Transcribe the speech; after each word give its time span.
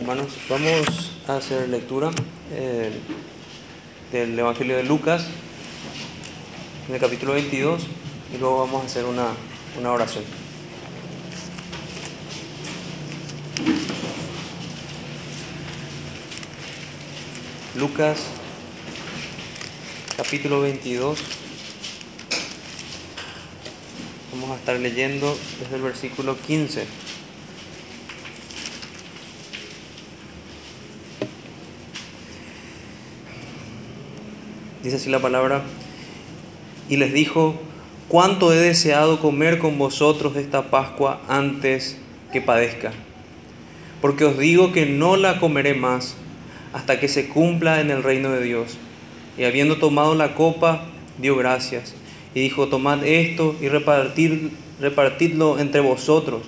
Hermanos, 0.00 0.28
vamos 0.48 1.10
a 1.26 1.38
hacer 1.38 1.68
lectura 1.68 2.12
eh, 2.52 2.92
del 4.12 4.38
Evangelio 4.38 4.76
de 4.76 4.84
Lucas, 4.84 5.26
en 6.86 6.94
el 6.94 7.00
capítulo 7.00 7.32
22, 7.32 7.82
y 8.32 8.38
luego 8.38 8.60
vamos 8.60 8.84
a 8.84 8.86
hacer 8.86 9.04
una, 9.06 9.30
una 9.76 9.90
oración. 9.90 10.22
Lucas, 17.74 18.20
capítulo 20.16 20.60
22. 20.60 21.18
Vamos 24.30 24.50
a 24.50 24.54
estar 24.60 24.78
leyendo 24.78 25.36
desde 25.58 25.74
el 25.74 25.82
versículo 25.82 26.38
15. 26.40 27.07
Dice 34.88 34.96
así 34.96 35.10
la 35.10 35.18
palabra, 35.18 35.64
y 36.88 36.96
les 36.96 37.12
dijo, 37.12 37.60
cuánto 38.08 38.54
he 38.54 38.56
deseado 38.56 39.20
comer 39.20 39.58
con 39.58 39.76
vosotros 39.76 40.34
esta 40.36 40.70
Pascua 40.70 41.20
antes 41.28 41.98
que 42.32 42.40
padezca, 42.40 42.92
porque 44.00 44.24
os 44.24 44.38
digo 44.38 44.72
que 44.72 44.86
no 44.86 45.18
la 45.18 45.40
comeré 45.40 45.74
más 45.74 46.16
hasta 46.72 46.98
que 46.98 47.08
se 47.08 47.28
cumpla 47.28 47.82
en 47.82 47.90
el 47.90 48.02
reino 48.02 48.30
de 48.30 48.42
Dios. 48.42 48.78
Y 49.36 49.44
habiendo 49.44 49.76
tomado 49.76 50.14
la 50.14 50.34
copa, 50.34 50.86
dio 51.18 51.36
gracias, 51.36 51.94
y 52.34 52.40
dijo, 52.40 52.68
tomad 52.68 53.04
esto 53.04 53.56
y 53.60 53.68
repartid, 53.68 54.48
repartidlo 54.80 55.58
entre 55.58 55.82
vosotros, 55.82 56.44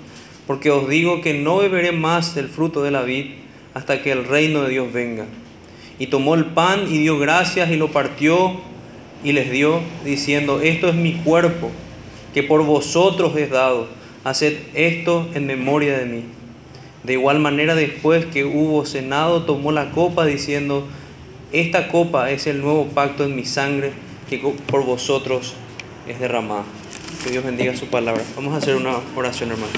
porque 0.46 0.70
os 0.70 0.88
digo 0.88 1.20
que 1.20 1.34
no 1.34 1.58
beberé 1.58 1.92
más 1.92 2.34
del 2.34 2.48
fruto 2.48 2.82
de 2.82 2.90
la 2.90 3.02
vid 3.02 3.32
hasta 3.74 4.00
que 4.00 4.12
el 4.12 4.24
reino 4.24 4.62
de 4.62 4.70
Dios 4.70 4.90
venga. 4.90 5.26
Y 6.00 6.08
tomó 6.08 6.34
el 6.34 6.46
pan 6.46 6.86
y 6.90 6.98
dio 6.98 7.18
gracias 7.18 7.70
y 7.70 7.76
lo 7.76 7.92
partió 7.92 8.56
y 9.22 9.32
les 9.32 9.50
dio, 9.50 9.80
diciendo, 10.04 10.60
esto 10.60 10.88
es 10.88 10.94
mi 10.94 11.12
cuerpo, 11.12 11.70
que 12.32 12.42
por 12.42 12.64
vosotros 12.64 13.36
es 13.36 13.50
dado, 13.50 13.86
haced 14.24 14.56
esto 14.74 15.28
en 15.34 15.46
memoria 15.46 15.98
de 15.98 16.06
mí. 16.06 16.24
De 17.04 17.12
igual 17.12 17.38
manera, 17.38 17.74
después 17.74 18.24
que 18.24 18.44
hubo 18.44 18.86
cenado, 18.86 19.44
tomó 19.44 19.72
la 19.72 19.90
copa, 19.90 20.24
diciendo, 20.24 20.86
esta 21.52 21.88
copa 21.88 22.30
es 22.30 22.46
el 22.46 22.62
nuevo 22.62 22.86
pacto 22.86 23.24
en 23.24 23.36
mi 23.36 23.44
sangre, 23.44 23.92
que 24.28 24.38
por 24.38 24.84
vosotros 24.84 25.54
es 26.08 26.18
derramada. 26.18 26.64
Que 27.22 27.30
Dios 27.30 27.44
bendiga 27.44 27.76
su 27.76 27.86
palabra. 27.86 28.22
Vamos 28.36 28.54
a 28.54 28.56
hacer 28.56 28.76
una 28.76 28.96
oración, 29.16 29.50
hermano. 29.50 29.72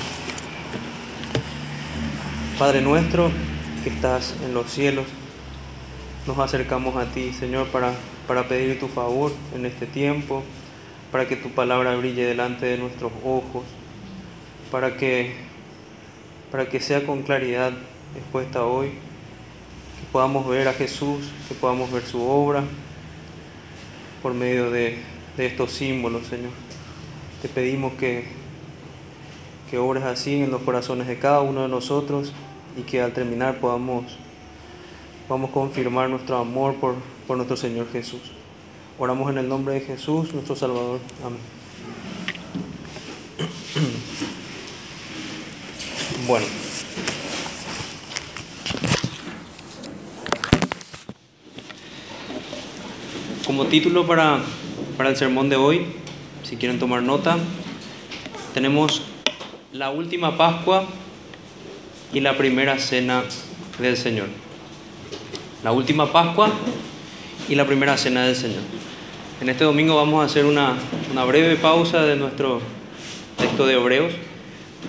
Padre 2.59 2.81
nuestro, 2.81 3.31
que 3.83 3.91
estás 3.91 4.36
en 4.45 4.55
los 4.55 4.70
cielos, 4.70 5.07
nos 6.27 6.39
acercamos 6.39 6.97
a 6.97 7.06
ti, 7.06 7.33
Señor, 7.33 7.67
para, 7.69 7.92
para 8.28 8.47
pedir 8.47 8.78
tu 8.78 8.87
favor 8.87 9.33
en 9.55 9.67
este 9.67 9.87
tiempo, 9.87 10.42
para 11.11 11.27
que 11.27 11.37
tu 11.37 11.51
palabra 11.51 11.97
brille 11.97 12.25
delante 12.25 12.67
de 12.67 12.79
nuestros 12.79 13.11
ojos, 13.25 13.64
para 14.70 14.97
que, 14.97 15.34
para 16.51 16.69
que 16.69 16.81
sea 16.81 17.05
con 17.05 17.23
claridad 17.23 17.73
expuesta 18.17 18.64
hoy, 18.64 18.89
que 18.89 20.06
podamos 20.12 20.47
ver 20.48 20.69
a 20.69 20.73
Jesús, 20.75 21.31
que 21.48 21.55
podamos 21.55 21.91
ver 21.91 22.05
su 22.05 22.23
obra 22.23 22.62
por 24.23 24.33
medio 24.33 24.70
de, 24.70 24.98
de 25.36 25.47
estos 25.47 25.73
símbolos, 25.73 26.29
Señor. 26.29 26.53
Te 27.42 27.48
pedimos 27.48 27.95
que, 27.95 28.27
que 29.69 29.79
obres 29.79 30.05
así 30.05 30.42
en 30.42 30.53
los 30.53 30.62
corazones 30.62 31.09
de 31.09 31.19
cada 31.19 31.41
uno 31.41 31.62
de 31.62 31.69
nosotros 31.69 32.33
y 32.77 32.83
que 32.83 33.03
al 33.03 33.12
terminar 33.12 33.57
podamos 33.57 34.05
Vamos 35.28 35.51
a 35.51 35.53
confirmar 35.53 36.11
nuestro 36.11 36.37
amor 36.37 36.75
por, 36.75 36.97
por 37.27 37.37
nuestro 37.37 37.56
Señor 37.56 37.87
Jesús. 37.92 38.20
Oramos 38.98 39.31
en 39.31 39.39
el 39.39 39.48
nombre 39.48 39.75
de 39.75 39.81
Jesús, 39.81 40.34
nuestro 40.34 40.57
Salvador. 40.57 41.01
Amén. 41.24 41.39
Bueno. 46.27 46.47
Como 53.45 53.67
título 53.67 54.07
para, 54.07 54.39
para 54.97 55.11
el 55.11 55.17
sermón 55.17 55.48
de 55.48 55.57
hoy, 55.57 55.86
si 56.45 56.57
quieren 56.57 56.79
tomar 56.79 57.02
nota, 57.02 57.39
tenemos 58.55 59.02
la 59.73 59.91
última 59.91 60.36
Pascua 60.36 60.85
y 62.13 62.20
la 62.20 62.39
primera 62.39 62.79
cena 62.79 63.24
del 63.80 63.97
Señor 63.97 64.29
la 65.62 65.73
última 65.73 66.11
Pascua 66.11 66.50
y 67.48 67.55
la 67.55 67.67
primera 67.67 67.96
cena 67.96 68.24
del 68.24 68.34
Señor. 68.36 68.62
En 69.40 69.48
este 69.48 69.64
domingo 69.64 69.96
vamos 69.96 70.23
a 70.23 70.27
hacer 70.27 70.45
una, 70.45 70.77
breve 71.27 71.56
pausa 71.56 72.02
de 72.02 72.17
nuestro 72.17 72.61
texto 73.36 73.67
de 73.67 73.74
Hebreos 73.74 74.12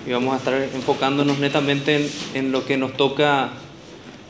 y 0.06 0.12
vamos 0.12 0.34
a 0.34 0.38
estar 0.38 0.54
enfocándonos 0.54 1.38
netamente 1.38 2.08
en, 2.34 2.52
lo 2.52 2.64
que 2.64 2.76
nos 2.76 2.96
toca, 2.96 3.50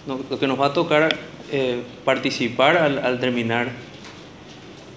lo 0.06 0.38
que 0.38 0.46
nos 0.46 0.60
va 0.60 0.66
a 0.66 0.72
tocar 0.72 1.16
eh, 1.52 1.82
participar 2.04 2.76
al, 2.76 3.20
terminar 3.20 3.70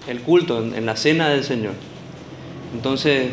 el 0.07 0.21
culto, 0.21 0.63
en, 0.63 0.85
la 0.85 0.95
cena 0.95 1.29
del 1.29 1.43
Señor. 1.43 1.73
Entonces, 2.73 3.31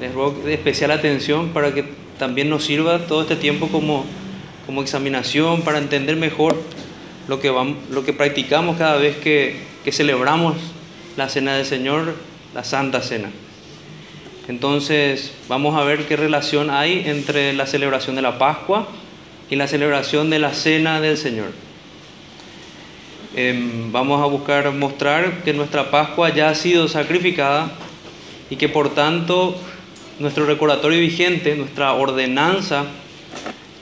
les 0.00 0.14
ruego 0.14 0.48
especial 0.48 0.90
atención 0.90 1.50
para 1.50 1.72
que 1.72 1.84
también 2.18 2.48
nos 2.48 2.64
sirva 2.64 3.06
todo 3.06 3.22
este 3.22 3.36
tiempo 3.36 3.68
como 3.68 4.04
como 4.66 4.82
examinación 4.82 5.62
para 5.62 5.78
entender 5.78 6.16
mejor 6.16 6.60
lo 7.28 7.40
que, 7.40 7.50
vamos, 7.50 7.76
lo 7.90 8.04
que 8.04 8.12
practicamos 8.12 8.76
cada 8.76 8.96
vez 8.96 9.16
que, 9.16 9.56
que 9.84 9.92
celebramos 9.92 10.56
la 11.16 11.28
cena 11.28 11.56
del 11.56 11.64
Señor, 11.64 12.14
la 12.54 12.64
Santa 12.64 13.00
Cena. 13.00 13.30
Entonces 14.48 15.32
vamos 15.48 15.76
a 15.76 15.84
ver 15.84 16.06
qué 16.06 16.16
relación 16.16 16.70
hay 16.70 17.04
entre 17.06 17.52
la 17.52 17.66
celebración 17.66 18.16
de 18.16 18.22
la 18.22 18.38
Pascua 18.38 18.88
y 19.50 19.56
la 19.56 19.66
celebración 19.66 20.30
de 20.30 20.38
la 20.38 20.52
Cena 20.54 21.00
del 21.00 21.16
Señor. 21.16 21.48
Em, 23.34 23.92
vamos 23.92 24.22
a 24.22 24.26
buscar 24.26 24.72
mostrar 24.72 25.42
que 25.42 25.52
nuestra 25.52 25.90
Pascua 25.90 26.30
ya 26.30 26.48
ha 26.48 26.54
sido 26.54 26.88
sacrificada 26.88 27.70
y 28.48 28.56
que 28.56 28.68
por 28.68 28.94
tanto 28.94 29.56
nuestro 30.18 30.46
recordatorio 30.46 31.00
vigente, 31.00 31.54
nuestra 31.56 31.92
ordenanza 31.92 32.86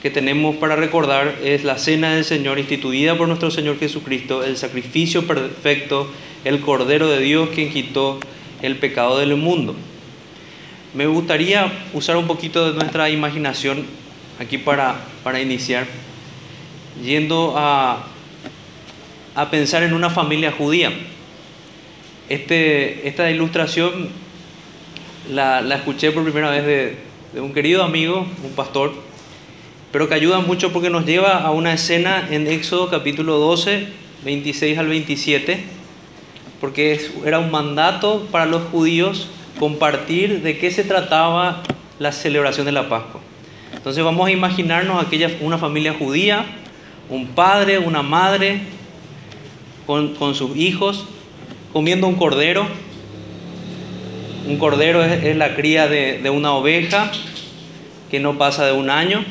que 0.05 0.11
tenemos 0.11 0.57
para 0.57 0.75
recordar 0.75 1.39
es 1.43 1.63
la 1.63 1.79
cena 1.79 2.13
del 2.13 2.23
Señor 2.23 2.59
instituida 2.59 3.17
por 3.17 3.27
nuestro 3.27 3.49
Señor 3.49 3.79
Jesucristo, 3.79 4.43
el 4.43 4.55
sacrificio 4.55 5.25
perfecto, 5.25 6.11
el 6.43 6.59
Cordero 6.59 7.09
de 7.09 7.21
Dios 7.21 7.49
quien 7.55 7.71
quitó 7.71 8.19
el 8.61 8.75
pecado 8.75 9.17
del 9.17 9.35
mundo. 9.35 9.75
Me 10.93 11.07
gustaría 11.07 11.73
usar 11.91 12.17
un 12.17 12.27
poquito 12.27 12.71
de 12.71 12.77
nuestra 12.77 13.09
imaginación 13.09 13.83
aquí 14.39 14.59
para, 14.59 14.95
para 15.23 15.41
iniciar, 15.41 15.87
yendo 17.03 17.55
a, 17.57 18.05
a 19.33 19.49
pensar 19.49 19.81
en 19.81 19.95
una 19.95 20.11
familia 20.11 20.51
judía. 20.51 20.93
Este, 22.29 23.07
esta 23.07 23.31
ilustración 23.31 24.09
la, 25.31 25.61
escuché 25.75 26.11
por 26.11 26.21
primera 26.21 26.51
vez 26.51 26.63
de 27.33 27.41
un 27.41 27.51
querido 27.53 27.83
amigo, 27.83 28.27
un 28.43 28.51
pastor, 28.51 28.93
pero 29.95 30.09
que 30.09 30.15
ayuda 30.15 30.41
mucho 30.41 30.73
porque 30.73 30.89
nos 30.89 31.05
lleva 31.05 31.37
a 31.37 31.51
una 31.51 31.71
escena 31.71 32.27
en 32.29 32.47
Éxodo 32.47 32.89
capítulo 32.89 33.37
12, 33.37 33.87
26 34.25 34.77
al 34.77 34.89
27, 34.89 35.63
porque 36.59 36.99
era 37.23 37.39
un 37.39 37.49
mandato 37.49 38.27
para 38.29 38.45
los 38.45 38.63
judíos 38.63 39.29
compartir 39.57 40.41
de 40.41 40.57
qué 40.57 40.69
se 40.69 40.83
trataba 40.83 41.63
la 41.97 42.11
celebración 42.11 42.65
de 42.65 42.73
la 42.73 42.89
Pascua. 42.89 43.21
Entonces 43.73 44.03
vamos 44.03 44.27
a 44.27 44.31
imaginarnos 44.31 45.01
aquella, 45.01 45.31
una 45.39 45.57
familia 45.57 45.93
judía, 45.97 46.45
un 47.09 47.27
padre, 47.27 47.79
una 47.79 48.01
madre, 48.01 48.63
con, 49.87 50.35
sus 50.35 50.57
hijos, 50.57 51.05
comiendo 51.71 52.05
un 52.07 52.15
cordero. 52.15 52.67
Un 54.45 54.57
cordero 54.57 55.01
es, 55.05 55.37
la 55.37 55.55
cría 55.55 55.87
de, 55.87 56.19
de 56.21 56.29
una 56.29 56.51
oveja 56.51 57.13
que 58.11 58.19
no 58.19 58.37
pasa 58.37 58.65
de 58.65 58.73
un 58.73 58.89
año. 58.89 59.23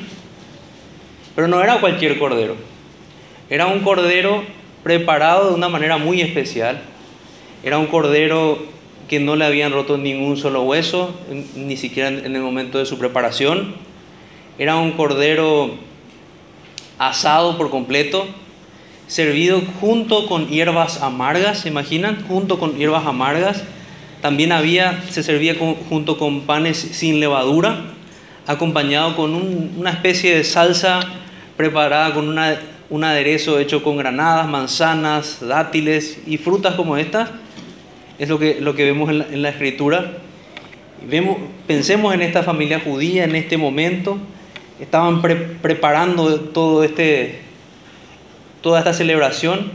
Pero 1.35 1.49
no 1.49 1.63
era 1.63 1.81
cualquier 1.81 2.19
cordero. 2.19 2.57
Era 3.51 3.67
un 3.67 3.81
cordero 3.81 4.43
preparado 4.83 5.49
de 5.49 5.55
una 5.55 5.69
manera 5.69 5.99
muy 5.99 6.21
especial. 6.21 6.81
Era 7.63 7.79
un 7.79 7.87
cordero 7.87 8.59
que 9.09 9.21
no 9.21 9.37
le 9.37 9.45
habían 9.45 9.73
roto 9.73 9.99
ningún 9.99 10.37
solo 10.37 10.63
hueso, 10.63 11.15
ni 11.57 11.77
siquiera 11.77 12.09
en 12.09 12.37
el 12.37 12.43
momento 12.43 12.79
de 12.79 12.87
su 12.87 12.99
preparación. 12.99 13.75
Era 14.59 14.77
un 14.77 14.93
cordero 14.93 15.75
asado 16.99 17.59
por 17.59 17.71
completo, 17.71 18.27
servido 19.09 19.61
junto 19.81 20.27
con 20.27 20.49
hierbas 20.49 21.03
amargas, 21.03 21.61
¿se 21.61 21.69
imaginan? 21.69 22.25
Junto 22.29 22.59
con 22.59 22.77
hierbas 22.77 23.07
amargas. 23.07 23.63
También 24.23 24.53
había, 24.53 25.03
se 25.11 25.23
servía 25.23 25.55
junto 25.89 26.17
con 26.17 26.43
panes 26.43 26.79
sin 26.79 27.21
levadura, 27.21 27.85
acompañado 28.47 29.17
con 29.17 29.35
una 29.35 29.91
especie 29.91 30.35
de 30.35 30.45
salsa 30.45 31.01
preparada 31.57 32.13
con 32.15 32.29
una, 32.29 32.59
un 32.91 33.05
aderezo 33.05 33.59
hecho 33.59 33.83
con 33.83 33.97
granadas, 33.97 34.49
manzanas, 34.49 35.39
dátiles 35.41 36.19
y 36.27 36.37
frutas 36.39 36.75
como 36.75 36.97
esta. 36.97 37.31
Es 38.19 38.29
lo 38.29 38.39
que, 38.39 38.61
lo 38.61 38.75
que 38.75 38.85
vemos 38.85 39.11
en 39.11 39.43
la, 39.43 39.49
escritura. 39.49 40.13
Vemos, 41.09 41.39
pensemos 41.67 42.15
en 42.15 42.23
esta 42.23 42.43
familia 42.43 42.81
judía 42.81 43.25
en 43.25 43.35
este 43.35 43.57
momento. 43.57 44.19
Estaban 44.81 45.23
pre, 45.23 45.37
preparando 45.37 46.41
todo 46.41 46.85
este, 46.85 47.41
toda 48.63 48.79
esta 48.79 48.93
celebración. 48.93 49.73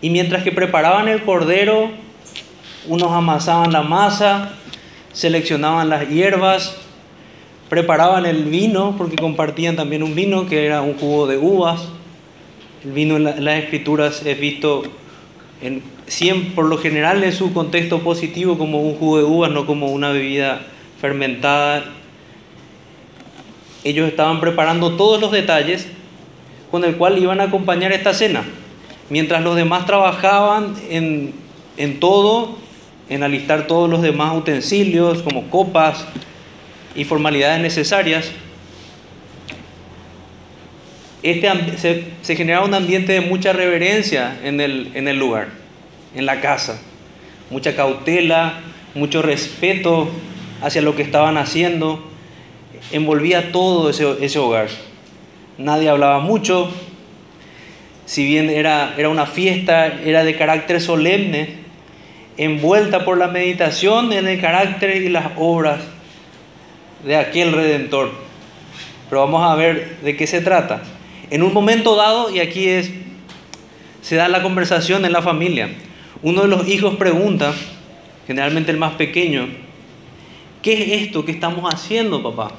Y 0.00 0.10
mientras 0.10 0.42
que 0.42 0.50
preparaban 0.50 1.08
el 1.08 1.22
cordero, 1.22 1.90
unos 2.88 3.12
amasaban 3.12 3.72
la 3.72 3.82
masa, 3.82 4.52
seleccionaban 5.12 5.88
las 5.88 6.08
hierbas, 6.08 6.76
preparaban 7.72 8.26
el 8.26 8.44
vino, 8.44 8.96
porque 8.98 9.16
compartían 9.16 9.76
también 9.76 10.02
un 10.02 10.14
vino 10.14 10.46
que 10.46 10.66
era 10.66 10.82
un 10.82 10.92
jugo 10.92 11.26
de 11.26 11.38
uvas. 11.38 11.88
El 12.84 12.92
vino 12.92 13.16
en, 13.16 13.24
la, 13.24 13.30
en 13.30 13.46
las 13.46 13.62
escrituras 13.62 14.26
es 14.26 14.38
visto 14.38 14.82
en, 15.62 15.82
siempre, 16.06 16.50
por 16.54 16.66
lo 16.66 16.76
general 16.76 17.24
en 17.24 17.32
su 17.32 17.54
contexto 17.54 18.00
positivo 18.00 18.58
como 18.58 18.82
un 18.82 18.96
jugo 18.96 19.16
de 19.16 19.24
uvas, 19.24 19.50
no 19.52 19.64
como 19.64 19.86
una 19.86 20.10
bebida 20.10 20.66
fermentada. 21.00 21.84
Ellos 23.84 24.06
estaban 24.06 24.38
preparando 24.38 24.98
todos 24.98 25.18
los 25.18 25.32
detalles 25.32 25.88
con 26.70 26.84
el 26.84 26.96
cual 26.96 27.16
iban 27.16 27.40
a 27.40 27.44
acompañar 27.44 27.90
esta 27.92 28.12
cena. 28.12 28.44
Mientras 29.08 29.42
los 29.42 29.56
demás 29.56 29.86
trabajaban 29.86 30.74
en 30.90 32.00
todo, 32.00 32.58
en 33.08 33.22
alistar 33.22 33.66
todos 33.66 33.88
los 33.88 34.02
demás 34.02 34.36
utensilios 34.36 35.22
como 35.22 35.48
copas 35.48 36.06
y 36.94 37.04
formalidades 37.04 37.60
necesarias, 37.60 38.30
este, 41.22 42.04
se, 42.22 42.36
generaba 42.36 42.66
un 42.66 42.74
ambiente 42.74 43.12
de 43.12 43.20
mucha 43.20 43.52
reverencia 43.52 44.36
en 44.42 44.60
el, 44.60 44.90
en 44.94 45.06
el 45.06 45.18
lugar, 45.18 45.48
en 46.14 46.26
la 46.26 46.40
casa. 46.40 46.80
Mucha 47.50 47.76
cautela, 47.76 48.60
mucho 48.94 49.22
respeto 49.22 50.10
hacia 50.62 50.82
lo 50.82 50.96
que 50.96 51.02
estaban 51.02 51.36
haciendo. 51.36 52.02
Envolvía 52.90 53.52
todo 53.52 53.90
ese, 53.90 54.16
ese 54.20 54.38
hogar. 54.38 54.68
Nadie 55.58 55.88
hablaba 55.88 56.18
mucho. 56.18 56.72
Si 58.04 58.26
bien 58.26 58.50
era, 58.50 58.94
era 58.98 59.08
una 59.08 59.26
fiesta, 59.26 59.86
era 60.04 60.24
de 60.24 60.36
carácter 60.36 60.80
solemne, 60.80 61.62
envuelta 62.36 63.04
por 63.04 63.16
la 63.16 63.28
meditación 63.28 64.12
en 64.12 64.26
el 64.26 64.40
carácter 64.40 64.96
y 65.02 65.08
las 65.08 65.26
obras 65.36 65.80
de 67.04 67.16
aquel 67.16 67.52
redentor. 67.52 68.10
Pero 69.08 69.20
vamos 69.22 69.42
a 69.42 69.54
ver 69.54 69.98
de 70.02 70.16
qué 70.16 70.26
se 70.26 70.40
trata. 70.40 70.82
En 71.30 71.42
un 71.42 71.52
momento 71.52 71.96
dado, 71.96 72.30
y 72.30 72.40
aquí 72.40 72.68
es, 72.68 72.90
se 74.00 74.16
da 74.16 74.28
la 74.28 74.42
conversación 74.42 75.04
en 75.04 75.12
la 75.12 75.22
familia, 75.22 75.70
uno 76.22 76.42
de 76.42 76.48
los 76.48 76.68
hijos 76.68 76.96
pregunta, 76.96 77.52
generalmente 78.26 78.70
el 78.70 78.78
más 78.78 78.94
pequeño, 78.94 79.48
¿qué 80.62 80.72
es 80.72 81.02
esto 81.02 81.24
que 81.24 81.32
estamos 81.32 81.72
haciendo, 81.72 82.22
papá? 82.22 82.52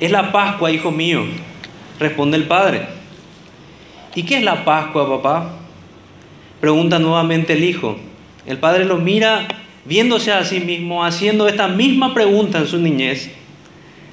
Es 0.00 0.10
la 0.10 0.32
Pascua, 0.32 0.70
hijo 0.70 0.90
mío, 0.90 1.24
responde 1.98 2.36
el 2.36 2.44
padre. 2.44 2.86
¿Y 4.14 4.22
qué 4.22 4.38
es 4.38 4.42
la 4.42 4.64
Pascua, 4.64 5.08
papá? 5.08 5.52
Pregunta 6.60 6.98
nuevamente 6.98 7.52
el 7.52 7.64
hijo. 7.64 7.96
El 8.46 8.58
padre 8.58 8.84
lo 8.84 8.96
mira 8.96 9.46
viéndose 9.86 10.32
a 10.32 10.44
sí 10.44 10.60
mismo, 10.60 11.04
haciendo 11.04 11.48
esta 11.48 11.68
misma 11.68 12.14
pregunta 12.14 12.58
en 12.58 12.66
su 12.66 12.78
niñez, 12.78 13.30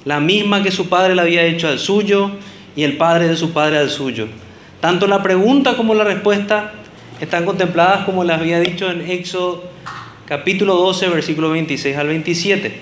la 0.05 0.19
misma 0.19 0.61
que 0.63 0.71
su 0.71 0.89
padre 0.89 1.15
le 1.15 1.21
había 1.21 1.43
hecho 1.43 1.67
al 1.67 1.79
suyo 1.79 2.31
y 2.75 2.83
el 2.83 2.97
padre 2.97 3.27
de 3.27 3.35
su 3.35 3.51
padre 3.53 3.77
al 3.77 3.89
suyo. 3.89 4.27
Tanto 4.81 5.07
la 5.07 5.23
pregunta 5.23 5.75
como 5.77 5.93
la 5.95 6.03
respuesta 6.03 6.73
están 7.21 7.45
contempladas 7.45 8.05
como 8.05 8.23
les 8.23 8.37
había 8.37 8.59
dicho 8.59 8.91
en 8.91 9.09
Éxodo 9.09 9.71
capítulo 10.25 10.75
12, 10.75 11.09
versículo 11.09 11.49
26 11.51 11.95
al 11.97 12.07
27. 12.07 12.73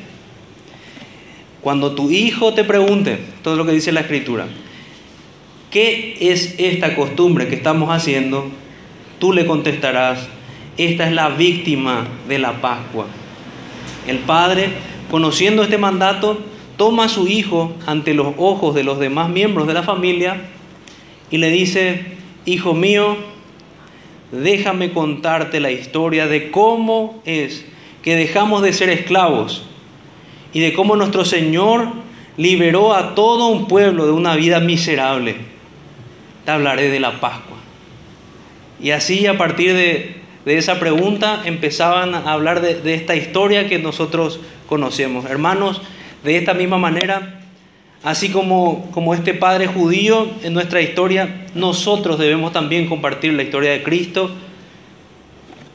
Cuando 1.61 1.93
tu 1.93 2.09
hijo 2.09 2.53
te 2.53 2.63
pregunte, 2.63 3.19
todo 3.43 3.55
lo 3.55 3.65
que 3.65 3.71
dice 3.71 3.91
la 3.91 4.01
escritura, 4.01 4.47
¿qué 5.69 6.17
es 6.19 6.55
esta 6.57 6.95
costumbre 6.95 7.47
que 7.47 7.55
estamos 7.55 7.89
haciendo? 7.89 8.49
Tú 9.19 9.31
le 9.31 9.45
contestarás, 9.45 10.27
esta 10.77 11.07
es 11.07 11.13
la 11.13 11.29
víctima 11.29 12.07
de 12.27 12.39
la 12.39 12.61
Pascua. 12.61 13.07
El 14.07 14.19
padre, 14.19 14.69
conociendo 15.09 15.63
este 15.63 15.77
mandato, 15.77 16.39
toma 16.77 17.05
a 17.05 17.09
su 17.09 17.27
hijo 17.27 17.73
ante 17.85 18.13
los 18.13 18.33
ojos 18.37 18.73
de 18.73 18.83
los 18.83 18.99
demás 18.99 19.29
miembros 19.29 19.67
de 19.67 19.73
la 19.73 19.83
familia 19.83 20.41
y 21.29 21.37
le 21.37 21.49
dice, 21.49 22.05
hijo 22.45 22.73
mío, 22.73 23.17
déjame 24.31 24.91
contarte 24.91 25.59
la 25.59 25.71
historia 25.71 26.27
de 26.27 26.51
cómo 26.51 27.21
es 27.25 27.65
que 28.01 28.15
dejamos 28.15 28.63
de 28.63 28.73
ser 28.73 28.89
esclavos 28.89 29.63
y 30.53 30.59
de 30.59 30.73
cómo 30.73 30.95
nuestro 30.95 31.25
Señor 31.25 31.89
liberó 32.37 32.95
a 32.95 33.13
todo 33.13 33.47
un 33.47 33.67
pueblo 33.67 34.05
de 34.05 34.11
una 34.11 34.35
vida 34.35 34.59
miserable. 34.59 35.35
Te 36.45 36.51
hablaré 36.51 36.89
de 36.89 36.99
la 36.99 37.19
Pascua. 37.19 37.57
Y 38.81 38.91
así 38.91 39.27
a 39.27 39.37
partir 39.37 39.73
de, 39.73 40.20
de 40.45 40.57
esa 40.57 40.79
pregunta 40.79 41.43
empezaban 41.45 42.15
a 42.15 42.31
hablar 42.31 42.61
de, 42.61 42.93
esta 42.95 43.15
historia 43.15 43.67
que 43.67 43.77
nosotros 43.77 44.39
conocemos. 44.67 45.25
Hermanos, 45.25 45.81
de 46.23 46.37
esta 46.37 46.53
misma 46.53 46.77
manera, 46.77 47.41
así 48.03 48.29
como, 48.29 48.89
como 48.91 49.13
este 49.13 49.33
padre 49.35 49.67
judío 49.67 50.27
en 50.43 50.53
nuestra 50.53 50.81
historia, 50.81 51.45
nosotros 51.53 52.17
debemos 52.17 52.53
también 52.53 52.87
compartir 52.87 53.33
la 53.33 53.43
historia 53.43 53.71
de 53.71 53.83
Cristo, 53.83 54.31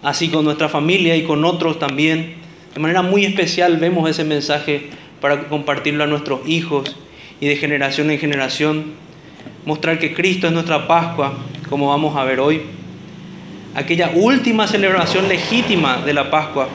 así 0.02 0.28
con 0.28 0.44
nuestra 0.44 0.68
familia 0.68 1.16
y 1.16 1.22
con 1.22 1.44
otros 1.44 1.78
también. 1.78 2.34
De 2.74 2.80
manera 2.80 3.02
muy 3.02 3.24
especial 3.24 3.76
vemos 3.76 4.10
ese 4.10 4.24
mensaje 4.24 4.90
para 5.20 5.48
compartirlo 5.48 6.04
a 6.04 6.06
nuestros 6.08 6.46
hijos 6.48 6.96
y 7.40 7.46
de 7.46 7.56
generación 7.56 8.10
en 8.10 8.18
generación, 8.18 8.84
mostrar 9.64 9.98
que 9.98 10.12
Cristo 10.12 10.48
es 10.48 10.52
nuestra 10.52 10.88
Pascua, 10.88 11.38
como 11.68 11.88
vamos 11.88 12.16
a 12.16 12.24
ver 12.24 12.40
hoy 12.40 12.62
aquella 13.76 14.10
última 14.14 14.66
celebración 14.66 15.28
legítima 15.28 15.98
de 15.98 16.14
la 16.14 16.30
Pascua, 16.30 16.68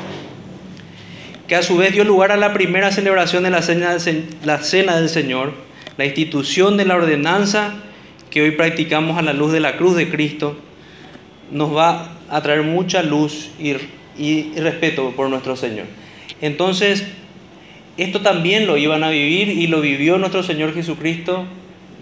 que 1.47 1.55
a 1.55 1.63
su 1.63 1.75
vez 1.75 1.93
dio 1.93 2.03
lugar 2.03 2.31
a 2.31 2.37
la 2.37 2.53
primera 2.53 2.91
celebración 2.91 3.41
de 3.43 3.49
la 3.49 3.63
cena 3.63 3.97
del, 3.97 4.25
la 4.45 4.59
cena 4.59 4.95
del 4.97 5.09
Señor, 5.09 5.53
la 5.97 6.05
institución 6.05 6.77
de 6.77 6.85
la 6.85 6.95
ordenanza 6.95 7.73
que 8.29 8.43
hoy 8.43 8.51
practicamos 8.51 9.17
a 9.17 9.23
la 9.23 9.33
luz 9.33 9.51
de 9.51 9.59
la 9.59 9.77
cruz 9.77 9.95
de 9.95 10.09
Cristo, 10.09 10.55
nos 11.49 11.75
va 11.75 12.17
a 12.29 12.41
traer 12.43 12.61
mucha 12.61 13.01
luz 13.01 13.49
y, 13.59 13.75
y 14.17 14.53
respeto 14.57 15.11
por 15.15 15.27
nuestro 15.27 15.55
Señor. 15.55 15.87
Entonces, 16.39 17.03
esto 17.97 18.21
también 18.21 18.67
lo 18.67 18.77
iban 18.77 19.03
a 19.03 19.09
vivir 19.09 19.49
y 19.49 19.65
lo 19.65 19.81
vivió 19.81 20.19
nuestro 20.19 20.43
Señor 20.43 20.75
Jesucristo 20.75 21.45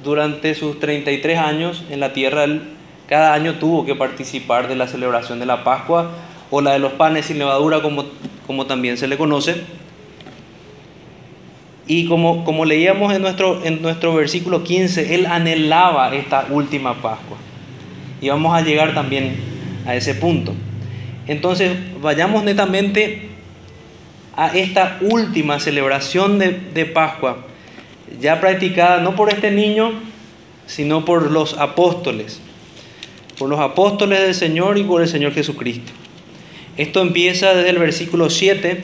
durante 0.03 0.55
sus 0.55 0.77
33 0.79 1.37
años 1.39 1.85
en 1.89 2.01
la 2.01 2.11
tierra 2.11 2.45
cada 3.09 3.33
año 3.33 3.55
tuvo 3.55 3.85
que 3.87 3.95
participar 3.95 4.67
de 4.67 4.75
la 4.75 4.87
celebración 4.87 5.39
de 5.39 5.47
la 5.47 5.63
Pascua 5.63 6.11
o 6.51 6.61
la 6.61 6.73
de 6.73 6.79
los 6.79 6.93
panes 6.93 7.25
sin 7.25 7.39
levadura, 7.39 7.81
como, 7.81 8.05
como 8.45 8.67
también 8.67 8.97
se 8.97 9.07
le 9.07 9.17
conoce. 9.17 9.63
Y 11.87 12.05
como, 12.07 12.45
como 12.45 12.65
leíamos 12.65 13.11
en 13.11 13.23
nuestro, 13.23 13.65
en 13.65 13.81
nuestro 13.81 14.13
versículo 14.13 14.63
15, 14.63 15.15
él 15.15 15.25
anhelaba 15.25 16.13
esta 16.13 16.45
última 16.51 17.01
Pascua. 17.01 17.37
Y 18.21 18.29
vamos 18.29 18.55
a 18.55 18.61
llegar 18.61 18.93
también 18.93 19.37
a 19.87 19.95
ese 19.95 20.13
punto. 20.13 20.53
Entonces, 21.25 21.75
vayamos 21.99 22.43
netamente 22.43 23.29
a 24.35 24.49
esta 24.49 24.99
última 25.01 25.59
celebración 25.59 26.37
de, 26.37 26.51
de 26.51 26.85
Pascua, 26.85 27.37
ya 28.21 28.39
practicada 28.39 29.01
no 29.01 29.15
por 29.15 29.33
este 29.33 29.49
niño, 29.49 29.93
sino 30.67 31.05
por 31.05 31.31
los 31.31 31.57
apóstoles 31.57 32.39
por 33.39 33.49
los 33.49 33.59
apóstoles 33.61 34.19
del 34.19 34.35
Señor 34.35 34.77
y 34.77 34.83
por 34.83 35.01
el 35.01 35.07
Señor 35.07 35.33
Jesucristo. 35.33 35.93
Esto 36.75 37.01
empieza 37.01 37.53
desde 37.53 37.69
el 37.69 37.79
versículo 37.79 38.29
7. 38.29 38.83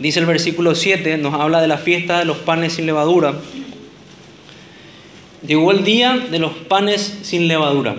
Dice 0.00 0.18
el 0.18 0.26
versículo 0.26 0.74
7, 0.74 1.16
nos 1.16 1.32
habla 1.34 1.60
de 1.60 1.68
la 1.68 1.78
fiesta 1.78 2.18
de 2.18 2.24
los 2.24 2.38
panes 2.38 2.72
sin 2.72 2.86
levadura. 2.86 3.34
Llegó 5.46 5.70
el 5.70 5.84
día 5.84 6.18
de 6.28 6.40
los 6.40 6.52
panes 6.52 7.20
sin 7.22 7.46
levadura, 7.46 7.96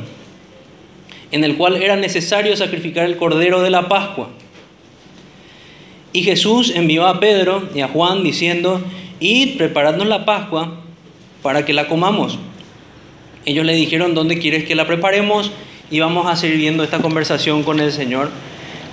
en 1.32 1.46
el 1.46 1.56
cual 1.56 1.82
era 1.82 1.96
necesario 1.96 2.56
sacrificar 2.58 3.06
el 3.06 3.15
cordero 3.15 3.62
de 3.62 3.70
la 3.70 3.88
Pascua. 3.88 4.29
Y 6.12 6.24
Jesús 6.24 6.74
envió 6.75 7.08
a 7.08 7.22
Pedro 7.22 7.70
y 7.74 7.79
a 7.79 7.88
Juan 7.88 8.24
diciendo, 8.24 8.82
id, 9.22 9.56
preparadnos 9.58 10.08
la 10.08 10.25
Pascua 10.25 10.82
para 11.41 11.63
que 11.63 11.72
la 11.72 11.88
comamos. 11.88 12.38
Ellos 13.46 13.65
le 13.65 13.74
dijeron, 13.74 14.13
¿dónde 14.13 14.38
quieres 14.38 14.65
que 14.65 14.75
la 14.75 14.86
preparemos? 14.86 15.51
Y 15.91 16.00
vamos 16.00 16.27
a 16.27 16.36
seguir 16.36 16.58
viendo 16.58 16.84
esta 16.84 17.00
conversación 17.00 17.63
con 17.63 17.79
el 17.79 17.91
Señor. 17.91 18.29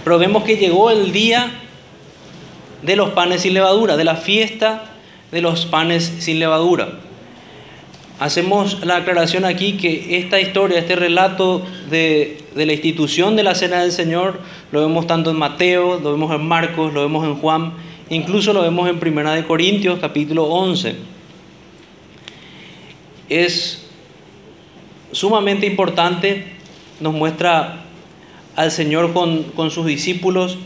Pero 0.04 0.18
vemos 0.18 0.44
que 0.44 0.56
llegó 0.56 0.90
el 0.90 1.12
día 1.12 1.50
de 2.82 2.96
los 2.96 3.10
panes 3.10 3.42
sin 3.42 3.54
levadura, 3.54 3.96
de 3.96 4.04
la 4.04 4.16
fiesta 4.16 4.92
de 5.32 5.40
los 5.40 5.66
panes 5.66 6.04
sin 6.20 6.38
levadura. 6.38 7.00
Hacemos 8.18 8.84
la 8.86 8.96
aclaración 8.96 9.44
aquí 9.44 9.74
que 9.74 10.16
esta 10.18 10.40
historia, 10.40 10.78
este 10.78 10.96
relato 10.96 11.62
de, 11.90 12.38
la 12.54 12.72
institución 12.72 13.36
de 13.36 13.42
la 13.42 13.54
Cena 13.54 13.82
del 13.82 13.92
Señor, 13.92 14.40
lo 14.72 14.80
vemos 14.80 15.06
tanto 15.06 15.30
en 15.30 15.36
Mateo, 15.36 16.00
lo 16.00 16.12
vemos 16.12 16.34
en 16.34 16.46
Marcos, 16.46 16.94
lo 16.94 17.02
vemos 17.02 17.26
en 17.26 17.34
Juan, 17.34 17.74
incluso 18.08 18.54
lo 18.54 18.62
vemos 18.62 18.88
en 18.88 18.98
Primera 19.00 19.34
de 19.34 19.44
Corintios, 19.44 19.98
capítulo 19.98 20.44
11. 20.44 20.94
Es 23.28 23.85
sumamente 25.16 25.66
importante, 25.66 26.44
nos 27.00 27.14
muestra 27.14 27.84
al 28.54 28.70
Señor 28.70 29.14
con, 29.14 29.44
con 29.44 29.70
sus 29.70 29.86
discípulos, 29.86 30.58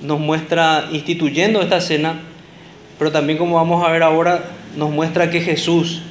nos 0.00 0.20
muestra 0.20 0.88
instituyendo 0.92 1.60
esta 1.60 1.80
cena, 1.80 2.20
pero 2.96 3.10
también 3.10 3.36
como 3.36 3.56
vamos 3.56 3.84
a 3.84 3.90
ver 3.90 4.04
ahora, 4.04 4.44
nos 4.76 4.90
muestra 4.90 5.30
que 5.30 5.40
Jesús 5.40 6.02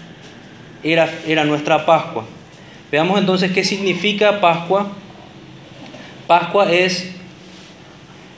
era, 0.84 1.10
era 1.26 1.46
nuestra 1.46 1.86
Pascua. 1.86 2.26
Veamos 2.92 3.18
entonces 3.20 3.54
qué 3.54 3.64
significa 3.64 4.42
Pascua. 4.42 4.88
Pascua 6.28 6.70
es 6.74 7.10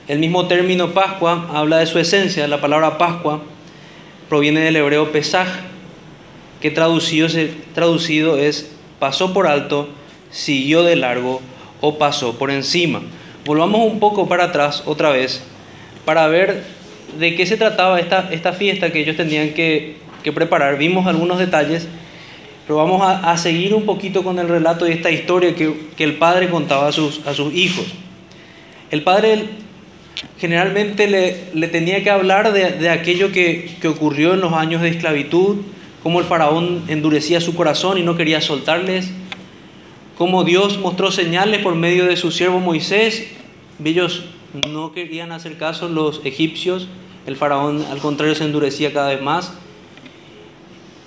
el 0.06 0.20
mismo 0.20 0.46
término 0.46 0.90
Pascua, 0.90 1.48
habla 1.52 1.78
de 1.78 1.86
su 1.86 1.98
esencia. 1.98 2.46
La 2.46 2.60
palabra 2.60 2.98
Pascua 2.98 3.40
proviene 4.28 4.60
del 4.60 4.76
hebreo 4.76 5.10
Pesaj, 5.10 5.48
que 6.60 6.70
traducido, 6.70 8.36
es 8.36 8.70
pasó 8.98 9.32
por 9.32 9.46
alto, 9.46 9.88
siguió 10.30 10.82
de 10.82 10.96
largo 10.96 11.40
o 11.80 11.98
pasó 11.98 12.38
por 12.38 12.50
encima. 12.50 13.02
Volvamos 13.44 13.80
un 13.90 13.98
poco 13.98 14.28
para 14.28 14.44
atrás 14.44 14.82
otra 14.86 15.10
vez 15.10 15.42
para 16.04 16.28
ver 16.28 16.64
de 17.18 17.34
qué 17.34 17.46
se 17.46 17.56
trataba 17.56 17.98
esta, 17.98 18.28
esta 18.30 18.52
fiesta 18.52 18.92
que 18.92 19.00
ellos 19.00 19.16
tenían 19.16 19.50
que, 19.50 19.96
que 20.22 20.32
preparar. 20.32 20.76
Vimos 20.78 21.06
algunos 21.06 21.38
detalles 21.38 21.88
pero 22.70 22.78
vamos 22.78 23.02
a, 23.02 23.36
seguir 23.36 23.74
un 23.74 23.84
poquito 23.84 24.22
con 24.22 24.38
el 24.38 24.46
relato 24.46 24.84
de 24.84 24.92
esta 24.92 25.10
historia 25.10 25.56
que, 25.56 25.74
el 25.98 26.14
padre 26.18 26.48
contaba 26.48 26.86
a 26.86 26.92
sus, 26.92 27.26
a 27.26 27.34
sus 27.34 27.52
hijos. 27.52 27.84
El 28.92 29.02
padre 29.02 29.46
generalmente 30.38 31.08
le, 31.08 31.66
tenía 31.66 32.04
que 32.04 32.10
hablar 32.10 32.52
de, 32.52 32.88
aquello 32.88 33.32
que, 33.32 33.72
que, 33.80 33.88
ocurrió 33.88 34.34
en 34.34 34.40
los 34.40 34.52
años 34.52 34.82
de 34.82 34.88
esclavitud, 34.90 35.62
cómo 36.02 36.20
el 36.20 36.26
faraón 36.26 36.84
endurecía 36.88 37.40
su 37.40 37.54
corazón 37.54 37.98
y 37.98 38.02
no 38.02 38.16
quería 38.16 38.40
soltarles, 38.40 39.10
cómo 40.16 40.44
Dios 40.44 40.78
mostró 40.78 41.10
señales 41.10 41.62
por 41.62 41.74
medio 41.74 42.06
de 42.06 42.16
su 42.16 42.30
siervo 42.30 42.60
Moisés. 42.60 43.28
Ellos 43.82 44.24
no 44.68 44.92
querían 44.92 45.32
hacer 45.32 45.56
caso 45.56 45.88
los 45.88 46.20
egipcios, 46.24 46.88
el 47.26 47.36
faraón 47.36 47.84
al 47.90 47.98
contrario 47.98 48.34
se 48.34 48.44
endurecía 48.44 48.92
cada 48.92 49.10
vez 49.10 49.22
más. 49.22 49.52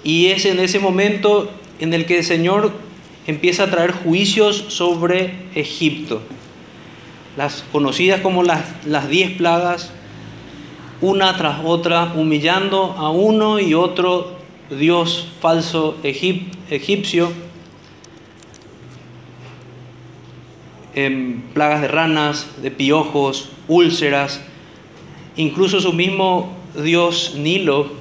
Y 0.03 0.27
es 0.27 0.45
en 0.45 0.59
ese 0.59 0.79
momento 0.79 1.49
en 1.79 1.93
el 1.93 2.05
que 2.05 2.19
el 2.19 2.23
Señor 2.23 2.71
empieza 3.25 3.63
a 3.63 3.71
traer 3.71 3.91
juicios 3.91 4.65
sobre 4.69 5.33
Egipto, 5.55 6.21
las 7.37 7.63
conocidas 7.71 8.21
como 8.21 8.43
las, 8.43 8.63
las 8.85 9.09
diez 9.09 9.31
plagas, 9.31 9.91
una 11.01 11.35
tras 11.37 11.59
otra, 11.63 12.13
humillando 12.15 12.95
a 12.97 13.11
uno 13.11 13.59
y 13.59 13.73
otro 13.73 14.42
dios 14.77 15.27
falso 15.41 15.97
egipcio, 16.03 17.31
en 20.95 21.43
plagas 21.53 21.81
de 21.81 21.87
ranas, 21.87 22.47
de 22.61 22.71
piojos, 22.71 23.49
úlceras, 23.67 24.41
incluso 25.35 25.81
su 25.81 25.93
mismo 25.93 26.55
dios 26.75 27.35
Nilo 27.37 27.91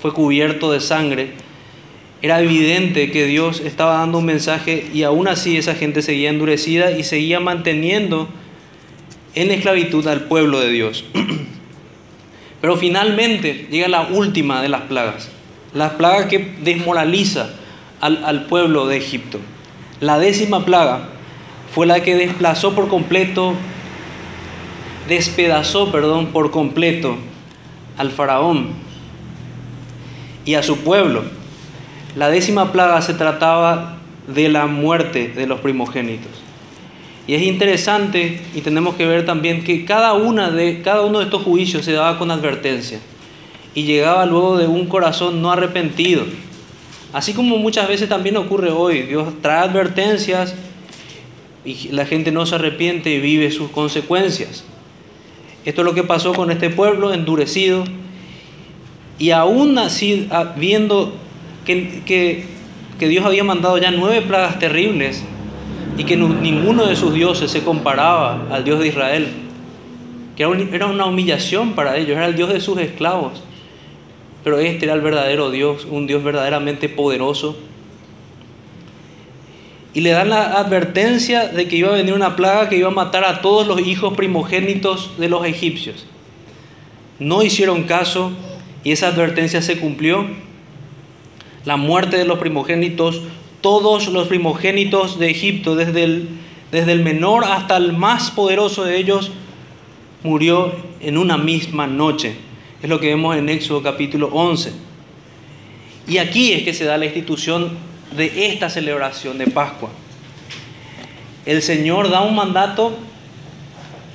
fue 0.00 0.12
cubierto 0.12 0.72
de 0.72 0.80
sangre. 0.80 1.30
Era 2.20 2.40
evidente 2.40 3.12
que 3.12 3.26
Dios 3.26 3.60
estaba 3.60 3.98
dando 3.98 4.18
un 4.18 4.24
mensaje 4.24 4.88
y 4.92 5.04
aún 5.04 5.28
así 5.28 5.56
esa 5.56 5.76
gente 5.76 6.02
seguía 6.02 6.30
endurecida 6.30 6.90
y 6.90 7.04
seguía 7.04 7.38
manteniendo 7.38 8.28
en 9.36 9.52
esclavitud 9.52 10.04
al 10.08 10.22
pueblo 10.22 10.58
de 10.58 10.70
Dios. 10.70 11.04
Pero 12.60 12.76
finalmente 12.76 13.68
llega 13.70 13.86
la 13.86 14.08
última 14.08 14.60
de 14.62 14.68
las 14.68 14.82
plagas, 14.82 15.30
la 15.78 15.96
plaga 15.96 16.26
que 16.26 16.56
desmoraliza 16.60 17.50
al, 18.00 18.24
al 18.24 18.46
pueblo 18.46 18.88
de 18.88 18.96
Egipto. 18.96 19.38
La 20.00 20.18
décima 20.18 20.64
plaga 20.64 21.08
fue 21.72 21.86
la 21.86 22.02
que 22.02 22.16
desplazó 22.16 22.74
por 22.74 22.88
completo, 22.88 23.54
despedazó, 25.08 25.92
perdón, 25.92 26.26
por 26.26 26.50
completo 26.50 27.16
al 27.96 28.10
faraón 28.10 28.70
y 30.44 30.54
a 30.54 30.64
su 30.64 30.78
pueblo. 30.78 31.22
La 32.16 32.28
décima 32.28 32.72
plaga 32.72 33.00
se 33.00 33.14
trataba 33.14 33.98
de 34.26 34.48
la 34.48 34.66
muerte 34.66 35.28
de 35.28 35.46
los 35.46 35.60
primogénitos. 35.60 36.32
Y 37.28 37.34
es 37.34 37.42
interesante 37.42 38.40
y 38.52 38.62
tenemos 38.62 38.96
que 38.96 39.06
ver 39.06 39.24
también 39.24 39.62
que 39.62 39.84
cada, 39.84 40.14
una 40.14 40.50
de, 40.50 40.82
cada 40.82 41.02
uno 41.02 41.20
de 41.20 41.26
estos 41.26 41.44
juicios 41.44 41.84
se 41.84 41.92
daba 41.92 42.18
con 42.18 42.32
advertencia 42.32 42.98
y 43.78 43.84
llegaba 43.84 44.26
luego 44.26 44.56
de 44.56 44.66
un 44.66 44.86
corazón 44.86 45.40
no 45.40 45.52
arrepentido. 45.52 46.24
Así 47.12 47.32
como 47.32 47.58
muchas 47.58 47.86
veces 47.86 48.08
también 48.08 48.36
ocurre 48.36 48.72
hoy, 48.72 49.02
Dios 49.02 49.34
trae 49.40 49.60
advertencias 49.60 50.56
y 51.64 51.90
la 51.92 52.04
gente 52.04 52.32
no 52.32 52.44
se 52.44 52.56
arrepiente 52.56 53.14
y 53.14 53.20
vive 53.20 53.52
sus 53.52 53.70
consecuencias. 53.70 54.64
Esto 55.64 55.82
es 55.82 55.84
lo 55.84 55.94
que 55.94 56.02
pasó 56.02 56.32
con 56.32 56.50
este 56.50 56.70
pueblo 56.70 57.14
endurecido, 57.14 57.84
y 59.16 59.30
aún 59.30 59.78
así, 59.78 60.26
ah, 60.32 60.54
viendo 60.56 61.12
que, 61.64 62.02
que, 62.04 63.06
Dios 63.08 63.24
había 63.24 63.44
mandado 63.44 63.78
ya 63.78 63.92
nueve 63.92 64.22
plagas 64.22 64.58
terribles 64.58 65.22
y 65.96 66.02
que 66.02 66.16
ninguno 66.16 66.84
de 66.84 66.96
sus 66.96 67.14
dioses 67.14 67.48
se 67.52 67.62
comparaba 67.62 68.48
al 68.50 68.64
Dios 68.64 68.80
de 68.80 68.88
Israel, 68.88 69.28
que 70.36 70.42
era 70.72 70.86
una 70.86 71.06
humillación 71.06 71.74
para 71.74 71.96
ellos, 71.96 72.16
era 72.16 72.26
el 72.26 72.34
Dios 72.34 72.52
de 72.52 72.60
sus 72.60 72.76
esclavos. 72.78 73.44
Pero 74.44 74.58
este 74.58 74.86
era 74.86 74.94
el 74.94 75.00
verdadero 75.00 75.50
Dios, 75.50 75.86
un 75.90 76.06
Dios 76.06 76.22
verdaderamente 76.22 76.88
poderoso. 76.88 77.56
Y 79.94 80.00
le 80.00 80.10
dan 80.10 80.30
la 80.30 80.58
advertencia 80.58 81.48
de 81.48 81.66
que 81.66 81.76
iba 81.76 81.88
a 81.88 81.96
venir 81.96 82.14
una 82.14 82.36
plaga 82.36 82.68
que 82.68 82.76
iba 82.76 82.88
a 82.88 82.92
matar 82.92 83.24
a 83.24 83.40
todos 83.40 83.66
los 83.66 83.80
hijos 83.80 84.14
primogénitos 84.14 85.18
de 85.18 85.28
los 85.28 85.44
egipcios. 85.44 86.06
No 87.18 87.42
hicieron 87.42 87.84
caso, 87.84 88.32
y 88.84 88.92
esa 88.92 89.08
advertencia 89.08 89.60
se 89.60 89.78
cumplió. 89.78 90.26
La 91.64 91.76
muerte 91.76 92.16
de 92.16 92.24
los 92.24 92.38
primogénitos, 92.38 93.22
todos 93.60 94.08
los 94.08 94.28
primogénitos 94.28 95.18
de 95.18 95.30
Egipto, 95.30 95.74
desde 95.74 96.04
el, 96.04 96.28
desde 96.70 96.92
el 96.92 97.02
menor 97.02 97.44
hasta 97.44 97.76
el 97.76 97.92
más 97.92 98.30
poderoso 98.30 98.84
de 98.84 98.98
ellos, 98.98 99.32
murió 100.22 100.72
en 101.00 101.18
una 101.18 101.36
misma 101.38 101.86
noche. 101.86 102.36
Es 102.80 102.88
lo 102.88 103.00
que 103.00 103.08
vemos 103.08 103.36
en 103.36 103.48
Éxodo 103.48 103.82
capítulo 103.82 104.28
11. 104.28 104.72
Y 106.06 106.18
aquí 106.18 106.52
es 106.52 106.62
que 106.62 106.72
se 106.72 106.84
da 106.84 106.96
la 106.96 107.06
institución 107.06 107.76
de 108.16 108.46
esta 108.46 108.70
celebración 108.70 109.36
de 109.36 109.48
Pascua. 109.48 109.90
El 111.44 111.60
Señor 111.62 112.08
da 112.08 112.20
un 112.20 112.36
mandato, 112.36 112.96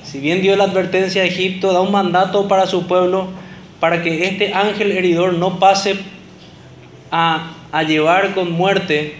si 0.05 0.19
bien 0.19 0.41
dio 0.41 0.55
la 0.55 0.63
advertencia 0.63 1.23
a 1.23 1.25
Egipto, 1.25 1.73
da 1.73 1.81
un 1.81 1.91
mandato 1.91 2.47
para 2.47 2.65
su 2.65 2.87
pueblo 2.87 3.27
para 3.81 4.01
que 4.01 4.27
este 4.27 4.53
ángel 4.53 4.93
heridor 4.93 5.33
no 5.33 5.59
pase 5.59 5.97
a, 7.11 7.51
llevar 7.85 8.33
con 8.33 8.49
muerte 8.49 9.15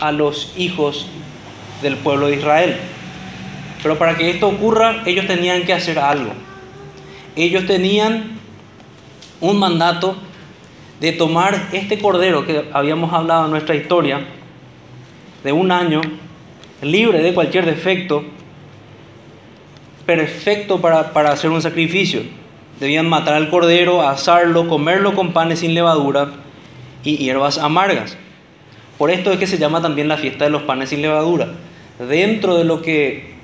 a 0.00 0.12
los 0.12 0.54
hijos 0.56 1.06
del 1.82 1.96
pueblo 1.96 2.28
de 2.28 2.36
Israel. 2.36 2.76
Pero 3.82 3.98
para 3.98 4.16
que 4.16 4.30
esto 4.30 4.48
ocurra, 4.48 5.02
ellos 5.04 5.26
tenían 5.26 5.64
que 5.64 5.74
hacer 5.74 5.98
algo. 5.98 6.32
Ellos 7.36 7.66
tenían 7.66 8.37
un 9.40 9.58
mandato 9.58 10.16
de 11.00 11.12
tomar 11.12 11.68
este 11.72 11.98
cordero 11.98 12.44
que 12.44 12.68
habíamos 12.72 13.12
hablado 13.12 13.44
en 13.44 13.50
nuestra 13.52 13.74
historia, 13.74 14.20
de 15.44 15.52
un 15.52 15.70
año, 15.70 16.00
libre 16.82 17.22
de 17.22 17.32
cualquier 17.32 17.64
defecto, 17.64 18.24
perfecto 20.04 20.80
para, 20.80 21.12
para 21.12 21.30
hacer 21.30 21.50
un 21.50 21.62
sacrificio. 21.62 22.22
Debían 22.80 23.08
matar 23.08 23.34
al 23.34 23.50
cordero, 23.50 24.02
asarlo, 24.02 24.68
comerlo 24.68 25.14
con 25.14 25.32
panes 25.32 25.60
sin 25.60 25.74
levadura 25.74 26.30
y 27.04 27.16
hierbas 27.16 27.58
amargas. 27.58 28.16
Por 28.98 29.10
esto 29.10 29.32
es 29.32 29.38
que 29.38 29.46
se 29.46 29.58
llama 29.58 29.80
también 29.80 30.08
la 30.08 30.16
fiesta 30.16 30.44
de 30.44 30.50
los 30.50 30.62
panes 30.62 30.90
sin 30.90 31.02
levadura. 31.02 31.48
Dentro 31.98 32.56
de 32.56 32.64
lo 32.64 32.82
que, 32.82 33.34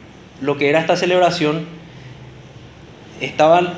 lo 0.40 0.56
que 0.56 0.68
era 0.68 0.80
esta 0.80 0.96
celebración, 0.96 1.64
estaban 3.20 3.74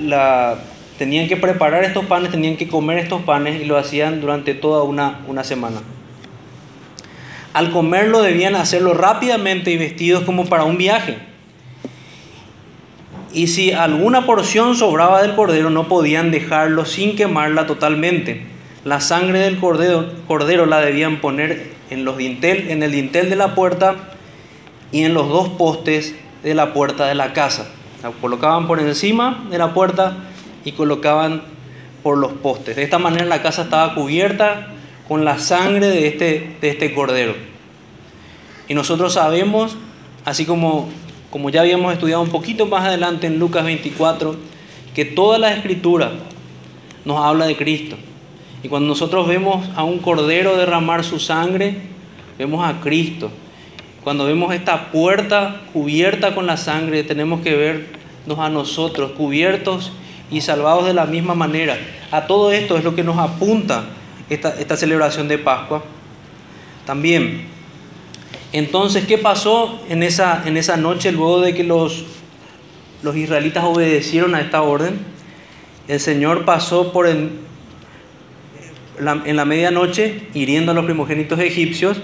la, 0.00 0.58
tenían 1.00 1.28
que 1.28 1.38
preparar 1.38 1.82
estos 1.82 2.04
panes, 2.04 2.30
tenían 2.30 2.58
que 2.58 2.68
comer 2.68 2.98
estos 2.98 3.22
panes 3.22 3.58
y 3.58 3.64
lo 3.64 3.78
hacían 3.78 4.20
durante 4.20 4.52
toda 4.52 4.82
una, 4.82 5.20
una 5.28 5.44
semana. 5.44 5.78
Al 7.54 7.70
comerlo 7.70 8.20
debían 8.20 8.54
hacerlo 8.54 8.92
rápidamente 8.92 9.70
y 9.70 9.78
vestidos 9.78 10.24
como 10.24 10.44
para 10.44 10.64
un 10.64 10.76
viaje 10.76 11.16
Y 13.32 13.46
si 13.46 13.72
alguna 13.72 14.26
porción 14.26 14.76
sobraba 14.76 15.22
del 15.22 15.34
cordero, 15.34 15.70
no 15.70 15.88
podían 15.88 16.30
dejarlo 16.30 16.84
sin 16.84 17.16
quemarla 17.16 17.66
totalmente. 17.66 18.42
La 18.84 19.00
sangre 19.00 19.38
del 19.38 19.58
cordero, 19.58 20.06
cordero 20.28 20.66
la 20.66 20.82
debían 20.82 21.22
poner 21.22 21.70
en, 21.88 22.04
los 22.04 22.18
dintel, 22.18 22.68
en 22.68 22.82
el 22.82 22.92
dintel 22.92 23.30
de 23.30 23.36
la 23.36 23.54
puerta 23.54 23.96
y 24.92 25.04
en 25.04 25.14
los 25.14 25.30
dos 25.30 25.48
postes 25.48 26.14
de 26.42 26.54
la 26.54 26.74
puerta 26.74 27.06
de 27.06 27.14
la 27.14 27.32
casa. 27.32 27.70
La 28.02 28.10
colocaban 28.10 28.66
por 28.66 28.80
encima 28.80 29.46
de 29.50 29.56
la 29.56 29.72
puerta 29.72 30.26
y 30.64 30.72
colocaban 30.72 31.42
por 32.02 32.18
los 32.18 32.32
postes. 32.32 32.76
De 32.76 32.82
esta 32.82 32.98
manera 32.98 33.24
la 33.26 33.42
casa 33.42 33.62
estaba 33.62 33.94
cubierta 33.94 34.68
con 35.08 35.24
la 35.24 35.38
sangre 35.38 35.88
de 35.88 36.06
este, 36.06 36.56
de 36.60 36.70
este 36.70 36.94
cordero. 36.94 37.34
Y 38.68 38.74
nosotros 38.74 39.14
sabemos, 39.14 39.76
así 40.24 40.44
como, 40.44 40.88
como 41.30 41.50
ya 41.50 41.62
habíamos 41.62 41.92
estudiado 41.92 42.22
un 42.22 42.30
poquito 42.30 42.66
más 42.66 42.84
adelante 42.84 43.26
en 43.26 43.38
Lucas 43.38 43.64
24, 43.64 44.36
que 44.94 45.04
toda 45.04 45.38
la 45.38 45.52
escritura 45.52 46.12
nos 47.04 47.18
habla 47.18 47.46
de 47.46 47.56
Cristo. 47.56 47.96
Y 48.62 48.68
cuando 48.68 48.88
nosotros 48.88 49.26
vemos 49.26 49.66
a 49.74 49.84
un 49.84 49.98
cordero 49.98 50.56
derramar 50.56 51.04
su 51.04 51.18
sangre, 51.18 51.76
vemos 52.38 52.64
a 52.64 52.80
Cristo. 52.80 53.30
Cuando 54.04 54.24
vemos 54.24 54.54
esta 54.54 54.90
puerta 54.92 55.62
cubierta 55.72 56.34
con 56.34 56.46
la 56.46 56.56
sangre, 56.56 57.02
tenemos 57.02 57.40
que 57.40 57.54
vernos 57.54 58.38
a 58.38 58.48
nosotros 58.48 59.12
cubiertos 59.12 59.92
y 60.30 60.40
salvados 60.40 60.86
de 60.86 60.94
la 60.94 61.06
misma 61.06 61.34
manera. 61.34 61.78
A 62.10 62.26
todo 62.26 62.52
esto 62.52 62.76
es 62.76 62.84
lo 62.84 62.94
que 62.94 63.02
nos 63.02 63.18
apunta 63.18 63.84
esta, 64.28 64.76
celebración 64.76 65.28
de 65.28 65.38
Pascua. 65.38 65.82
También, 66.86 67.46
entonces, 68.52 69.06
¿qué 69.06 69.18
pasó 69.18 69.80
en 69.88 70.02
esa, 70.02 70.42
en 70.46 70.56
esa 70.56 70.76
noche 70.76 71.12
luego 71.12 71.40
de 71.40 71.54
que 71.54 71.64
los, 71.64 72.04
los 73.02 73.16
israelitas 73.16 73.64
obedecieron 73.64 74.34
a 74.34 74.40
esta 74.40 74.62
orden? 74.62 74.98
El 75.88 76.00
Señor 76.00 76.44
pasó 76.44 76.92
por 76.92 77.08
en, 77.08 77.40
la, 78.98 79.22
en 79.24 79.36
la 79.36 79.44
medianoche 79.44 80.28
hiriendo 80.34 80.72
a 80.72 80.74
los 80.74 80.84
primogénitos 80.84 81.38
egipcios. 81.40 82.00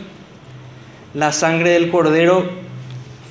La 1.15 1.33
sangre 1.33 1.71
del 1.71 1.91
cordero 1.91 2.49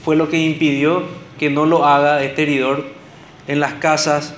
fue 0.03 0.15
lo 0.15 0.29
que 0.29 0.37
impidió 0.37 1.03
que 1.37 1.49
no 1.49 1.65
lo 1.65 1.85
haga 1.85 2.23
este 2.23 2.43
heridor 2.43 2.85
en 3.47 3.59
las 3.59 3.73
casas 3.73 4.35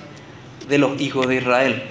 de 0.68 0.78
los 0.78 1.00
hijos 1.00 1.26
de 1.26 1.36
Israel. 1.36 1.82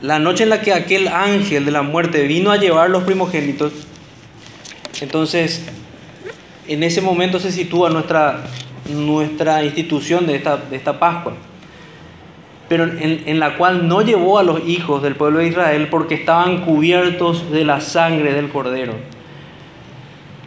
La 0.00 0.18
noche 0.18 0.42
en 0.42 0.50
la 0.50 0.60
que 0.60 0.72
aquel 0.72 1.08
ángel 1.08 1.64
de 1.64 1.70
la 1.70 1.82
muerte 1.82 2.26
vino 2.26 2.50
a 2.50 2.56
llevar 2.56 2.90
los 2.90 3.04
primogénitos, 3.04 3.72
entonces 5.00 5.64
en 6.66 6.82
ese 6.82 7.00
momento 7.00 7.38
se 7.38 7.52
sitúa 7.52 7.90
nuestra, 7.90 8.44
nuestra 8.90 9.64
institución 9.64 10.26
de 10.26 10.36
esta, 10.36 10.56
de 10.56 10.76
esta 10.76 10.98
Pascua, 10.98 11.34
pero 12.68 12.84
en, 12.84 13.22
en 13.26 13.38
la 13.38 13.56
cual 13.56 13.86
no 13.86 14.02
llevó 14.02 14.38
a 14.38 14.42
los 14.42 14.66
hijos 14.66 15.02
del 15.02 15.14
pueblo 15.14 15.38
de 15.38 15.48
Israel 15.48 15.88
porque 15.90 16.14
estaban 16.14 16.64
cubiertos 16.64 17.50
de 17.52 17.64
la 17.64 17.80
sangre 17.80 18.32
del 18.32 18.48
cordero 18.48 18.94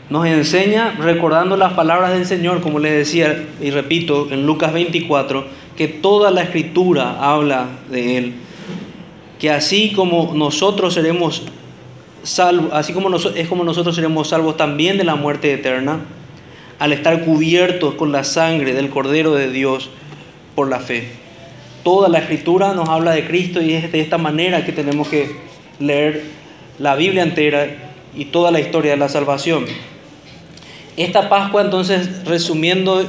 nos 0.09 0.27
enseña, 0.27 0.95
recordando 0.99 1.57
las 1.57 1.73
palabras 1.73 2.13
del 2.13 2.25
Señor, 2.25 2.61
como 2.61 2.79
les 2.79 2.93
decía 2.93 3.43
y 3.59 3.71
repito, 3.71 4.27
en 4.29 4.45
Lucas 4.45 4.71
24, 4.71 5.45
que 5.77 5.87
toda 5.87 6.31
la 6.31 6.43
escritura 6.43 7.17
habla 7.19 7.67
de 7.89 8.17
Él. 8.17 8.33
Que 9.39 9.49
así 9.51 9.91
como 9.91 10.33
nosotros 10.33 10.93
seremos 10.93 11.43
salvos, 12.23 12.71
así 12.73 12.93
como 12.93 13.15
es 13.15 13.47
como 13.47 13.63
nosotros 13.63 13.95
seremos 13.95 14.29
salvos 14.29 14.57
también 14.57 14.97
de 14.97 15.03
la 15.03 15.15
muerte 15.15 15.53
eterna, 15.53 15.99
al 16.79 16.93
estar 16.93 17.23
cubiertos 17.23 17.95
con 17.95 18.11
la 18.11 18.23
sangre 18.23 18.73
del 18.73 18.89
Cordero 18.89 19.33
de 19.33 19.51
Dios 19.51 19.89
por 20.55 20.69
la 20.69 20.79
fe. 20.79 21.09
Toda 21.83 22.09
la 22.09 22.19
escritura 22.19 22.73
nos 22.73 22.89
habla 22.89 23.11
de 23.11 23.27
Cristo 23.27 23.61
y 23.61 23.73
es 23.73 23.91
de 23.91 24.01
esta 24.01 24.17
manera 24.17 24.65
que 24.65 24.71
tenemos 24.71 25.07
que 25.07 25.35
leer 25.79 26.23
la 26.79 26.95
Biblia 26.95 27.23
entera 27.23 27.67
y 28.15 28.25
toda 28.25 28.51
la 28.51 28.59
historia 28.59 28.91
de 28.91 28.97
la 28.97 29.09
salvación. 29.09 29.65
Esta 30.97 31.29
Pascua 31.29 31.61
entonces, 31.61 32.25
resumiendo, 32.25 33.05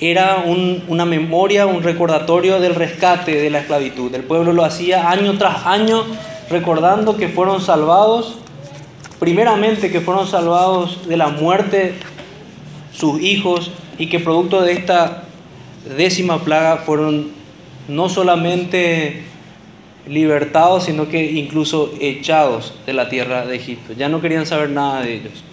era 0.00 0.44
una 0.46 1.04
memoria, 1.04 1.66
un 1.66 1.82
recordatorio 1.82 2.58
del 2.58 2.74
rescate 2.74 3.34
de 3.34 3.50
la 3.50 3.60
esclavitud. 3.60 4.14
El 4.14 4.24
pueblo 4.24 4.52
lo 4.52 4.64
hacía 4.64 5.10
año 5.10 5.36
tras 5.36 5.66
año 5.66 6.04
recordando 6.48 7.16
que 7.18 7.28
fueron 7.28 7.60
salvados, 7.60 8.36
primeramente 9.18 9.90
que 9.90 10.00
fueron 10.00 10.26
salvados 10.26 11.06
de 11.06 11.18
la 11.18 11.28
muerte 11.28 11.94
sus 12.92 13.20
hijos 13.20 13.70
y 13.98 14.06
que 14.06 14.18
producto 14.18 14.62
de 14.62 14.72
esta 14.72 15.24
décima 15.96 16.38
plaga 16.38 16.78
fueron 16.78 17.28
no 17.88 18.08
solamente 18.08 19.22
libertados, 20.08 20.84
sino 20.84 21.08
que 21.08 21.30
incluso 21.32 21.92
echados 22.00 22.74
de 22.86 22.94
la 22.94 23.10
tierra 23.10 23.46
de 23.46 23.56
Egipto. 23.56 23.92
Ya 23.92 24.08
no 24.08 24.22
querían 24.22 24.46
saber 24.46 24.70
nada 24.70 25.02
de 25.02 25.14
ellos. 25.14 25.44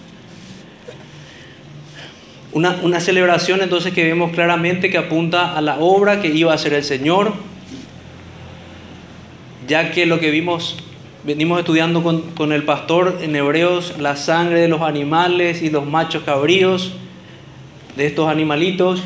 Una, 2.52 3.00
celebración 3.00 3.60
entonces 3.60 3.92
que 3.92 4.04
vemos 4.04 4.32
claramente 4.32 4.90
que 4.90 4.98
apunta 4.98 5.56
a 5.56 5.60
la 5.60 5.78
obra 5.78 6.20
que 6.20 6.28
iba 6.28 6.52
a 6.52 6.54
hacer 6.54 6.72
el 6.72 6.82
Señor, 6.82 7.34
ya 9.66 9.90
que 9.90 10.06
lo 10.06 10.18
que 10.18 10.30
vimos, 10.30 10.76
venimos 11.24 11.58
estudiando 11.58 12.02
con, 12.02 12.22
con 12.32 12.52
el 12.52 12.64
pastor 12.64 13.18
en 13.20 13.36
Hebreos, 13.36 13.94
la 13.98 14.16
sangre 14.16 14.60
de 14.60 14.68
los 14.68 14.80
animales 14.80 15.60
y 15.60 15.68
los 15.68 15.86
machos 15.86 16.22
cabríos 16.22 16.94
de 17.96 18.06
estos 18.06 18.28
animalitos, 18.28 19.02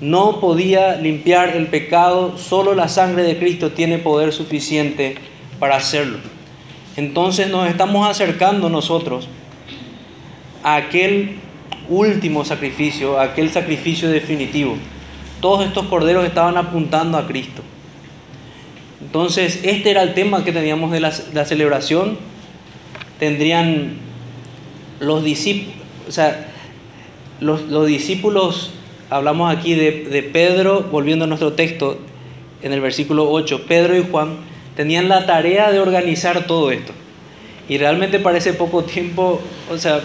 no 0.00 0.40
podía 0.40 0.96
limpiar 0.96 1.54
el 1.54 1.66
pecado, 1.66 2.38
solo 2.38 2.74
la 2.74 2.88
sangre 2.88 3.22
de 3.22 3.38
Cristo 3.38 3.72
tiene 3.72 3.98
poder 3.98 4.32
suficiente 4.32 5.16
para 5.58 5.76
hacerlo. 5.76 6.18
Entonces 6.96 7.48
nos 7.50 7.68
estamos 7.68 8.08
acercando 8.08 8.70
nosotros 8.70 9.28
a 10.62 10.76
aquel 10.76 11.36
último 11.90 12.44
sacrificio, 12.44 13.20
aquel 13.20 13.50
sacrificio 13.50 14.08
definitivo. 14.08 14.76
Todos 15.40 15.66
estos 15.66 15.86
corderos 15.86 16.24
estaban 16.24 16.56
apuntando 16.56 17.18
a 17.18 17.26
Cristo. 17.26 17.62
Entonces, 19.02 19.60
este 19.64 19.90
era 19.90 20.02
el 20.02 20.14
tema 20.14 20.44
que 20.44 20.52
teníamos 20.52 20.92
de 20.92 21.00
la, 21.00 21.10
celebración. 21.10 22.16
Tendrían 23.18 23.96
los 25.00 25.24
discípulos, 25.24 25.74
o 26.08 26.12
sea, 26.12 26.48
los, 27.40 27.86
discípulos, 27.86 28.72
hablamos 29.10 29.54
aquí 29.54 29.74
de, 29.74 30.04
de 30.04 30.22
Pedro, 30.22 30.82
volviendo 30.90 31.24
a 31.24 31.28
nuestro 31.28 31.54
texto, 31.54 31.98
en 32.62 32.72
el 32.72 32.80
versículo 32.80 33.30
8, 33.30 33.64
Pedro 33.66 33.96
y 33.96 34.04
Juan 34.10 34.36
tenían 34.76 35.08
la 35.08 35.26
tarea 35.26 35.72
de 35.72 35.80
organizar 35.80 36.46
todo 36.46 36.70
esto. 36.70 36.92
Y 37.68 37.78
realmente 37.78 38.18
parece 38.18 38.52
poco 38.52 38.84
tiempo, 38.84 39.40
o 39.70 39.78
sea, 39.78 40.00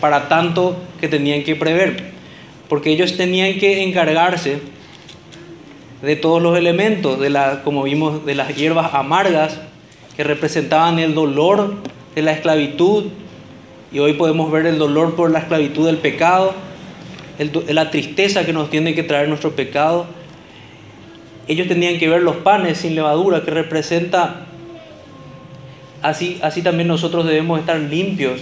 para 0.00 0.28
tanto 0.28 0.76
que 1.00 1.08
tenían 1.08 1.42
que 1.44 1.56
prever, 1.56 2.12
porque 2.68 2.90
ellos 2.90 3.16
tenían 3.16 3.58
que 3.58 3.82
encargarse 3.82 4.60
de 6.02 6.16
todos 6.16 6.40
los 6.40 6.56
elementos, 6.56 7.18
de 7.18 7.30
la, 7.30 7.62
como 7.62 7.82
vimos, 7.82 8.24
de 8.24 8.34
las 8.34 8.54
hierbas 8.54 8.94
amargas 8.94 9.58
que 10.16 10.24
representaban 10.24 10.98
el 10.98 11.14
dolor 11.14 11.74
de 12.14 12.22
la 12.22 12.32
esclavitud, 12.32 13.06
y 13.90 13.98
hoy 14.00 14.12
podemos 14.14 14.50
ver 14.52 14.66
el 14.66 14.78
dolor 14.78 15.16
por 15.16 15.30
la 15.30 15.38
esclavitud 15.38 15.86
del 15.86 15.98
pecado, 15.98 16.52
la 17.68 17.90
tristeza 17.90 18.44
que 18.44 18.52
nos 18.52 18.68
tiene 18.68 18.94
que 18.94 19.02
traer 19.02 19.28
nuestro 19.28 19.52
pecado. 19.52 20.06
Ellos 21.46 21.68
tenían 21.68 21.98
que 21.98 22.08
ver 22.08 22.20
los 22.20 22.36
panes 22.36 22.78
sin 22.78 22.94
levadura, 22.94 23.44
que 23.44 23.50
representa, 23.50 24.46
así, 26.02 26.38
así 26.42 26.62
también 26.62 26.88
nosotros 26.88 27.24
debemos 27.24 27.60
estar 27.60 27.78
limpios 27.78 28.40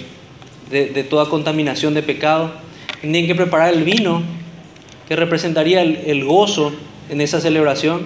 de, 0.70 1.04
toda 1.04 1.28
contaminación 1.28 1.94
de 1.94 2.02
pecado. 2.02 2.52
Tenían 3.00 3.26
que 3.26 3.34
preparar 3.34 3.72
el 3.72 3.84
vino, 3.84 4.22
que 5.08 5.16
representaría 5.16 5.82
el, 5.82 6.24
gozo 6.24 6.72
en 7.08 7.20
esa 7.20 7.40
celebración. 7.40 8.02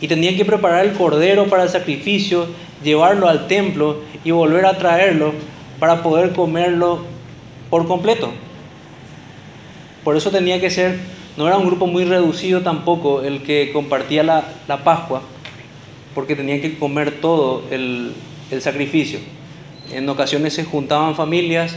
Y 0.00 0.08
tenían 0.08 0.36
que 0.36 0.44
preparar 0.44 0.86
el 0.86 0.92
cordero 0.92 1.46
para 1.46 1.64
el 1.64 1.68
sacrificio, 1.68 2.46
llevarlo 2.82 3.28
al 3.28 3.48
templo 3.48 4.02
y 4.24 4.30
volver 4.30 4.64
a 4.66 4.78
traerlo 4.78 5.32
para 5.78 6.02
poder 6.02 6.32
comerlo 6.32 7.00
por 7.68 7.86
completo. 7.86 8.30
Por 10.04 10.16
eso 10.16 10.30
tenía 10.30 10.60
que 10.60 10.70
ser, 10.70 10.98
no 11.36 11.46
era 11.46 11.58
un 11.58 11.66
grupo 11.66 11.86
muy 11.86 12.04
reducido 12.04 12.62
tampoco 12.62 13.22
el 13.22 13.42
que 13.42 13.70
compartía 13.72 14.22
la, 14.22 14.44
la 14.68 14.84
Pascua, 14.84 15.22
porque 16.14 16.36
tenían 16.36 16.60
que 16.60 16.78
comer 16.78 17.20
todo 17.20 17.64
el, 17.70 18.12
el 18.50 18.62
sacrificio. 18.62 19.18
En 19.92 20.08
ocasiones 20.08 20.54
se 20.54 20.64
juntaban 20.64 21.14
familias, 21.14 21.76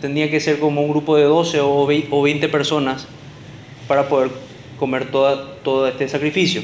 tenía 0.00 0.30
que 0.30 0.40
ser 0.40 0.58
como 0.58 0.82
un 0.82 0.90
grupo 0.90 1.16
de 1.16 1.24
12 1.24 1.60
o 1.60 1.86
20 1.86 2.48
personas 2.48 3.06
para 3.88 4.08
poder 4.08 4.30
comer 4.78 5.10
toda, 5.10 5.54
todo 5.62 5.86
este 5.86 6.08
sacrificio. 6.08 6.62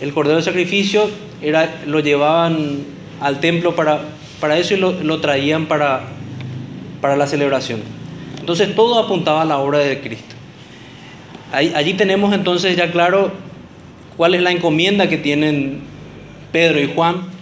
El 0.00 0.12
cordero 0.12 0.36
de 0.36 0.42
sacrificio 0.42 1.08
era, 1.40 1.82
lo 1.86 2.00
llevaban 2.00 2.84
al 3.20 3.40
templo 3.40 3.74
para, 3.76 4.00
para 4.40 4.58
eso 4.58 4.74
y 4.74 4.78
lo, 4.78 5.20
traían 5.20 5.66
para, 5.66 6.04
para 7.00 7.16
la 7.16 7.26
celebración. 7.26 7.80
Entonces 8.40 8.74
todo 8.74 8.98
apuntaba 8.98 9.42
a 9.42 9.44
la 9.44 9.58
obra 9.58 9.78
de 9.78 10.00
Cristo. 10.00 10.34
allí 11.52 11.94
tenemos 11.94 12.34
entonces 12.34 12.76
ya 12.76 12.90
claro 12.90 13.32
cuál 14.16 14.34
es 14.34 14.42
la 14.42 14.50
encomienda 14.50 15.08
que 15.08 15.16
tienen 15.16 15.82
Pedro 16.52 16.80
y 16.80 16.92
Juan. 16.92 17.35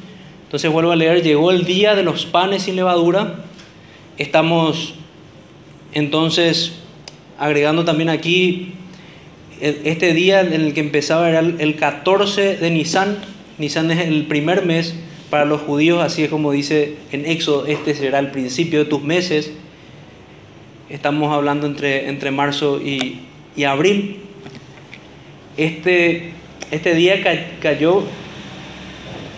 Entonces 0.45 0.71
vuelvo 0.71 0.93
a 0.93 0.97
leer, 0.97 1.23
llegó 1.23 1.51
el 1.51 1.65
día 1.65 1.95
de 1.95 2.03
los 2.03 2.27
panes 2.27 2.63
sin 2.63 2.77
levadura. 2.77 3.45
Estamos 4.19 4.95
entonces 5.93 6.75
agregando 7.39 7.85
también 7.85 8.09
aquí 8.09 8.75
este 9.61 10.13
día 10.15 10.41
en 10.41 10.53
el 10.53 10.75
que 10.75 10.81
empezaba 10.81 11.29
era 11.29 11.41
el 11.41 11.77
14 11.77 12.57
de 12.57 12.71
Nisan. 12.71 13.19
Nisan 13.59 13.91
es 13.91 14.07
el 14.07 14.27
primer 14.27 14.65
mes 14.65 14.95
para 15.31 15.45
los 15.45 15.63
judíos, 15.63 16.03
así 16.03 16.25
es 16.25 16.31
como 16.31 16.53
dice 16.53 16.97
en 17.11 17.27
Éxodo, 17.27 17.67
este 17.67 17.95
será 17.95 18.19
el 18.19 18.31
principio 18.31 18.81
de 18.81 18.85
tus 18.85 19.03
meses. 19.03 19.53
Estamos 20.91 21.33
hablando 21.33 21.67
entre, 21.67 22.09
entre 22.09 22.31
marzo 22.31 22.81
y, 22.81 23.21
y 23.57 23.65
abril. 23.65 24.19
Este, 25.57 26.33
este 26.71 26.95
día 26.95 27.23
cayó 27.61 28.05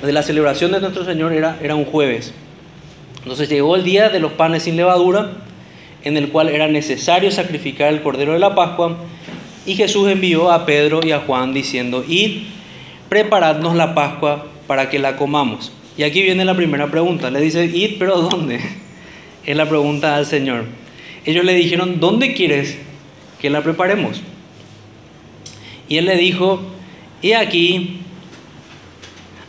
de 0.02 0.12
la 0.12 0.22
celebración 0.22 0.72
de 0.72 0.80
nuestro 0.80 1.04
Señor 1.04 1.32
era, 1.32 1.58
era 1.62 1.74
un 1.74 1.84
jueves. 1.84 2.32
Entonces 3.22 3.48
llegó 3.48 3.76
el 3.76 3.84
día 3.84 4.08
de 4.08 4.20
los 4.20 4.32
panes 4.32 4.64
sin 4.64 4.76
levadura, 4.76 5.32
en 6.04 6.16
el 6.16 6.28
cual 6.28 6.48
era 6.48 6.68
necesario 6.68 7.30
sacrificar 7.30 7.92
el 7.92 8.02
cordero 8.02 8.32
de 8.32 8.38
la 8.38 8.54
Pascua, 8.54 8.96
y 9.66 9.74
Jesús 9.74 10.08
envió 10.08 10.52
a 10.52 10.64
Pedro 10.64 11.00
y 11.04 11.10
a 11.10 11.20
Juan 11.20 11.52
diciendo, 11.52 12.04
id, 12.06 12.44
preparadnos 13.08 13.74
la 13.74 13.94
Pascua 13.94 14.46
para 14.66 14.88
que 14.88 14.98
la 14.98 15.16
comamos. 15.16 15.72
Y 15.98 16.02
aquí 16.04 16.22
viene 16.22 16.44
la 16.44 16.54
primera 16.54 16.88
pregunta. 16.88 17.30
Le 17.30 17.40
dice, 17.40 17.64
id, 17.64 17.96
pero 17.98 18.18
¿dónde? 18.30 18.60
Es 19.44 19.56
la 19.56 19.68
pregunta 19.68 20.16
al 20.16 20.26
Señor. 20.26 20.64
Ellos 21.24 21.44
le 21.44 21.54
dijeron, 21.54 21.98
¿dónde 21.98 22.34
quieres 22.34 22.78
que 23.40 23.50
la 23.50 23.62
preparemos? 23.62 24.22
Y 25.88 25.96
él 25.98 26.04
le 26.06 26.16
dijo, 26.16 26.60
y 27.22 27.32
aquí, 27.32 28.00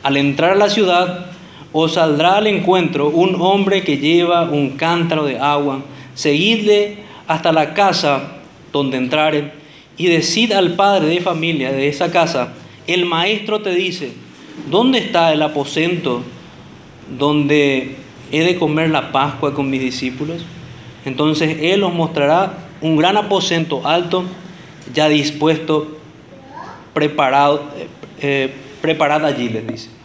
al 0.07 0.15
entrar 0.15 0.51
a 0.51 0.55
la 0.55 0.69
ciudad, 0.69 1.25
os 1.73 1.95
saldrá 1.95 2.37
al 2.37 2.47
encuentro 2.47 3.09
un 3.09 3.41
hombre 3.41 3.83
que 3.83 3.97
lleva 3.97 4.49
un 4.49 4.77
cántaro 4.77 5.25
de 5.25 5.37
agua. 5.37 5.81
Seguidle 6.15 6.99
hasta 7.27 7.51
la 7.51 7.73
casa 7.73 8.37
donde 8.71 8.95
entrare 8.95 9.51
y 9.97 10.07
decid 10.07 10.53
al 10.53 10.75
padre 10.75 11.07
de 11.07 11.19
familia 11.19 11.73
de 11.73 11.89
esa 11.89 12.09
casa, 12.09 12.53
el 12.87 13.05
maestro 13.05 13.59
te 13.59 13.75
dice, 13.75 14.13
¿dónde 14.71 14.99
está 14.99 15.33
el 15.33 15.41
aposento 15.41 16.23
donde 17.19 17.97
he 18.31 18.45
de 18.45 18.55
comer 18.55 18.89
la 18.91 19.11
Pascua 19.11 19.53
con 19.53 19.69
mis 19.69 19.81
discípulos? 19.81 20.37
Entonces 21.03 21.57
él 21.59 21.83
os 21.83 21.93
mostrará 21.93 22.53
un 22.79 22.95
gran 22.95 23.17
aposento 23.17 23.85
alto, 23.85 24.23
ya 24.93 25.09
dispuesto, 25.09 25.97
preparado, 26.93 27.63
eh, 28.21 28.53
preparado 28.81 29.27
allí, 29.27 29.49
les 29.49 29.67
dice. 29.67 29.96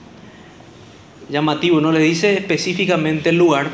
Llamativo, 1.28 1.80
no 1.80 1.92
le 1.92 2.00
dice 2.00 2.34
específicamente 2.34 3.30
el 3.30 3.36
lugar, 3.36 3.68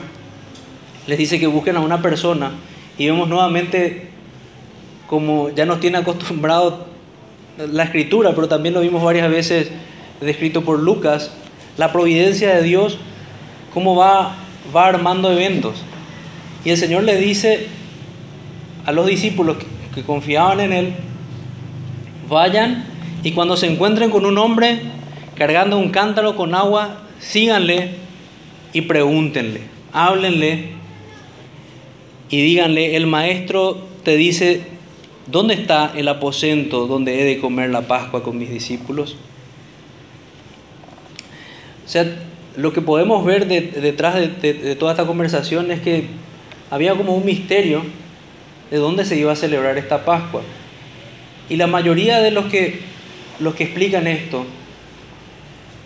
les 1.07 1.19
dice 1.19 1.41
que 1.41 1.47
busquen 1.47 1.77
a 1.77 1.81
una 1.81 2.03
persona 2.03 2.53
y 2.99 3.07
vemos 3.07 3.29
nuevamente 3.29 4.09
como 5.07 5.49
ya 5.51 5.65
nos 5.65 5.81
tiene 5.81 5.99
acostumbrado 5.99 6.87
la 7.57 7.85
escritura, 7.85 8.35
pero 8.35 8.47
también 8.47 8.75
lo 8.75 8.81
vimos 8.81 9.03
varias 9.03 9.31
veces 9.31 9.71
descrito 10.21 10.63
por 10.63 10.79
Lucas, 10.79 11.33
la 11.77 11.93
providencia 11.93 12.55
de 12.55 12.63
Dios, 12.63 12.99
cómo 13.73 13.97
va, 13.97 14.35
va 14.75 14.87
armando 14.87 15.33
eventos. 15.33 15.83
Y 16.65 16.71
el 16.71 16.77
Señor 16.77 17.05
le 17.05 17.17
dice 17.17 17.69
a 18.85 18.93
los 18.93 19.07
discípulos 19.07 19.57
que, 19.95 20.03
confiaban 20.03 20.61
en 20.61 20.73
Él, 20.73 20.95
vayan 22.29 22.85
y 23.25 23.33
cuando 23.33 23.57
se 23.57 23.67
encuentren 23.67 24.11
con 24.11 24.25
un 24.25 24.39
hombre 24.39 24.81
cargando 25.35 25.77
un 25.77 25.91
cántaro 25.91 26.37
con 26.37 26.55
agua, 26.55 26.99
síganle 27.21 27.91
y 28.73 28.83
pregúntenle, 28.83 29.63
háblenle 29.93 30.71
y 32.31 32.43
díganle, 32.43 32.97
el 32.97 33.07
maestro 33.07 33.89
te 34.05 34.17
dice, 34.17 34.63
¿Dónde 35.31 35.53
está 35.53 35.93
el 35.95 36.09
aposento 36.09 36.87
donde 36.87 37.21
he 37.21 37.25
de 37.25 37.39
comer 37.39 37.69
la 37.69 37.83
Pascua 37.83 38.23
con 38.23 38.39
mis 38.39 38.49
discípulos? 38.49 39.15
O 41.85 41.89
sea, 41.89 42.07
lo 42.57 42.73
que 42.73 42.81
podemos 42.81 43.27
ver 43.27 43.47
detrás 43.47 44.15
de, 44.15 44.75
toda 44.77 44.93
esta 44.93 45.05
conversación 45.05 45.71
es 45.71 45.81
que 45.81 46.07
había 46.71 46.95
como 46.95 47.15
un 47.15 47.27
misterio 47.27 47.83
de 48.71 48.79
dónde 48.79 49.05
se 49.05 49.19
iba 49.19 49.33
a 49.33 49.37
celebrar 49.37 49.77
esta 49.77 50.07
Pascua. 50.07 50.41
Y 51.51 51.57
la 51.57 51.67
mayoría 51.67 52.21
de 52.21 52.31
los 52.31 52.47
que, 52.47 52.81
los 53.39 53.55
que 53.55 53.65
explican 53.65 54.07
esto 54.07 54.47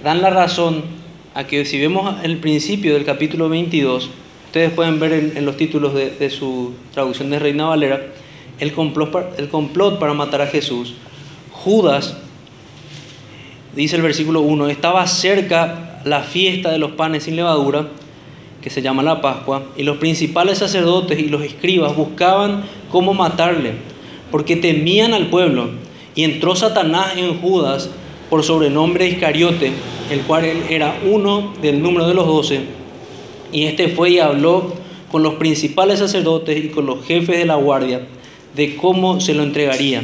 dan 0.04 0.22
la 0.22 0.30
razón 0.30 0.84
a 1.34 1.44
que 1.44 1.64
si 1.64 1.78
vemos 1.78 2.16
el 2.22 2.38
principio 2.38 2.94
del 2.94 3.04
capítulo 3.04 3.48
22, 3.48 4.10
ustedes 4.46 4.70
pueden 4.72 5.00
ver 5.00 5.12
en, 5.12 5.44
los 5.44 5.56
títulos 5.56 5.94
de, 5.94 6.10
de 6.10 6.30
su 6.30 6.72
traducción 6.92 7.30
de 7.30 7.38
Reina 7.38 7.66
Valera, 7.66 8.00
el 8.58 8.72
complot, 8.72 9.38
el 9.38 9.48
complot 9.48 9.98
para 9.98 10.14
matar 10.14 10.42
a 10.42 10.46
Jesús, 10.46 10.94
Judas, 11.50 12.16
dice 13.74 13.96
el 13.96 14.02
versículo 14.02 14.40
1, 14.40 14.68
estaba 14.68 15.06
cerca 15.06 16.00
la 16.04 16.22
fiesta 16.22 16.70
de 16.70 16.78
los 16.78 16.92
panes 16.92 17.24
sin 17.24 17.36
levadura, 17.36 17.88
que 18.60 18.70
se 18.70 18.82
llama 18.82 19.02
la 19.02 19.20
Pascua, 19.20 19.64
y 19.76 19.82
los 19.82 19.96
principales 19.98 20.58
sacerdotes 20.58 21.18
y 21.18 21.28
los 21.28 21.42
escribas 21.42 21.96
buscaban 21.96 22.62
cómo 22.90 23.14
matarle, 23.14 23.72
porque 24.30 24.56
temían 24.56 25.14
al 25.14 25.28
pueblo. 25.28 25.70
Y 26.14 26.24
entró 26.24 26.54
Satanás 26.54 27.14
en 27.16 27.40
Judas 27.40 27.90
por 28.32 28.44
sobrenombre 28.44 29.08
Iscariote, 29.08 29.72
el 30.10 30.22
cual 30.22 30.46
era 30.70 30.98
uno 31.04 31.52
del 31.60 31.82
número 31.82 32.08
de 32.08 32.14
los 32.14 32.26
doce. 32.26 32.60
Y 33.52 33.64
este 33.64 33.88
fue 33.88 34.12
y 34.12 34.20
habló 34.20 34.72
con 35.10 35.22
los 35.22 35.34
principales 35.34 35.98
sacerdotes 35.98 36.64
y 36.64 36.68
con 36.68 36.86
los 36.86 37.04
jefes 37.04 37.36
de 37.36 37.44
la 37.44 37.56
guardia 37.56 38.06
de 38.56 38.74
cómo 38.76 39.20
se 39.20 39.34
lo 39.34 39.42
entregaría. 39.42 40.02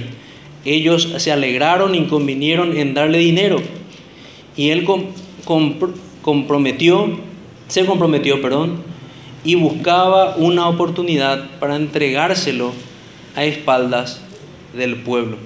Ellos 0.66 1.08
se 1.16 1.32
alegraron 1.32 1.94
y 1.94 2.04
convinieron 2.04 2.76
en 2.76 2.92
darle 2.92 3.16
dinero. 3.16 3.62
Y 4.58 4.68
él 4.68 4.86
comprometió, 6.20 7.08
se 7.68 7.86
comprometió, 7.86 8.42
perdón, 8.42 8.82
y 9.42 9.54
buscaba 9.54 10.36
una 10.36 10.68
oportunidad 10.68 11.48
para 11.60 11.76
entregárselo 11.76 12.72
a 13.34 13.46
espaldas 13.46 14.20
del 14.74 14.96
pueblo. 14.96 15.38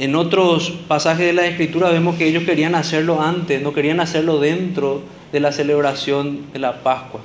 En 0.00 0.14
otros 0.14 0.70
pasajes 0.88 1.26
de 1.26 1.34
la 1.34 1.44
Escritura 1.44 1.90
vemos 1.90 2.16
que 2.16 2.26
ellos 2.26 2.44
querían 2.44 2.74
hacerlo 2.74 3.20
antes, 3.20 3.60
no 3.60 3.74
querían 3.74 4.00
hacerlo 4.00 4.40
dentro 4.40 5.02
de 5.30 5.40
la 5.40 5.52
celebración 5.52 6.50
de 6.54 6.58
la 6.58 6.82
Pascua. 6.82 7.20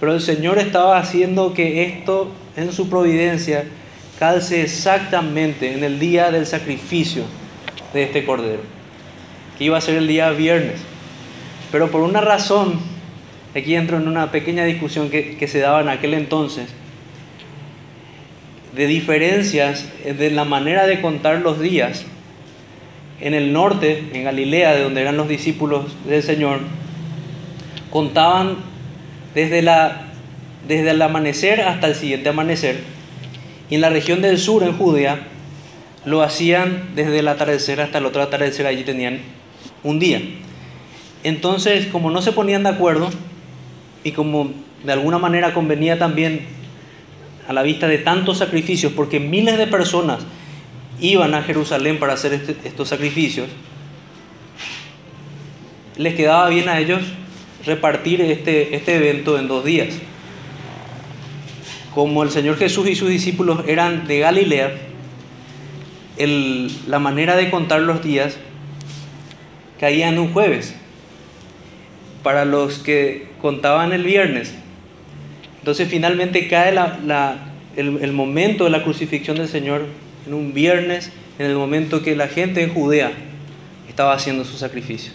Pero 0.00 0.12
el 0.12 0.20
Señor 0.20 0.58
estaba 0.58 0.98
haciendo 0.98 1.54
que 1.54 1.84
esto 1.84 2.32
en 2.56 2.72
su 2.72 2.90
providencia 2.90 3.64
calce 4.18 4.62
exactamente 4.62 5.72
en 5.72 5.84
el 5.84 6.00
día 6.00 6.32
del 6.32 6.46
sacrificio 6.46 7.22
de 7.94 8.02
este 8.02 8.24
cordero, 8.24 8.62
que 9.56 9.62
iba 9.62 9.78
a 9.78 9.80
ser 9.80 9.98
el 9.98 10.08
día 10.08 10.30
viernes. 10.30 10.80
Pero 11.70 11.92
por 11.92 12.00
una 12.00 12.20
razón, 12.20 12.80
aquí 13.54 13.76
entro 13.76 13.98
en 13.98 14.08
una 14.08 14.32
pequeña 14.32 14.64
discusión 14.64 15.10
que, 15.10 15.36
que 15.36 15.46
se 15.46 15.60
daba 15.60 15.82
en 15.82 15.90
aquel 15.90 16.14
entonces, 16.14 16.70
de 18.78 18.86
diferencias 18.86 19.84
de 20.04 20.30
la 20.30 20.44
manera 20.44 20.86
de 20.86 21.00
contar 21.00 21.40
los 21.40 21.60
días. 21.60 22.04
En 23.20 23.34
el 23.34 23.52
norte, 23.52 24.04
en 24.12 24.22
Galilea, 24.22 24.72
de 24.72 24.84
donde 24.84 25.00
eran 25.00 25.16
los 25.16 25.28
discípulos 25.28 25.96
del 26.06 26.22
Señor, 26.22 26.60
contaban 27.90 28.58
desde 29.34 29.62
la 29.62 30.04
desde 30.68 30.90
el 30.90 31.02
amanecer 31.02 31.62
hasta 31.62 31.88
el 31.88 31.96
siguiente 31.96 32.28
amanecer. 32.28 32.78
Y 33.68 33.74
en 33.74 33.80
la 33.80 33.90
región 33.90 34.22
del 34.22 34.38
sur, 34.38 34.62
en 34.62 34.76
Judea, 34.76 35.18
lo 36.04 36.22
hacían 36.22 36.90
desde 36.94 37.18
el 37.18 37.26
atardecer 37.26 37.80
hasta 37.80 37.98
el 37.98 38.06
otro 38.06 38.22
atardecer, 38.22 38.64
allí 38.66 38.84
tenían 38.84 39.18
un 39.82 39.98
día. 39.98 40.20
Entonces, 41.24 41.86
como 41.86 42.12
no 42.12 42.22
se 42.22 42.30
ponían 42.30 42.62
de 42.62 42.68
acuerdo 42.68 43.10
y 44.04 44.12
como 44.12 44.52
de 44.84 44.92
alguna 44.92 45.18
manera 45.18 45.52
convenía 45.52 45.98
también 45.98 46.57
a 47.48 47.52
la 47.52 47.62
vista 47.62 47.88
de 47.88 47.98
tantos 47.98 48.38
sacrificios, 48.38 48.92
porque 48.92 49.18
miles 49.18 49.58
de 49.58 49.66
personas 49.66 50.20
iban 51.00 51.34
a 51.34 51.42
Jerusalén 51.42 51.98
para 51.98 52.12
hacer 52.12 52.34
este, 52.34 52.56
estos 52.64 52.88
sacrificios, 52.88 53.48
les 55.96 56.14
quedaba 56.14 56.48
bien 56.48 56.68
a 56.68 56.78
ellos 56.78 57.02
repartir 57.64 58.20
este, 58.20 58.76
este 58.76 58.96
evento 58.96 59.38
en 59.38 59.48
dos 59.48 59.64
días 59.64 59.88
como 61.98 62.22
el 62.22 62.30
Señor 62.30 62.56
Jesús 62.56 62.88
y 62.88 62.94
sus 62.94 63.08
discípulos 63.08 63.64
eran 63.66 64.06
de 64.06 64.20
Galilea, 64.20 64.72
la 66.86 67.00
manera 67.00 67.34
de 67.34 67.50
contar 67.50 67.80
los 67.80 68.04
días 68.04 68.36
caía 69.80 70.08
en 70.08 70.20
un 70.20 70.32
jueves. 70.32 70.76
Para 72.22 72.44
los 72.44 72.78
que 72.78 73.26
contaban 73.40 73.92
el 73.92 74.04
viernes. 74.04 74.54
Entonces 75.58 75.88
finalmente 75.88 76.48
cae 76.48 76.74
el, 77.76 78.12
momento 78.12 78.64
de 78.64 78.70
la 78.70 78.82
crucifixión 78.82 79.36
del 79.38 79.48
Señor 79.48 79.86
en 80.26 80.34
un 80.34 80.52
viernes, 80.52 81.10
en 81.38 81.46
el 81.46 81.56
momento 81.56 82.02
que 82.02 82.16
la 82.16 82.28
gente 82.28 82.62
en 82.62 82.72
Judea 82.72 83.12
estaba 83.88 84.14
haciendo 84.14 84.44
su 84.44 84.56
sacrificio. 84.56 85.12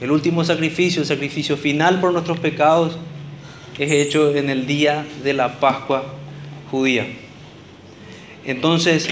El 0.00 0.10
último 0.10 0.44
sacrificio, 0.44 1.00
el 1.00 1.08
sacrificio 1.08 1.56
final 1.56 2.00
por 2.00 2.12
nuestros 2.12 2.38
pecados, 2.38 2.98
es 3.78 3.90
hecho 3.90 4.34
en 4.34 4.50
el 4.50 4.66
día 4.66 5.06
de 5.22 5.32
la 5.34 5.60
Pascua 5.60 6.04
judía. 6.70 7.06
Entonces, 8.44 9.08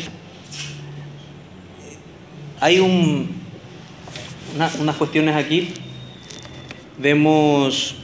hay 2.61 2.81
un, 2.81 3.31
unas 4.81 4.97
cuestiones 4.97 5.37
aquí. 5.37 5.73
Vemos, 6.99 7.97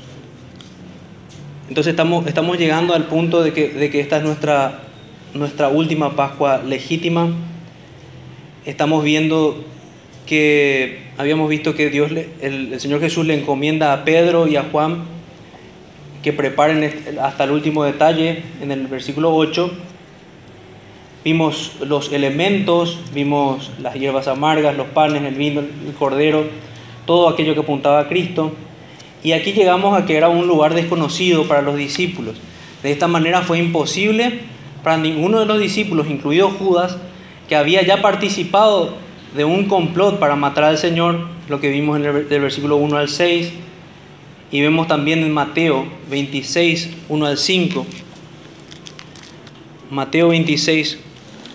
entonces 1.70 1.92
estamos, 1.92 2.26
estamos 2.26 2.58
llegando 2.58 2.94
al 2.94 3.04
punto 3.04 3.44
de 3.44 3.52
que, 3.52 3.68
de 3.68 3.90
que 3.90 4.00
esta 4.00 4.16
es 4.16 4.24
nuestra, 4.24 4.80
nuestra 5.34 5.68
última 5.68 6.16
Pascua 6.16 6.60
legítima. 6.66 7.32
Estamos 8.64 9.04
viendo 9.04 9.64
que 10.26 10.98
habíamos 11.16 11.48
visto 11.48 11.76
que 11.76 11.88
Dios, 11.88 12.10
el, 12.10 12.72
el 12.72 12.80
Señor 12.80 12.98
Jesús 13.00 13.24
le 13.24 13.38
encomienda 13.38 13.92
a 13.92 14.04
Pedro 14.04 14.48
y 14.48 14.56
a 14.56 14.64
Juan 14.64 15.04
que 16.24 16.32
preparen 16.32 17.18
hasta 17.22 17.44
el 17.44 17.52
último 17.52 17.84
detalle 17.84 18.42
en 18.60 18.72
el 18.72 18.88
versículo 18.88 19.32
8. 19.32 19.70
Vimos 21.22 21.76
los 21.86 22.12
elementos, 22.12 22.98
vimos 23.14 23.70
las 23.80 23.94
hierbas 23.94 24.26
amargas, 24.26 24.76
los 24.76 24.88
panes, 24.88 25.22
el 25.22 25.36
vino, 25.36 25.60
el 25.60 25.94
cordero, 25.96 26.46
todo 27.06 27.28
aquello 27.28 27.54
que 27.54 27.60
apuntaba 27.60 28.00
a 28.00 28.08
Cristo. 28.08 28.54
Y 29.22 29.32
aquí 29.32 29.52
llegamos 29.52 29.96
a 29.96 30.06
que 30.06 30.16
era 30.16 30.28
un 30.28 30.46
lugar 30.46 30.74
desconocido 30.74 31.46
para 31.46 31.62
los 31.62 31.76
discípulos. 31.76 32.36
De 32.82 32.90
esta 32.90 33.06
manera 33.08 33.42
fue 33.42 33.58
imposible 33.58 34.40
para 34.82 34.96
ninguno 34.96 35.40
de 35.40 35.46
los 35.46 35.60
discípulos, 35.60 36.08
incluido 36.08 36.50
Judas, 36.50 36.96
que 37.48 37.56
había 37.56 37.82
ya 37.82 38.00
participado 38.00 38.94
de 39.36 39.44
un 39.44 39.66
complot 39.66 40.18
para 40.18 40.36
matar 40.36 40.64
al 40.64 40.78
Señor, 40.78 41.26
lo 41.48 41.60
que 41.60 41.68
vimos 41.68 41.98
en 41.98 42.06
el, 42.06 42.28
del 42.28 42.40
versículo 42.40 42.76
1 42.76 42.96
al 42.96 43.08
6, 43.08 43.52
y 44.50 44.60
vemos 44.62 44.88
también 44.88 45.20
en 45.20 45.32
Mateo 45.32 45.86
26, 46.08 46.90
1 47.08 47.26
al 47.26 47.38
5. 47.38 47.86
Mateo 49.90 50.28
26, 50.28 50.98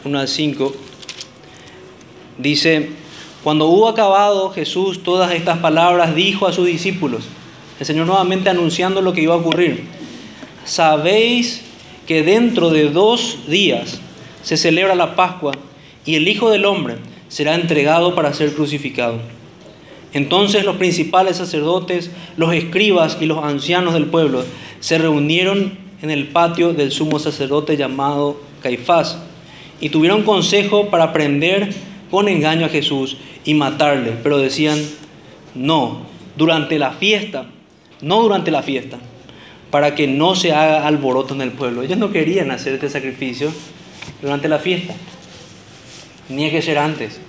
1 0.05 0.19
al 0.19 0.27
5. 0.27 0.75
Dice, 2.37 2.89
cuando 3.43 3.67
hubo 3.67 3.87
acabado 3.89 4.51
Jesús 4.51 5.03
todas 5.03 5.33
estas 5.33 5.57
palabras, 5.59 6.15
dijo 6.15 6.47
a 6.47 6.53
sus 6.53 6.67
discípulos, 6.67 7.25
el 7.79 7.85
Señor 7.85 8.07
nuevamente 8.07 8.49
anunciando 8.49 9.01
lo 9.01 9.13
que 9.13 9.21
iba 9.21 9.33
a 9.33 9.37
ocurrir, 9.37 9.83
sabéis 10.65 11.61
que 12.07 12.23
dentro 12.23 12.69
de 12.69 12.89
dos 12.89 13.39
días 13.47 13.99
se 14.43 14.57
celebra 14.57 14.95
la 14.95 15.15
Pascua 15.15 15.53
y 16.05 16.15
el 16.15 16.27
Hijo 16.27 16.49
del 16.49 16.65
Hombre 16.65 16.97
será 17.27 17.55
entregado 17.55 18.15
para 18.15 18.33
ser 18.33 18.53
crucificado. 18.53 19.19
Entonces 20.13 20.63
los 20.63 20.77
principales 20.77 21.37
sacerdotes, 21.37 22.11
los 22.37 22.53
escribas 22.53 23.17
y 23.19 23.25
los 23.25 23.43
ancianos 23.43 23.93
del 23.93 24.05
pueblo 24.05 24.45
se 24.79 24.97
reunieron 24.97 25.77
en 26.01 26.11
el 26.11 26.27
patio 26.27 26.73
del 26.73 26.91
sumo 26.91 27.19
sacerdote 27.19 27.75
llamado 27.75 28.39
Caifás 28.61 29.17
y 29.81 29.89
tuvieron 29.89 30.23
consejo 30.23 30.89
para 30.89 31.11
prender 31.11 31.73
con 32.09 32.29
engaño 32.29 32.65
a 32.65 32.69
Jesús 32.69 33.17
y 33.43 33.55
matarle, 33.55 34.13
pero 34.23 34.37
decían, 34.37 34.79
no, 35.53 36.03
durante 36.37 36.79
la 36.79 36.91
fiesta, 36.91 37.47
no 38.01 38.21
durante 38.21 38.51
la 38.51 38.63
fiesta, 38.63 38.97
para 39.71 39.95
que 39.95 40.07
no 40.07 40.35
se 40.35 40.53
haga 40.53 40.87
alboroto 40.87 41.33
en 41.33 41.41
el 41.41 41.51
pueblo. 41.51 41.81
Ellos 41.81 41.97
no 41.97 42.11
querían 42.11 42.51
hacer 42.51 42.73
este 42.73 42.89
sacrificio 42.89 43.51
durante 44.21 44.47
la 44.47 44.59
fiesta, 44.59 44.93
ni 46.29 46.49
que 46.49 46.61
ser 46.61 46.77
antes. 46.77 47.19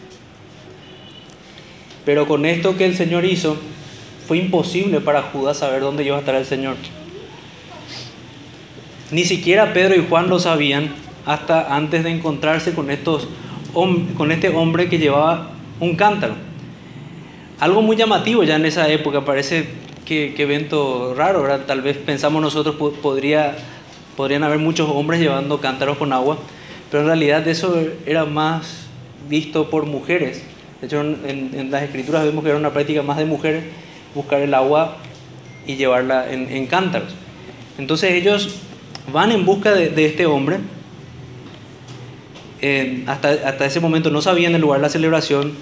Pero 2.04 2.28
con 2.28 2.46
esto 2.46 2.76
que 2.76 2.84
el 2.84 2.96
Señor 2.96 3.24
hizo, 3.24 3.56
fue 4.26 4.38
imposible 4.38 5.00
para 5.00 5.22
Judas 5.22 5.58
saber 5.58 5.80
dónde 5.80 6.04
iba 6.04 6.16
a 6.16 6.20
estar 6.20 6.34
el 6.34 6.46
Señor. 6.46 6.76
Ni 9.10 9.24
siquiera 9.24 9.72
Pedro 9.72 9.94
y 9.94 10.06
Juan 10.08 10.28
lo 10.28 10.38
sabían 10.38 10.94
hasta 11.24 11.74
antes 11.74 12.04
de 12.04 12.10
encontrarse 12.10 12.74
con, 12.74 12.90
estos, 12.90 13.28
con 13.72 14.32
este 14.32 14.48
hombre 14.48 14.88
que 14.88 14.98
llevaba 14.98 15.50
un 15.80 15.96
cántaro. 15.96 16.34
Algo 17.58 17.82
muy 17.82 17.96
llamativo 17.96 18.42
ya 18.44 18.56
en 18.56 18.66
esa 18.66 18.88
época, 18.88 19.24
parece 19.24 19.66
que, 20.06 20.34
evento 20.38 21.14
raro, 21.14 21.42
¿verdad? 21.42 21.66
Tal 21.66 21.82
vez 21.82 21.98
pensamos 21.98 22.40
nosotros 22.40 22.76
podría, 23.02 23.56
podrían 24.16 24.44
haber 24.44 24.58
muchos 24.58 24.88
hombres 24.88 25.20
llevando 25.20 25.60
cántaros 25.60 25.98
con 25.98 26.14
agua, 26.14 26.38
pero 26.90 27.02
en 27.02 27.08
realidad 27.08 27.46
eso 27.46 27.78
era 28.06 28.24
más 28.24 28.86
visto 29.28 29.68
por 29.68 29.84
mujeres 29.84 30.42
de 30.80 30.86
hecho, 30.86 31.00
en, 31.00 31.70
las 31.70 31.82
escrituras 31.82 32.24
vemos 32.24 32.44
que 32.44 32.50
era 32.50 32.58
una 32.58 32.72
práctica 32.72 33.02
más 33.02 33.16
de 33.16 33.24
mujeres 33.24 33.64
buscar 34.14 34.40
el 34.40 34.52
agua 34.52 34.98
y 35.66 35.76
llevarla 35.76 36.30
en, 36.30 36.66
cántaros. 36.66 37.08
Entonces 37.78 38.12
ellos 38.12 38.56
van 39.12 39.32
en 39.32 39.44
busca 39.46 39.72
de, 39.72 40.04
este 40.04 40.26
hombre. 40.26 40.58
Hasta, 43.06 43.30
hasta 43.30 43.64
ese 43.64 43.80
momento 43.80 44.10
no 44.10 44.20
sabían 44.20 44.54
el 44.54 44.60
lugar 44.60 44.80
de 44.80 44.82
la 44.82 44.88
celebración. 44.88 45.54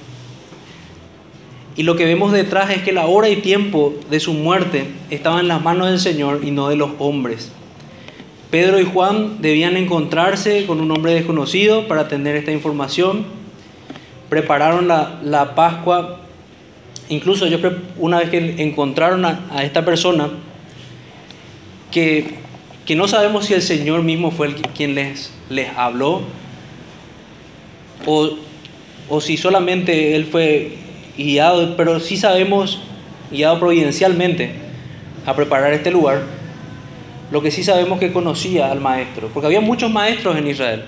Y 1.76 1.82
lo 1.82 1.96
que 1.96 2.04
vemos 2.04 2.32
detrás 2.32 2.70
es 2.70 2.82
que 2.82 2.92
la 2.92 3.06
hora 3.06 3.28
y 3.28 3.36
tiempo 3.36 3.94
de 4.10 4.20
su 4.20 4.32
muerte 4.32 4.86
estaba 5.10 5.40
en 5.40 5.48
las 5.48 5.62
manos 5.62 5.88
del 5.88 5.98
Señor 5.98 6.40
y 6.44 6.50
no 6.50 6.68
de 6.68 6.76
los 6.76 6.90
hombres. 6.98 7.50
Pedro 8.50 8.78
y 8.78 8.84
Juan 8.84 9.42
debían 9.42 9.76
encontrarse 9.76 10.66
con 10.66 10.80
un 10.80 10.90
hombre 10.92 11.14
desconocido 11.14 11.88
para 11.88 12.06
tener 12.06 12.36
esta 12.36 12.52
información 12.52 13.24
prepararon 14.34 14.88
la, 14.88 15.52
Pascua. 15.54 16.18
Incluso 17.08 17.46
yo 17.46 17.58
una 17.98 18.18
vez 18.18 18.30
que 18.30 18.62
encontraron 18.62 19.24
a, 19.24 19.62
esta 19.62 19.84
persona, 19.84 20.28
que, 21.92 22.34
que, 22.84 22.96
no 22.96 23.06
sabemos 23.06 23.46
si 23.46 23.54
el 23.54 23.62
Señor 23.62 24.02
mismo 24.02 24.32
fue 24.32 24.48
el 24.48 24.54
quien 24.56 24.96
les, 24.96 25.32
les 25.50 25.68
habló, 25.76 26.22
o, 28.06 28.30
o 29.08 29.20
si 29.20 29.36
solamente 29.36 30.16
Él 30.16 30.24
fue 30.24 30.78
guiado, 31.16 31.76
pero 31.76 32.00
sí 32.00 32.16
sabemos, 32.16 32.80
guiado 33.30 33.58
providencialmente, 33.58 34.52
a 35.26 35.34
preparar 35.34 35.72
este 35.72 35.90
lugar. 35.90 36.22
Lo 37.30 37.42
que 37.42 37.50
sí 37.50 37.64
sabemos 37.64 37.98
que 37.98 38.12
conocía 38.12 38.70
al 38.70 38.80
maestro, 38.80 39.28
porque 39.32 39.46
había 39.46 39.60
muchos 39.60 39.90
maestros 39.90 40.36
en 40.36 40.46
Israel. 40.46 40.84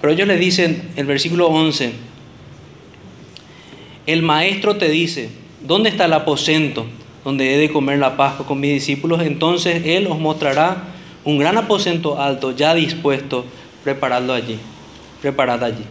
Pero 0.00 0.12
ellos 0.12 0.28
le 0.28 0.36
dicen, 0.36 0.90
el 0.96 1.06
versículo 1.06 1.46
11, 1.48 1.92
el 4.06 4.22
maestro 4.22 4.76
te 4.76 4.88
dice, 4.88 5.30
¿dónde 5.62 5.88
está 5.88 6.04
el 6.04 6.12
aposento 6.12 6.86
donde 7.24 7.54
he 7.54 7.58
de 7.58 7.70
comer 7.70 7.98
la 7.98 8.16
Pascua 8.16 8.46
con 8.46 8.60
mis 8.60 8.72
discípulos? 8.72 9.22
Entonces 9.22 9.82
Él 9.86 10.06
os 10.08 10.18
mostrará 10.18 10.84
un 11.24 11.38
gran 11.38 11.56
aposento 11.56 12.20
alto, 12.20 12.54
ya 12.54 12.74
dispuesto, 12.74 13.46
preparado 13.82 14.34
allí, 14.34 14.58
preparado 15.22 15.64
allí. 15.64 15.84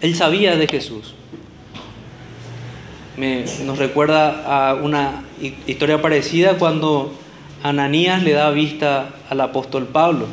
Él 0.00 0.14
sabía 0.14 0.56
de 0.56 0.68
Jesús. 0.68 1.14
Me, 3.16 3.44
nos 3.64 3.78
recuerda 3.78 4.70
a 4.70 4.74
una 4.74 5.24
historia 5.66 6.00
parecida 6.00 6.58
cuando 6.58 7.12
Ananías 7.62 8.22
le 8.22 8.32
da 8.32 8.50
vista 8.50 9.10
al 9.28 9.40
apóstol 9.40 9.86
Pablo. 9.86 10.26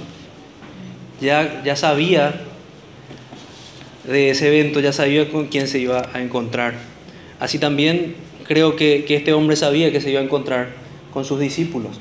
Ya, 1.22 1.62
ya 1.64 1.76
sabía 1.76 2.42
de 4.06 4.32
ese 4.32 4.48
evento, 4.48 4.80
ya 4.80 4.94
sabía 4.94 5.30
con 5.30 5.48
quién 5.48 5.68
se 5.68 5.80
iba 5.80 6.10
a 6.14 6.22
encontrar. 6.22 6.74
Así 7.40 7.60
también 7.60 8.16
creo 8.50 8.76
que, 8.76 9.06
este 9.08 9.34
hombre 9.34 9.56
sabía 9.56 9.92
que 9.92 10.02
se 10.02 10.10
iba 10.10 10.20
a 10.20 10.24
encontrar 10.24 10.70
con 11.14 11.24
sus 11.24 11.40
discípulos. 11.40 12.00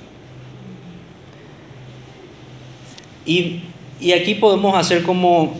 Y, 3.27 3.61
aquí 4.19 4.35
podemos 4.35 4.75
hacer 4.77 5.03
como, 5.03 5.55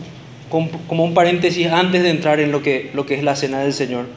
como, 0.49 1.03
un 1.03 1.13
paréntesis 1.13 1.67
antes 1.67 2.01
de 2.01 2.09
entrar 2.09 2.39
en 2.39 2.51
lo 2.51 2.63
que, 2.63 2.89
lo 2.95 3.05
que 3.05 3.13
es 3.13 3.23
la 3.23 3.35
cena 3.35 3.59
del 3.59 3.73
Señor, 3.73 4.07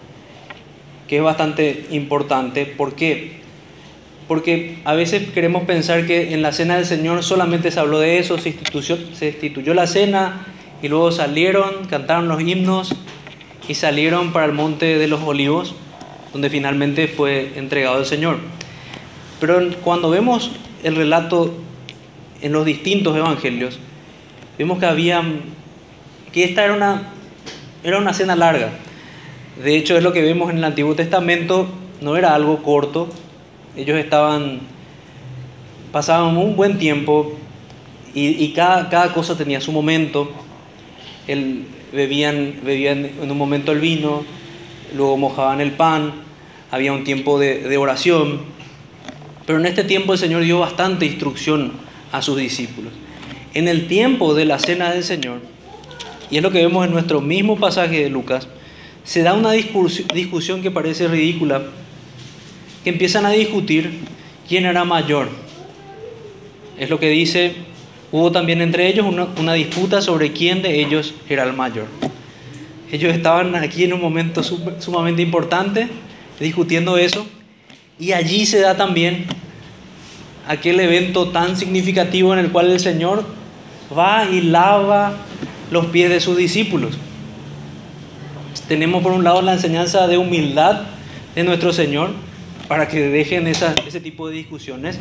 que 1.13 1.19
es 1.19 1.23
bastante 1.23 1.85
importante. 1.91 2.65
¿Por 2.65 2.95
qué? 2.95 3.33
Porque 4.29 4.79
a 4.87 4.95
veces 4.95 5.29
queremos 5.29 5.65
pensar 5.65 6.07
que 6.07 6.33
en 6.33 6.41
la 6.41 6.53
cena 6.53 6.77
del 6.77 6.87
Señor 6.87 7.23
solamente 7.23 7.71
se 7.71 7.81
habló 7.81 7.99
de 7.99 8.19
eso, 8.19 8.39
se 8.39 8.49
instituyó, 8.49 8.97
se 9.13 9.29
instituyó 9.29 9.75
la 9.75 9.87
cena 9.87 10.47
y 10.81 10.89
luego 10.89 11.13
salieron, 11.13 11.85
cantaron 11.91 12.29
los 12.29 12.41
himnos 12.41 12.95
y 13.69 13.75
salieron 13.75 14.33
para 14.33 14.47
el 14.47 14.53
monte 14.53 14.97
de 14.97 15.07
los 15.07 15.21
olivos, 15.21 15.75
donde 16.33 16.49
finalmente 16.49 17.09
fue 17.09 17.53
entregado 17.57 17.99
el 17.99 18.07
Señor. 18.07 18.39
Pero 19.39 19.61
cuando 19.85 20.09
vemos 20.09 20.53
el 20.83 20.97
relato 20.97 21.53
en 22.41 22.53
los 22.53 22.65
distintos 22.65 23.15
evangelios, 23.15 23.79
vemos 24.57 24.79
que 24.79 24.87
había 24.87 25.23
que 26.33 26.45
esta 26.45 26.65
era 26.65 26.73
una 26.73 27.03
era 27.85 27.99
una 27.99 28.15
cena 28.15 28.35
larga. 28.35 28.71
De 29.61 29.77
hecho, 29.77 29.97
es 29.97 30.03
lo 30.03 30.13
que 30.13 30.23
vemos 30.23 30.51
en 30.51 30.59
el 30.59 30.65
Antiguo 30.65 30.95
Testamento, 30.95 31.69
no 32.01 32.17
era 32.17 32.35
algo 32.35 32.63
corto. 32.63 33.09
Ellos 33.77 33.99
estaban 33.99 34.61
pasaban 35.93 36.37
un 36.39 36.57
buen 36.57 36.79
tiempo 36.79 37.35
y, 38.15 38.49
cada 38.53 39.13
cosa 39.13 39.37
tenía 39.37 39.61
su 39.61 39.73
momento. 39.73 40.31
El, 41.29 41.65
bebían, 41.93 42.61
bebían 42.65 43.11
en 43.23 43.31
un 43.31 43.39
momento 43.39 43.73
el 43.73 43.81
vino, 43.81 44.25
luego 44.97 45.17
mojaban 45.17 45.61
el 45.61 45.73
pan, 45.73 46.13
había 46.71 46.93
un 46.93 47.05
tiempo 47.05 47.39
de, 47.39 47.61
de 47.61 47.77
oración. 47.77 48.41
Pero 49.47 49.59
en 49.59 49.67
este 49.67 49.85
tiempo 49.85 50.15
el 50.15 50.19
Señor 50.19 50.43
dio 50.43 50.59
bastante 50.59 51.07
instrucción 51.07 51.73
a 52.11 52.23
sus 52.23 52.37
discípulos. 52.39 52.93
En 53.55 53.69
el 53.69 53.87
tiempo 53.87 54.35
de 54.35 54.47
la 54.47 54.59
cena 54.59 54.93
del 54.93 55.05
Señor, 55.05 55.41
y 56.31 56.39
es 56.39 56.43
lo 56.43 56.51
que 56.51 56.63
vemos 56.63 56.87
en 56.87 56.93
nuestro 56.93 57.21
mismo 57.21 57.59
pasaje 57.59 58.03
de 58.03 58.09
Lucas, 58.09 58.49
se 59.05 59.23
da 59.23 59.35
una 59.35 59.53
discusión 59.53 60.63
que 60.63 60.71
parece 60.71 61.09
ridícula, 61.09 61.63
que 62.85 62.91
empiezan 62.91 63.27
a 63.27 63.31
discutir 63.31 64.01
quién 64.49 64.65
era 64.65 64.85
mayor. 64.85 65.29
Es 66.79 66.89
lo 66.89 66.99
que 66.99 67.11
dice, 67.11 67.55
hubo 68.11 68.33
también 68.33 68.61
entre 68.61 68.89
ellos 68.89 69.07
una, 69.39 69.55
disputa 69.55 70.01
sobre 70.01 70.33
quién 70.33 70.63
de 70.63 70.81
ellos 70.81 71.15
era 71.29 71.45
el 71.45 71.53
mayor. 71.53 71.87
Ellos 72.91 73.15
estaban 73.15 73.55
aquí 73.57 73.85
en 73.85 73.93
un 73.93 74.01
momento 74.01 74.43
sumamente 74.43 75.23
importante, 75.23 75.89
discutiendo 76.39 76.97
eso, 76.97 77.27
y 77.99 78.13
allí 78.13 78.47
se 78.47 78.61
da 78.61 78.77
también 78.77 79.27
aquel 80.47 80.81
evento 80.81 81.29
tan 81.29 81.57
significativo 81.57 82.33
en 82.33 82.41
el 82.41 82.51
cual 82.51 82.71
el 82.71 82.81
Señor 82.81 83.25
va 83.97 84.29
y 84.29 84.41
lava 84.41 85.17
los 85.71 85.87
pies 85.87 86.11
de 86.11 86.21
sus 86.21 86.37
discípulos. 86.37 86.99
Tenemos 88.69 89.03
por 89.03 89.13
un 89.13 89.25
lado 89.25 89.43
la 89.43 89.53
enseñanza 89.53 90.07
de 90.07 90.19
humildad 90.19 90.83
de 91.35 91.45
nuestro 91.45 91.73
Señor 91.73 92.11
para 92.69 92.89
que 92.89 93.09
dejen 93.09 93.47
ese 93.47 94.01
tipo 94.01 94.29
de 94.29 94.35
discusiones. 94.35 94.99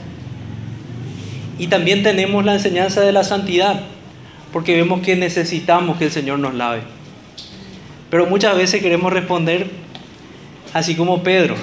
Y 1.58 1.68
también 1.68 2.04
tenemos 2.04 2.44
la 2.44 2.54
enseñanza 2.54 3.02
de 3.02 3.12
la 3.12 3.24
santidad, 3.24 3.82
porque 4.52 4.76
vemos 4.76 5.02
que 5.02 5.16
necesitamos 5.16 5.98
que 5.98 6.06
el 6.06 6.12
Señor 6.12 6.40
nos 6.40 6.56
lave. 6.56 6.82
Pero 8.10 8.26
muchas 8.26 8.58
veces 8.58 8.82
queremos 8.82 9.14
responder 9.14 9.70
así 10.74 10.96
como 10.96 11.24
Pedro. 11.24 11.56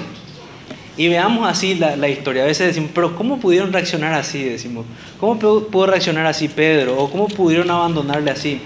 Y 0.97 1.09
veamos 1.09 1.49
así 1.49 1.75
la, 1.75 1.97
la, 1.97 2.09
historia. 2.09 2.43
A 2.43 2.47
veces 2.47 2.69
decimos, 2.69 2.91
pero 2.95 3.15
¿cómo 3.15 3.39
pudieron 3.39 3.73
reaccionar 3.73 4.15
así? 4.15 4.43
Decimos, 4.43 4.85
¿cómo 5.21 5.39
pudo 5.39 5.87
reaccionar 5.87 6.27
así 6.27 6.49
Pedro? 6.49 6.99
¿O 6.99 7.11
cómo 7.11 7.29
pudieron 7.29 7.71
abandonarle 7.71 8.31
así? 8.31 8.61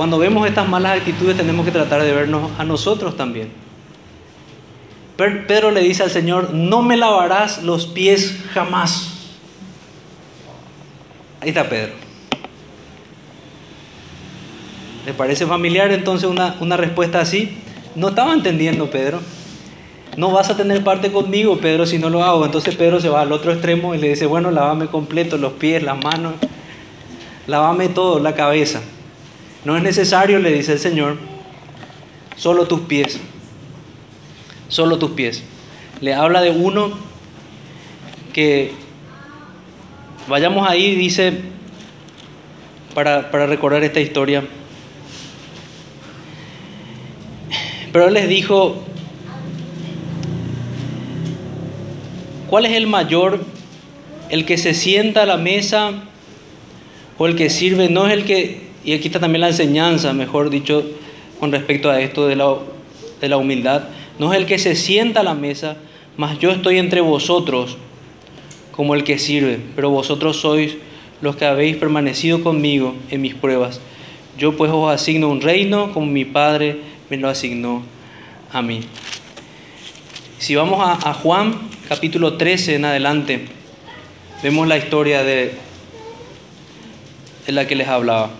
Cuando 0.00 0.16
vemos 0.16 0.48
estas 0.48 0.66
malas 0.66 0.96
actitudes 0.96 1.36
tenemos 1.36 1.66
que 1.66 1.72
tratar 1.72 2.02
de 2.02 2.10
vernos 2.10 2.50
a 2.56 2.64
nosotros 2.64 3.18
también. 3.18 3.50
Pedro 5.18 5.70
le 5.70 5.82
dice 5.82 6.02
al 6.02 6.10
Señor, 6.10 6.54
no 6.54 6.80
me 6.80 6.96
lavarás 6.96 7.62
los 7.64 7.86
pies 7.86 8.34
jamás. 8.54 9.12
Ahí 11.42 11.50
está 11.50 11.68
Pedro. 11.68 11.92
¿Le 15.04 15.12
parece 15.12 15.44
familiar 15.44 15.92
entonces 15.92 16.30
una, 16.30 16.56
una 16.60 16.78
respuesta 16.78 17.20
así? 17.20 17.58
No 17.94 18.08
estaba 18.08 18.32
entendiendo 18.32 18.88
Pedro. 18.88 19.20
No 20.16 20.30
vas 20.32 20.48
a 20.48 20.56
tener 20.56 20.82
parte 20.82 21.12
conmigo, 21.12 21.58
Pedro, 21.58 21.84
si 21.84 21.98
no 21.98 22.08
lo 22.08 22.24
hago. 22.24 22.46
Entonces 22.46 22.74
Pedro 22.74 23.00
se 23.00 23.10
va 23.10 23.20
al 23.20 23.32
otro 23.32 23.52
extremo 23.52 23.94
y 23.94 23.98
le 23.98 24.08
dice, 24.08 24.24
bueno, 24.24 24.50
lávame 24.50 24.86
completo, 24.86 25.36
los 25.36 25.52
pies, 25.52 25.82
las 25.82 26.02
manos, 26.02 26.32
lávame 27.46 27.90
todo, 27.90 28.18
la 28.18 28.34
cabeza. 28.34 28.80
No 29.64 29.76
es 29.76 29.82
necesario, 29.82 30.38
le 30.38 30.52
dice 30.52 30.72
el 30.72 30.78
Señor, 30.78 31.18
solo 32.36 32.66
tus 32.66 32.80
pies. 32.80 33.20
Solo 34.68 34.98
tus 34.98 35.10
pies. 35.10 35.42
Le 36.00 36.14
habla 36.14 36.40
de 36.40 36.50
uno 36.50 36.92
que 38.32 38.72
vayamos 40.28 40.68
ahí, 40.68 40.94
dice, 40.94 41.34
para, 42.94 43.30
para 43.30 43.46
recordar 43.46 43.84
esta 43.84 44.00
historia. 44.00 44.44
Pero 47.92 48.08
él 48.08 48.14
les 48.14 48.28
dijo, 48.28 48.82
¿cuál 52.48 52.64
es 52.64 52.72
el 52.72 52.86
mayor? 52.86 53.44
¿El 54.30 54.46
que 54.46 54.56
se 54.56 54.72
sienta 54.72 55.24
a 55.24 55.26
la 55.26 55.36
mesa 55.36 55.92
o 57.18 57.26
el 57.26 57.36
que 57.36 57.50
sirve? 57.50 57.90
No 57.90 58.06
es 58.06 58.12
el 58.14 58.24
que 58.24 58.69
y 58.84 58.92
aquí 58.92 59.08
está 59.08 59.20
también 59.20 59.42
la 59.42 59.48
enseñanza, 59.48 60.12
mejor 60.12 60.50
dicho, 60.50 60.84
con 61.38 61.52
respecto 61.52 61.90
a 61.90 62.00
esto 62.00 62.26
de 62.26 62.36
la, 62.36 62.54
de 63.20 63.28
la 63.28 63.36
humildad. 63.36 63.84
No 64.18 64.32
es 64.32 64.38
el 64.38 64.46
que 64.46 64.58
se 64.58 64.74
sienta 64.74 65.20
a 65.20 65.24
la 65.24 65.34
mesa, 65.34 65.76
mas 66.16 66.38
yo 66.38 66.50
estoy 66.50 66.78
entre 66.78 67.00
vosotros 67.00 67.76
como 68.72 68.94
el 68.94 69.04
que 69.04 69.18
sirve, 69.18 69.58
pero 69.76 69.90
vosotros 69.90 70.36
sois 70.38 70.76
los 71.20 71.36
que 71.36 71.44
habéis 71.44 71.76
permanecido 71.76 72.42
conmigo 72.42 72.94
en 73.10 73.20
mis 73.20 73.34
pruebas. 73.34 73.80
Yo 74.38 74.56
pues 74.56 74.70
os 74.72 74.90
asigno 74.90 75.28
un 75.28 75.40
reino 75.40 75.92
como 75.92 76.06
mi 76.06 76.24
Padre 76.24 76.78
me 77.10 77.16
lo 77.18 77.28
asignó 77.28 77.82
a 78.52 78.62
mí. 78.62 78.80
Si 80.38 80.54
vamos 80.54 80.80
a, 80.82 81.12
Juan 81.12 81.68
capítulo 81.88 82.38
13 82.38 82.76
en 82.76 82.86
adelante, 82.86 83.46
vemos 84.42 84.66
la 84.66 84.78
historia 84.78 85.22
de, 85.22 85.52
de 87.46 87.52
la 87.52 87.66
que 87.66 87.76
les 87.76 87.88
hablaba. 87.88 88.30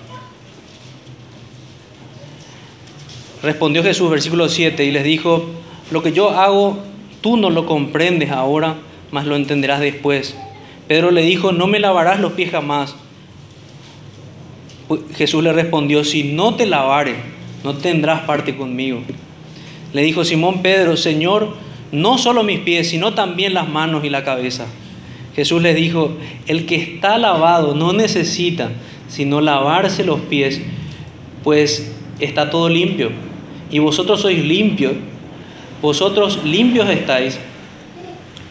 Respondió 3.42 3.82
Jesús, 3.82 4.10
versículo 4.10 4.50
7, 4.50 4.84
y 4.84 4.90
les 4.90 5.02
dijo, 5.02 5.46
lo 5.90 6.02
que 6.02 6.12
yo 6.12 6.30
hago, 6.30 6.78
tú 7.22 7.38
no 7.38 7.48
lo 7.48 7.64
comprendes 7.64 8.30
ahora, 8.30 8.76
mas 9.10 9.26
lo 9.26 9.34
entenderás 9.34 9.80
después. 9.80 10.36
Pedro 10.86 11.10
le 11.10 11.22
dijo, 11.22 11.50
no 11.52 11.66
me 11.66 11.80
lavarás 11.80 12.20
los 12.20 12.32
pies 12.32 12.50
jamás. 12.50 12.94
Jesús 15.14 15.42
le 15.42 15.54
respondió, 15.54 16.04
si 16.04 16.22
no 16.22 16.54
te 16.54 16.66
lavare, 16.66 17.14
no 17.64 17.74
tendrás 17.74 18.22
parte 18.22 18.56
conmigo. 18.56 19.00
Le 19.94 20.02
dijo 20.02 20.24
Simón 20.24 20.60
Pedro, 20.60 20.96
Señor, 20.98 21.54
no 21.92 22.18
solo 22.18 22.42
mis 22.42 22.60
pies, 22.60 22.90
sino 22.90 23.14
también 23.14 23.54
las 23.54 23.68
manos 23.68 24.04
y 24.04 24.10
la 24.10 24.22
cabeza. 24.22 24.66
Jesús 25.34 25.62
le 25.62 25.74
dijo, 25.74 26.12
el 26.46 26.66
que 26.66 26.76
está 26.76 27.16
lavado 27.16 27.74
no 27.74 27.92
necesita 27.92 28.70
sino 29.08 29.40
lavarse 29.40 30.04
los 30.04 30.20
pies, 30.20 30.60
pues 31.42 31.92
está 32.20 32.50
todo 32.50 32.68
limpio 32.68 33.10
y 33.70 33.78
vosotros 33.78 34.20
sois 34.20 34.44
limpios, 34.44 34.94
vosotros 35.80 36.40
limpios 36.44 36.88
estáis, 36.90 37.38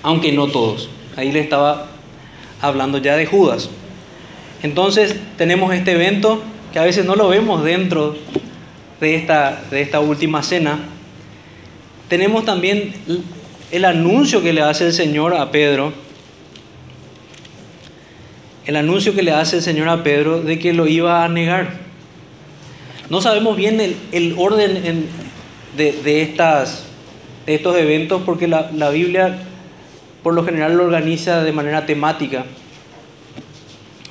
aunque 0.02 0.32
no 0.32 0.48
todos. 0.48 0.90
Ahí 1.16 1.32
le 1.32 1.40
estaba 1.40 1.88
hablando 2.62 2.98
ya 2.98 3.16
de 3.16 3.26
Judas. 3.26 3.70
Entonces 4.64 5.16
tenemos 5.38 5.74
este 5.74 5.92
evento 5.92 6.42
que 6.74 6.80
a 6.80 6.84
veces 6.84 7.06
no 7.06 7.16
lo 7.16 7.28
vemos 7.30 7.64
dentro 7.64 8.16
de 9.00 9.16
esta, 9.16 9.62
de 9.70 9.82
esta 9.82 10.00
última 10.00 10.44
cena. 10.44 10.80
Tenemos 12.08 12.46
también 12.46 12.94
el 13.72 13.86
anuncio 13.86 14.42
que 14.42 14.54
le 14.54 14.62
hace 14.62 14.88
el 14.88 14.94
Señor 14.94 15.36
a 15.36 15.52
Pedro. 15.52 15.94
El 18.66 18.76
anuncio 18.76 19.16
que 19.16 19.24
le 19.24 19.32
hace 19.32 19.58
el 19.58 19.62
Señor 19.62 19.90
a 19.90 20.04
Pedro 20.04 20.42
de 20.42 20.60
que 20.60 20.74
lo 20.74 20.88
iba 20.88 21.24
a 21.24 21.30
negar. 21.30 21.89
No 23.10 23.22
sabemos 23.22 23.58
bien 23.58 23.82
el, 24.12 24.36
orden 24.38 25.08
de, 25.76 26.22
estos 27.48 27.76
eventos 27.78 28.22
porque 28.24 28.48
la, 28.48 28.90
Biblia 28.92 29.40
por 30.22 30.34
lo 30.34 30.44
general 30.46 30.76
lo 30.76 30.84
organiza 30.84 31.44
de 31.44 31.52
manera 31.52 31.86
temática, 31.86 32.46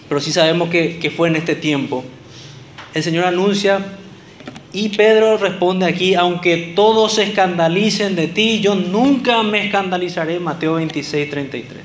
pero 0.09 0.21
sí 0.21 0.33
sabemos 0.33 0.71
que, 0.71 0.99
que 0.99 1.11
fue 1.11 1.29
en 1.29 1.37
este 1.37 1.55
tiempo. 1.55 2.05
El 2.95 3.03
Señor 3.03 3.25
anuncia 3.25 3.85
y 4.73 4.91
Pedro 4.91 5.39
responde 5.39 5.87
aquí, 5.87 6.15
aunque 6.15 6.73
todos 6.75 7.15
se 7.15 7.23
escandalicen 7.23 8.17
de 8.17 8.27
ti, 8.27 8.61
yo 8.61 8.75
nunca 8.75 9.43
me 9.43 9.65
escandalizaré. 9.65 10.41
Mateo 10.41 10.75
26, 10.75 11.31
33. 11.31 11.83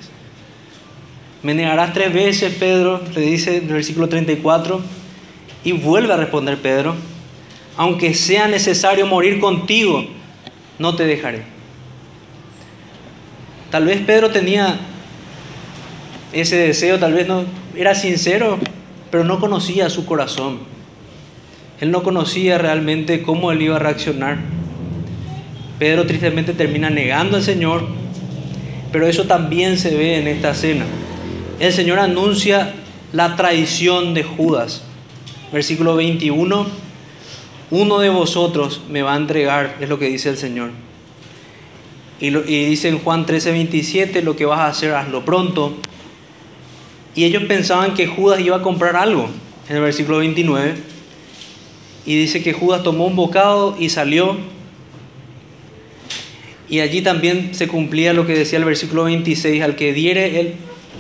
Me 1.44 1.54
negarás 1.54 1.94
tres 1.94 2.14
veces, 2.14 2.56
Pedro, 2.56 3.02
le 3.14 3.22
dice 3.22 3.58
en 3.58 3.68
el 3.68 3.74
versículo 3.74 4.10
34. 4.10 5.03
Y 5.64 5.72
vuelve 5.72 6.14
a 6.14 6.18
responder 6.18 6.58
Pedro, 6.58 6.96
aunque 7.78 8.14
sea 8.14 8.48
necesario 8.48 9.08
morir 9.08 9.40
contigo, 9.40 10.06
no 10.80 10.96
te 10.96 11.06
dejaré. 11.06 11.44
Tal 13.72 13.86
vez 13.86 14.02
Pedro 14.02 14.30
tenía 14.30 14.78
ese 16.32 16.58
deseo, 16.58 17.00
tal 17.00 17.14
vez 17.14 17.28
no 17.28 17.46
era 17.76 17.96
sincero, 17.96 18.60
pero 19.10 19.24
no 19.24 19.40
conocía 19.40 19.90
su 19.90 20.06
corazón. 20.06 20.60
Él 21.80 21.92
no 21.92 22.04
conocía 22.04 22.58
realmente 22.58 23.24
cómo 23.24 23.52
él 23.52 23.62
iba 23.62 23.78
a 23.78 23.80
reaccionar. 23.80 24.38
Pedro 25.80 26.06
tristemente 26.06 26.54
termina 26.54 26.90
negando 26.90 27.38
al 27.38 27.44
Señor, 27.44 27.88
pero 28.92 29.08
eso 29.08 29.26
también 29.26 29.78
se 29.78 29.96
ve 29.96 30.18
en 30.18 30.28
esta 30.28 30.54
cena. 30.54 30.86
El 31.60 31.74
Señor 31.74 32.00
anuncia 32.00 32.74
la 33.12 33.36
traición 33.36 34.14
de 34.14 34.24
Judas 34.24 34.84
versículo 35.54 35.96
21, 35.96 36.66
uno 37.70 38.00
de 38.00 38.10
vosotros 38.10 38.82
me 38.90 39.04
va 39.04 39.14
a 39.14 39.18
entregar, 39.18 39.78
es 39.80 39.88
lo 39.88 40.00
que 40.00 40.08
dice 40.08 40.30
el 40.30 40.38
Señor. 40.38 40.72
Y, 42.20 42.32
dice 42.32 42.90
en 42.90 43.00
Juan 43.00 43.26
13, 43.26 43.52
27, 43.52 44.22
lo 44.24 44.36
que 44.36 44.46
vas 44.46 44.60
a 44.60 44.68
hacer, 44.68 44.94
hazlo 44.94 45.24
pronto. 45.26 45.74
Y 47.16 47.26
ellos 47.26 47.44
pensaban 47.44 47.94
que 47.94 48.08
Judas 48.08 48.40
iba 48.40 48.58
a 48.58 48.62
comprar 48.62 48.96
algo, 48.96 49.30
en 49.70 49.76
el 49.76 49.82
versículo 49.82 50.18
29. 50.20 50.76
Y 52.06 52.16
dice 52.18 52.42
que 52.42 52.54
Judas 52.54 52.82
tomó 52.82 53.06
un 53.06 53.16
bocado 53.16 53.76
y 53.80 53.90
salió. 53.90 54.38
Y 56.68 56.80
allí 56.80 57.02
también 57.02 57.54
se 57.54 57.68
cumplía 57.68 58.14
lo 58.14 58.26
que 58.26 58.34
decía 58.34 58.58
el 58.58 58.66
versículo 58.66 59.04
26, 59.04 59.62
al 59.62 59.76
que 59.76 59.94
diere 59.94 60.40
el, 60.40 60.54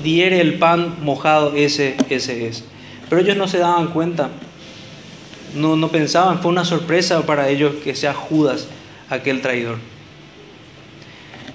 diere 0.03 0.41
el 0.41 0.55
pan 0.55 0.97
mojado, 1.01 1.55
ese, 1.55 1.95
ese 2.09 2.47
es. 2.47 2.65
Pero 3.09 3.21
ellos 3.21 3.37
no 3.37 3.47
se 3.47 3.59
daban 3.59 3.87
cuenta, 3.87 4.29
no, 5.55 5.87
pensaban, 5.89 6.39
fue 6.39 6.51
una 6.51 6.65
sorpresa 6.65 7.25
para 7.25 7.49
ellos 7.49 7.75
que 7.83 7.95
sea 7.95 8.13
Judas 8.13 8.67
aquel 9.09 9.41
traidor. 9.41 9.77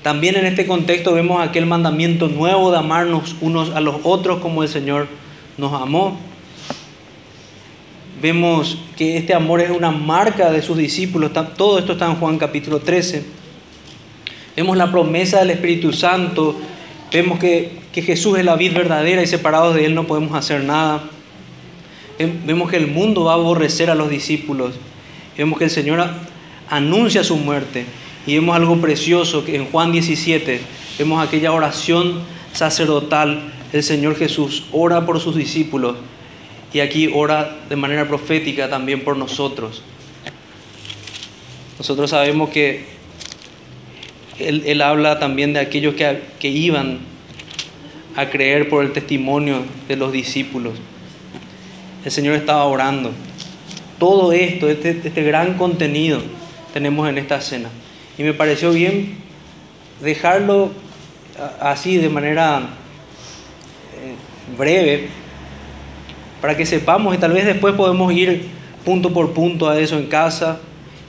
También 0.03 0.37
en 0.37 0.47
este 0.47 0.67
contexto 0.67 1.13
vemos 1.13 1.41
aquel 1.47 1.67
mandamiento 1.67 2.29
nuevo 2.29 2.71
de 2.71 2.79
amarnos 2.79 3.37
unos 3.41 3.71
a 3.71 3.81
los 3.81 3.97
otros 4.05 4.39
como 4.39 4.63
el 4.63 4.69
Señor 4.69 5.09
nos 5.57 5.73
amó. 5.73 6.19
Vemos 8.23 8.79
que 8.97 9.17
este 9.17 9.35
amor 9.35 9.61
es 9.61 9.71
una 9.71 9.91
marca 9.91 10.51
de 10.51 10.63
sus 10.63 10.77
discípulos. 10.77 11.33
Todo 11.57 11.79
esto 11.79 11.93
está 11.93 12.07
en 12.07 12.17
Juan 12.17 12.39
capítulo 12.39 12.81
13. 12.81 13.25
Vemos 14.57 14.77
la 14.77 14.91
promesa 14.91 15.41
del 15.41 15.51
Espíritu 15.51 15.93
Santo. 15.93 16.57
Vemos 17.13 17.39
que, 17.39 17.79
que 17.93 18.03
Jesús 18.03 18.39
es 18.39 18.45
la 18.45 18.57
vid 18.57 18.75
verdadera 18.75 19.23
y 19.23 19.27
separados 19.27 19.75
de 19.75 19.85
Él 19.85 19.95
no 19.95 20.07
podemos 20.07 20.35
hacer 20.37 20.65
nada. 20.65 21.03
Vemos 22.19 22.71
que 22.71 22.77
el 22.77 22.89
mundo 22.89 23.25
va 23.25 23.33
a 23.33 23.37
aborrecer 23.37 23.91
a 23.91 23.95
los 23.95 24.11
discípulos. 24.11 24.75
Vemos 25.37 25.59
que 25.59 25.65
el 25.65 25.71
Señor 25.71 26.05
anuncia 26.69 27.23
su 27.23 27.37
muerte. 27.37 27.87
Y 28.27 28.35
vemos 28.35 28.57
algo 28.57 28.77
precioso 28.81 29.45
que 29.45 29.57
en 29.57 29.67
Juan 29.67 29.93
17 29.93 30.61
vemos 30.99 31.27
aquella 31.27 31.53
oración 31.53 32.21
sacerdotal. 32.53 33.53
El 33.73 33.83
Señor 33.83 34.17
Jesús 34.17 34.65
ora 34.73 35.07
por 35.07 35.21
sus 35.21 35.37
discípulos 35.37 35.97
y 36.73 36.81
aquí 36.81 37.11
ora 37.15 37.57
de 37.69 37.77
manera 37.77 38.07
profética 38.09 38.69
también 38.69 39.05
por 39.05 39.17
nosotros. 39.17 39.83
Nosotros 41.79 42.11
sabemos 42.11 42.51
que 42.51 42.85
Él, 44.39 44.83
habla 44.83 45.19
también 45.19 45.53
de 45.53 45.61
aquellos 45.61 45.95
que, 45.95 46.23
que 46.39 46.49
iban 46.49 46.99
a 48.17 48.29
creer 48.31 48.69
por 48.69 48.85
el 48.85 48.93
testimonio 48.93 49.63
de 49.87 49.97
los 49.97 50.13
discípulos. 50.13 50.75
El 52.09 52.13
Señor 52.13 52.37
estaba 52.37 52.65
orando. 52.65 53.13
Todo 53.99 54.33
esto, 54.33 54.67
este, 54.67 54.99
este 55.05 55.23
gran 55.25 55.59
contenido 55.59 56.23
tenemos 56.73 57.07
en 57.07 57.19
esta 57.19 57.39
cena. 57.43 57.69
Y 58.17 58.23
me 58.23 58.33
pareció 58.33 58.71
bien 58.71 59.19
dejarlo 60.01 60.71
así 61.61 61.99
de 61.99 62.09
manera 62.09 62.61
eh, 63.93 64.57
breve 64.57 65.09
para 66.41 66.57
que 66.57 66.65
sepamos 66.65 67.15
y 67.15 67.19
tal 67.19 67.35
vez 67.35 67.45
después 67.45 67.75
podemos 67.75 68.11
ir 68.15 68.47
punto 68.87 69.13
por 69.13 69.35
punto 69.35 69.69
a 69.69 69.79
eso 69.79 69.99
en 69.99 70.07
casa 70.07 70.61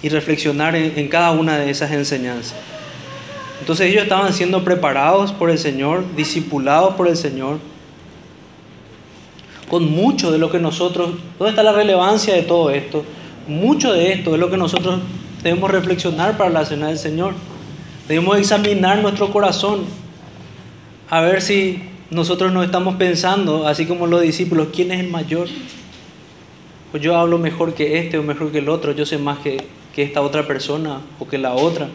y 0.04 0.10
reflexionar 0.10 0.76
en, 0.76 1.08
cada 1.08 1.32
una 1.32 1.60
de 1.60 1.70
esas 1.72 1.94
enseñanzas. 1.94 2.58
Entonces 3.62 3.90
ellos 3.90 4.04
estaban 4.04 4.34
siendo 4.34 4.66
preparados 4.66 5.32
por 5.32 5.50
el 5.50 5.60
Señor, 5.60 6.04
discipulados 6.18 6.96
por 6.96 7.08
el 7.08 7.16
Señor, 7.16 7.60
con 9.70 9.90
mucho 9.90 10.32
de 10.32 10.38
lo 10.38 10.52
que 10.52 10.60
nosotros, 10.60 11.12
¿dónde 11.38 11.52
está 11.52 11.64
la 11.64 11.72
relevancia 11.72 12.34
de 12.34 12.42
todo 12.42 12.72
esto? 12.72 13.06
Mucho 13.48 13.94
de 13.94 14.12
esto 14.12 14.34
es 14.34 14.40
lo 14.40 14.50
que 14.50 14.58
nosotros 14.58 15.00
Debemos 15.44 15.72
reflexionar 15.72 16.38
para 16.38 16.50
la 16.50 16.66
cena 16.66 16.88
del 16.88 16.98
Señor. 16.98 17.34
Debemos 18.08 18.38
examinar 18.38 19.02
nuestro 19.02 19.32
corazón. 19.32 19.86
A 21.10 21.22
ver 21.22 21.42
si 21.42 21.82
nosotros 22.10 22.52
nos 22.52 22.66
estamos 22.66 22.96
pensando, 22.96 23.66
así 23.66 23.86
como 23.86 24.06
los 24.06 24.22
discípulos, 24.22 24.68
¿quién 24.74 24.92
es 24.92 25.00
el 25.00 25.10
mayor? 25.10 25.48
Pues 26.92 27.02
yo 27.02 27.16
hablo 27.16 27.38
mejor 27.38 27.74
que 27.74 28.00
este 28.00 28.18
o 28.18 28.24
mejor 28.24 28.52
que 28.52 28.58
el 28.58 28.68
otro, 28.68 28.92
yo 28.92 29.06
sé 29.06 29.18
más 29.18 29.40
que, 29.40 29.64
que 29.96 30.04
esta 30.04 30.22
otra 30.22 30.46
persona 30.46 31.00
o 31.20 31.28
que 31.28 31.38
la 31.38 31.54
otra. 31.54 31.88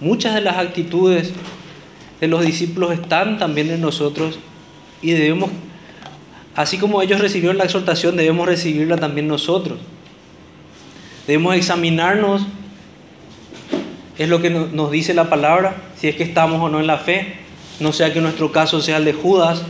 Muchas 0.00 0.34
de 0.34 0.40
las 0.40 0.56
actitudes 0.56 1.32
de 2.20 2.28
los 2.28 2.44
discípulos 2.44 2.92
están 2.92 3.38
también 3.38 3.70
en 3.70 3.82
nosotros 3.82 4.38
y 5.02 5.10
debemos, 5.10 5.50
así 6.56 6.78
como 6.78 7.02
ellos 7.02 7.20
recibieron 7.20 7.58
la 7.58 7.64
exhortación, 7.64 8.16
debemos 8.16 8.46
recibirla 8.46 8.96
también 8.96 9.28
nosotros. 9.28 9.78
Debemos 11.26 11.54
examinarnos, 11.56 12.42
es 14.18 14.28
lo 14.28 14.40
que 14.42 14.50
nos 14.50 14.90
dice 14.90 15.14
la 15.14 15.30
palabra, 15.30 15.76
si 15.98 16.08
es 16.08 16.16
que 16.16 16.22
estamos 16.22 16.60
o 16.60 16.68
no 16.68 16.80
en 16.80 16.86
la 16.86 16.98
fe, 16.98 17.36
no 17.80 17.92
sea 17.92 18.12
que 18.12 18.20
nuestro 18.20 18.52
caso 18.52 18.80
sea 18.80 18.98
el 18.98 19.04
de 19.04 19.14
Judas. 19.14 19.62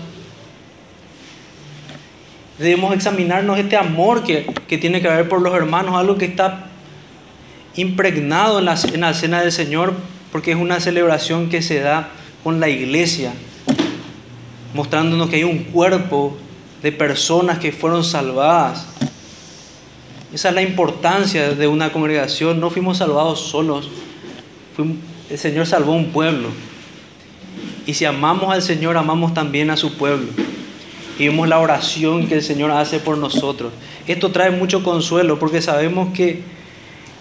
Debemos 2.59 2.95
examinarnos 2.95 3.59
este 3.59 3.76
amor 3.76 4.22
que, 4.24 4.47
tiene 4.78 5.01
que 5.01 5.09
haber 5.09 5.28
por 5.28 5.41
los 5.41 5.55
hermanos, 5.55 5.97
algo 5.97 6.18
que 6.18 6.26
está 6.26 6.66
impregnado 7.76 8.59
en 8.59 8.66
la, 8.66 8.76
en 8.93 9.01
la 9.01 9.14
cena 9.14 9.41
del 9.41 9.53
Señor, 9.53 9.95
porque 10.30 10.53
es 10.53 10.57
una 10.57 10.80
celebración 10.80 11.49
que 11.49 11.62
se 11.62 11.80
da 11.80 12.11
con 12.43 12.61
la 12.61 12.68
iglesia, 12.68 13.32
mostrándonos 14.74 15.30
que 15.30 15.37
hay 15.37 15.45
un 15.45 15.59
cuerpo 15.64 16.37
de 16.85 16.93
personas 16.93 17.59
que 17.59 17.72
fueron 17.72 18.05
salvadas 18.05 18.87
esa 20.35 20.49
es 20.49 20.55
la 20.57 20.62
importancia 20.62 21.51
de 21.51 21.68
una 21.68 21.93
congregación. 21.93 22.59
No 22.59 22.68
fuimos 22.68 22.99
salvados 22.99 23.39
solos. 23.39 23.89
el 25.30 25.39
Señor 25.39 25.64
salvó 25.64 25.93
un 25.93 26.07
pueblo. 26.07 26.49
Y 27.87 27.95
si 27.95 28.05
amamos 28.05 28.53
al 28.53 28.61
Señor, 28.61 28.97
amamos 28.97 29.32
también 29.32 29.70
a 29.70 29.76
su 29.76 29.97
pueblo. 29.97 30.26
Y 31.20 31.28
vemos 31.28 31.49
la 31.49 31.61
oración 31.61 32.26
que 32.26 32.35
el 32.35 32.43
Señor 32.43 32.72
hace 32.72 32.99
por 32.99 33.16
nosotros. 33.16 33.72
Esto 34.09 34.32
trae 34.32 34.51
mucho 34.51 34.82
consuelo 34.82 35.39
porque 35.39 35.62
sabemos 35.62 36.12
que, 36.12 36.43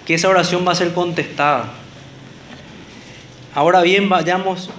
que 0.07 0.15
esa 0.15 0.27
oración 0.27 0.65
va 0.67 0.71
a 0.71 0.75
ser 0.75 0.91
contestada. 0.91 1.71
Ahora 3.53 3.83
bien, 3.83 4.09
vayamos, 4.09 4.71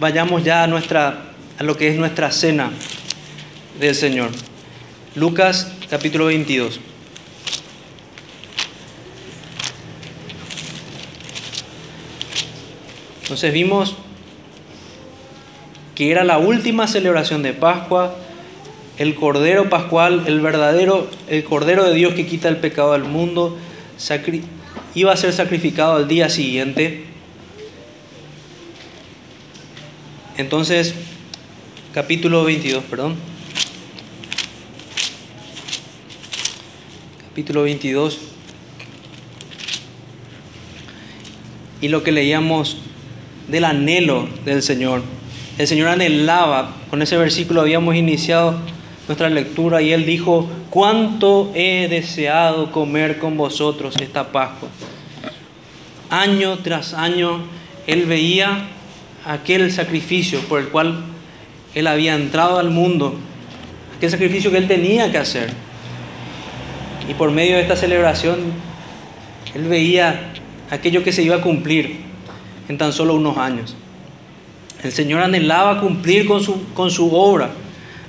vayamos 0.00 0.42
ya 0.44 0.62
a, 0.62 0.66
nuestra, 0.66 1.24
a 1.58 1.62
lo 1.62 1.76
que 1.76 1.88
es 1.88 1.98
nuestra 1.98 2.30
cena 2.30 2.70
del 3.78 3.94
Señor. 3.94 4.30
Lucas 5.14 5.72
capítulo 5.90 6.26
22. 6.26 6.80
Entonces 13.22 13.52
vimos 13.52 13.96
que 15.94 16.10
era 16.10 16.24
la 16.24 16.38
última 16.38 16.86
celebración 16.86 17.42
de 17.42 17.52
Pascua, 17.52 18.16
el 18.98 19.14
Cordero 19.14 19.70
Pascual, 19.70 20.24
el 20.26 20.40
verdadero, 20.40 21.08
el 21.28 21.44
Cordero 21.44 21.84
de 21.84 21.94
Dios 21.94 22.14
que 22.14 22.26
quita 22.26 22.48
el 22.48 22.58
pecado 22.58 22.92
del 22.92 23.04
mundo, 23.04 23.56
iba 24.94 25.12
a 25.12 25.16
ser 25.16 25.32
sacrificado 25.32 25.96
al 25.96 26.08
día 26.08 26.28
siguiente. 26.28 27.04
Entonces, 30.36 30.94
capítulo 31.92 32.44
22, 32.44 32.84
perdón. 32.84 33.31
Capítulo 37.32 37.62
22. 37.62 38.18
Y 41.80 41.88
lo 41.88 42.02
que 42.02 42.12
leíamos 42.12 42.76
del 43.48 43.64
anhelo 43.64 44.28
del 44.44 44.62
Señor. 44.62 45.00
El 45.56 45.66
Señor 45.66 45.88
anhelaba, 45.88 46.76
con 46.90 47.00
ese 47.00 47.16
versículo 47.16 47.62
habíamos 47.62 47.96
iniciado 47.96 48.58
nuestra 49.08 49.30
lectura 49.30 49.80
y 49.80 49.92
Él 49.92 50.04
dijo, 50.04 50.46
cuánto 50.68 51.50
he 51.54 51.88
deseado 51.88 52.70
comer 52.70 53.18
con 53.18 53.38
vosotros 53.38 53.94
esta 54.02 54.30
Pascua. 54.30 54.68
Año 56.10 56.58
tras 56.58 56.92
año 56.92 57.44
Él 57.86 58.04
veía 58.04 58.68
aquel 59.24 59.72
sacrificio 59.72 60.40
por 60.40 60.60
el 60.60 60.68
cual 60.68 61.02
Él 61.74 61.86
había 61.86 62.14
entrado 62.14 62.58
al 62.58 62.68
mundo, 62.68 63.14
aquel 63.96 64.10
sacrificio 64.10 64.50
que 64.50 64.58
Él 64.58 64.68
tenía 64.68 65.10
que 65.10 65.16
hacer. 65.16 65.71
Y 67.08 67.14
por 67.14 67.30
medio 67.30 67.56
de 67.56 67.62
esta 67.62 67.76
celebración, 67.76 68.38
Él 69.54 69.64
veía 69.64 70.32
aquello 70.70 71.02
que 71.02 71.12
se 71.12 71.22
iba 71.22 71.36
a 71.36 71.40
cumplir 71.40 71.96
en 72.68 72.78
tan 72.78 72.92
solo 72.92 73.14
unos 73.14 73.36
años. 73.36 73.76
El 74.82 74.92
Señor 74.92 75.20
anhelaba 75.22 75.80
cumplir 75.80 76.26
con 76.26 76.42
su, 76.42 76.72
con 76.74 76.90
su 76.90 77.14
obra, 77.14 77.50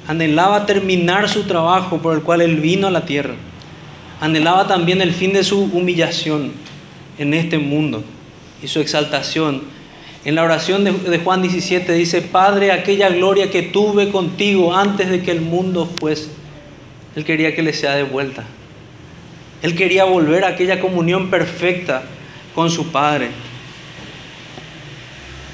anhelaba 0.07 0.65
terminar 0.65 1.29
su 1.29 1.43
trabajo 1.43 2.01
por 2.01 2.15
el 2.15 2.23
cual 2.23 2.41
Él 2.41 2.57
vino 2.57 2.87
a 2.87 2.91
la 2.91 3.05
tierra, 3.05 3.35
anhelaba 4.19 4.67
también 4.67 5.01
el 5.01 5.13
fin 5.13 5.33
de 5.33 5.43
su 5.43 5.63
humillación 5.63 6.51
en 7.17 7.33
este 7.33 7.57
mundo 7.57 8.03
y 8.61 8.67
su 8.67 8.79
exaltación. 8.79 9.61
En 10.25 10.35
la 10.35 10.43
oración 10.43 10.83
de, 10.83 10.93
de 10.93 11.19
Juan 11.19 11.41
17 11.41 11.91
dice, 11.93 12.21
Padre, 12.21 12.71
aquella 12.71 13.09
gloria 13.09 13.51
que 13.51 13.61
tuve 13.61 14.09
contigo 14.09 14.73
antes 14.73 15.09
de 15.09 15.21
que 15.21 15.31
el 15.31 15.41
mundo 15.41 15.89
fuese, 15.99 16.29
Él 17.15 17.25
quería 17.25 17.55
que 17.55 17.61
le 17.61 17.73
sea 17.73 17.95
de 17.95 18.03
vuelta. 18.03 18.45
Él 19.63 19.75
quería 19.75 20.03
volver 20.03 20.43
a 20.43 20.49
aquella 20.49 20.81
comunión 20.81 21.29
perfecta 21.29 22.03
con 22.53 22.69
su 22.69 22.91
Padre. 22.91 23.29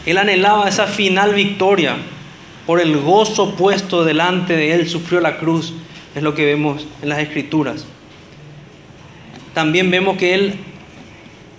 Él 0.05 0.17
anhelaba 0.17 0.67
esa 0.67 0.87
final 0.87 1.35
victoria. 1.35 1.95
Por 2.65 2.81
el 2.81 2.97
gozo 2.97 3.55
puesto 3.55 4.03
delante 4.03 4.55
de 4.55 4.73
él, 4.73 4.89
sufrió 4.89 5.21
la 5.21 5.37
cruz. 5.37 5.73
Es 6.15 6.23
lo 6.23 6.33
que 6.33 6.45
vemos 6.45 6.87
en 7.01 7.09
las 7.09 7.19
escrituras. 7.19 7.85
también 9.53 9.91
vemos 9.91 10.17
que 10.17 10.33
Él 10.33 10.55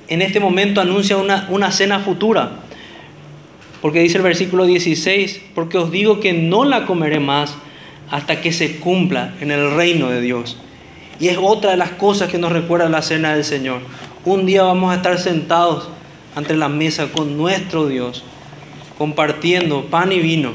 en 0.09 0.23
este 0.23 0.41
momento 0.41 0.81
anuncia 0.81 1.17
una, 1.17 1.47
una 1.51 1.71
cena 1.71 2.01
futura. 2.01 2.63
Porque 3.81 4.01
dice 4.01 4.19
el 4.19 4.25
versículo 4.25 4.67
16, 4.67 5.41
porque 5.55 5.79
os 5.79 5.93
digo 5.93 6.19
que 6.19 6.33
no 6.33 6.65
la 6.65 6.85
comeré 6.85 7.21
más 7.21 7.55
hasta 8.11 8.41
que 8.41 8.53
se 8.53 8.79
cumpla 8.79 9.35
en 9.41 9.53
el 9.53 9.71
reino 9.77 10.11
de 10.11 10.21
Dios. 10.21 10.57
Y 11.21 11.29
es 11.29 11.39
otra 11.41 11.73
de 11.73 11.77
las 11.77 11.91
cosas 11.91 12.31
que 12.31 12.39
nos 12.39 12.51
recuerda 12.51 12.89
la 12.89 13.03
cena 13.03 13.35
del 13.35 13.45
Señor. 13.45 13.83
Un 14.25 14.47
día 14.47 14.63
vamos 14.63 14.91
a 14.91 14.97
estar 14.97 15.19
sentados 15.19 15.89
ante 16.35 16.57
la 16.57 16.71
mesa 16.71 17.13
con 17.13 17.37
nuestro 17.37 17.87
Dios, 17.87 18.25
compartiendo 18.97 19.85
pan 19.85 20.13
y 20.13 20.19
vino, 20.21 20.53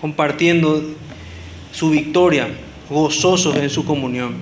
compartiendo 0.00 0.82
su 1.70 1.90
victoria, 1.90 2.48
gozosos 2.88 3.56
en 3.56 3.68
su 3.68 3.84
comunión. 3.84 4.36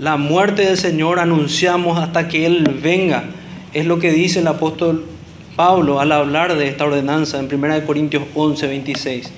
La 0.00 0.16
muerte 0.16 0.64
del 0.64 0.76
Señor 0.76 1.20
anunciamos 1.20 1.98
hasta 1.98 2.26
que 2.26 2.46
Él 2.46 2.80
venga. 2.82 3.24
Es 3.72 3.86
lo 3.86 4.00
que 4.00 4.10
dice 4.10 4.40
el 4.40 4.48
apóstol 4.48 5.04
Pablo 5.54 6.00
al 6.00 6.10
hablar 6.10 6.56
de 6.56 6.66
esta 6.66 6.84
ordenanza 6.84 7.38
en 7.38 7.54
1 7.54 7.86
Corintios 7.86 8.24
11, 8.34 8.66
26. 8.66 9.30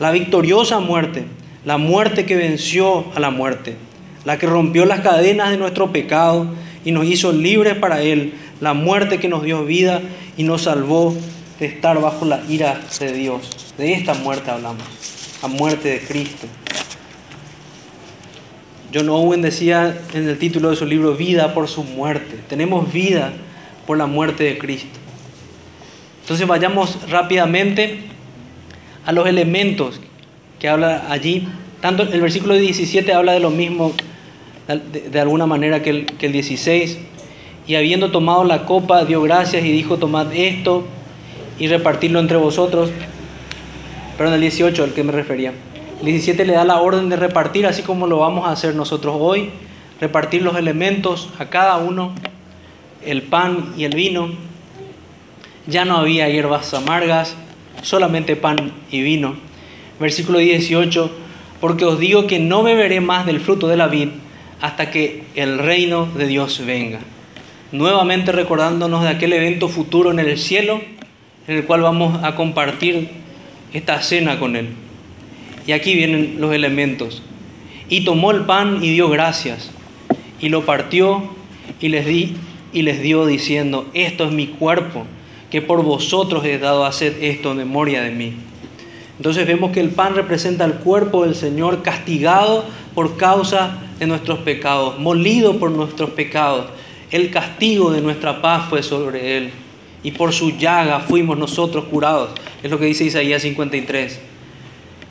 La 0.00 0.10
victoriosa 0.10 0.80
muerte, 0.80 1.24
la 1.64 1.78
muerte 1.78 2.26
que 2.26 2.36
venció 2.36 3.04
a 3.14 3.20
la 3.20 3.30
muerte, 3.30 3.76
la 4.24 4.38
que 4.38 4.46
rompió 4.46 4.84
las 4.84 5.00
cadenas 5.00 5.50
de 5.50 5.56
nuestro 5.56 5.92
pecado 5.92 6.46
y 6.84 6.92
nos 6.92 7.06
hizo 7.06 7.32
libres 7.32 7.76
para 7.76 8.02
Él, 8.02 8.34
la 8.60 8.74
muerte 8.74 9.18
que 9.18 9.28
nos 9.28 9.42
dio 9.42 9.64
vida 9.64 10.02
y 10.36 10.44
nos 10.44 10.62
salvó 10.62 11.16
de 11.58 11.66
estar 11.66 12.00
bajo 12.00 12.24
la 12.24 12.42
ira 12.48 12.80
de 13.00 13.12
Dios. 13.12 13.50
De 13.78 13.92
esta 13.92 14.14
muerte 14.14 14.50
hablamos, 14.50 14.84
la 15.42 15.48
muerte 15.48 15.88
de 15.88 16.00
Cristo. 16.00 16.46
John 18.92 19.08
Owen 19.08 19.42
decía 19.42 19.98
en 20.12 20.28
el 20.28 20.38
título 20.38 20.70
de 20.70 20.76
su 20.76 20.86
libro, 20.86 21.16
vida 21.16 21.52
por 21.52 21.66
su 21.66 21.82
muerte. 21.82 22.38
Tenemos 22.48 22.92
vida 22.92 23.32
por 23.86 23.98
la 23.98 24.06
muerte 24.06 24.44
de 24.44 24.58
Cristo. 24.58 24.98
Entonces 26.20 26.46
vayamos 26.46 26.98
rápidamente 27.10 27.98
a 29.04 29.12
los 29.12 29.26
elementos 29.26 30.00
que 30.64 30.70
habla 30.70 31.04
allí. 31.10 31.46
Tanto 31.82 32.04
el 32.04 32.22
versículo 32.22 32.54
17 32.54 33.12
habla 33.12 33.32
de 33.32 33.40
lo 33.40 33.50
mismo 33.50 33.92
de, 34.66 35.20
alguna 35.20 35.44
manera 35.44 35.82
que 35.82 35.90
el, 35.90 36.06
que 36.06 36.24
el 36.24 36.32
16. 36.32 37.00
Y 37.66 37.74
habiendo 37.74 38.10
tomado 38.10 38.44
la 38.44 38.64
copa, 38.64 39.04
dio 39.04 39.20
gracias 39.20 39.62
y 39.62 39.70
dijo, 39.70 39.98
tomad 39.98 40.32
esto 40.32 40.86
y 41.58 41.68
repartirlo 41.68 42.18
entre 42.18 42.38
vosotros. 42.38 42.90
Perdón, 44.16 44.36
el 44.36 44.40
18 44.40 44.84
al 44.84 44.94
que 44.94 45.04
me 45.04 45.12
refería. 45.12 45.52
El 46.00 46.06
17 46.06 46.46
le 46.46 46.54
da 46.54 46.64
la 46.64 46.80
orden 46.80 47.10
de 47.10 47.16
repartir, 47.16 47.66
así 47.66 47.82
como 47.82 48.06
lo 48.06 48.20
vamos 48.20 48.48
a 48.48 48.52
hacer 48.52 48.74
nosotros 48.74 49.16
hoy. 49.18 49.50
Repartir 50.00 50.40
los 50.40 50.56
elementos 50.56 51.28
a 51.38 51.50
cada 51.50 51.76
uno, 51.76 52.14
el 53.04 53.20
pan 53.20 53.74
y 53.76 53.84
el 53.84 53.94
vino 53.94 54.30
ya 55.66 55.84
no 55.84 55.98
había 55.98 56.30
hierbas 56.30 56.72
amargas, 56.72 57.36
solamente 57.82 58.34
pan 58.34 58.72
y 58.90 59.02
vino. 59.02 59.52
Versículo 60.00 60.38
18, 60.38 61.10
porque 61.60 61.84
os 61.84 61.98
digo 61.98 62.26
que 62.26 62.38
no 62.38 62.62
beberé 62.62 63.00
más 63.00 63.26
del 63.26 63.40
fruto 63.40 63.68
de 63.68 63.76
la 63.76 63.86
vid 63.86 64.08
hasta 64.60 64.90
que 64.90 65.24
el 65.34 65.58
reino 65.58 66.06
de 66.06 66.26
Dios 66.26 66.62
venga. 66.64 67.00
Nuevamente 67.72 68.32
recordándonos 68.32 69.02
de 69.02 69.08
aquel 69.08 69.32
evento 69.32 69.68
futuro 69.68 70.10
en 70.10 70.18
el 70.18 70.38
cielo, 70.38 70.80
en 71.46 71.56
el 71.56 71.64
cual 71.64 71.82
vamos 71.82 72.22
a 72.22 72.34
compartir 72.34 73.08
esta 73.72 74.00
cena 74.00 74.38
con 74.38 74.56
Él. 74.56 74.68
Y 75.66 75.72
aquí 75.72 75.94
vienen 75.94 76.36
los 76.38 76.54
elementos. 76.54 77.22
Y 77.88 78.04
tomó 78.04 78.30
el 78.30 78.42
pan 78.42 78.78
y 78.82 78.90
dio 78.90 79.08
gracias, 79.08 79.70
y 80.40 80.48
lo 80.48 80.64
partió 80.64 81.30
y 81.80 81.88
les, 81.88 82.06
di, 82.06 82.36
y 82.72 82.82
les 82.82 83.02
dio 83.02 83.26
diciendo, 83.26 83.88
esto 83.94 84.24
es 84.24 84.32
mi 84.32 84.46
cuerpo 84.46 85.06
que 85.50 85.62
por 85.62 85.82
vosotros 85.82 86.44
he 86.44 86.58
dado 86.58 86.84
a 86.84 86.88
hacer 86.88 87.16
esto 87.20 87.52
en 87.52 87.58
memoria 87.58 88.02
de 88.02 88.10
mí. 88.10 88.32
Entonces 89.16 89.46
vemos 89.46 89.70
que 89.70 89.80
el 89.80 89.90
pan 89.90 90.14
representa 90.14 90.64
el 90.64 90.74
cuerpo 90.74 91.24
del 91.24 91.34
Señor 91.34 91.82
castigado 91.82 92.64
por 92.94 93.16
causa 93.16 93.78
de 93.98 94.06
nuestros 94.06 94.40
pecados, 94.40 94.98
molido 94.98 95.58
por 95.58 95.70
nuestros 95.70 96.10
pecados. 96.10 96.66
El 97.10 97.30
castigo 97.30 97.92
de 97.92 98.00
nuestra 98.00 98.42
paz 98.42 98.68
fue 98.68 98.82
sobre 98.82 99.36
él 99.36 99.50
y 100.02 100.10
por 100.10 100.32
su 100.32 100.56
llaga 100.56 101.00
fuimos 101.00 101.38
nosotros 101.38 101.84
curados. 101.84 102.30
Es 102.62 102.70
lo 102.70 102.78
que 102.78 102.86
dice 102.86 103.04
Isaías 103.04 103.42
53. 103.42 104.20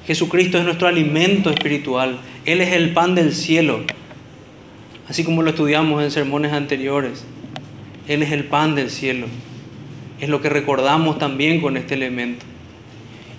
Jesucristo 0.06 0.58
es 0.58 0.66
nuestro 0.66 0.88
alimento 0.88 1.50
espiritual. 1.50 2.18
Él 2.46 2.60
es 2.60 2.74
el 2.74 2.92
pan 2.92 3.16
del 3.16 3.34
cielo. 3.34 3.80
Así 5.08 5.24
como 5.24 5.44
lo 5.44 5.52
estudiamos 5.52 6.04
en 6.04 6.12
sermones 6.12 6.52
anteriores. 6.52 7.24
Él 8.08 8.22
es 8.22 8.32
el 8.34 8.44
pan 8.44 8.76
del 8.76 8.90
cielo 8.90 9.28
es 10.24 10.30
lo 10.30 10.42
que 10.42 10.48
recordamos 10.48 11.20
también 11.20 11.60
con 11.60 11.76
este 11.76 11.96
elemento. 11.96 12.46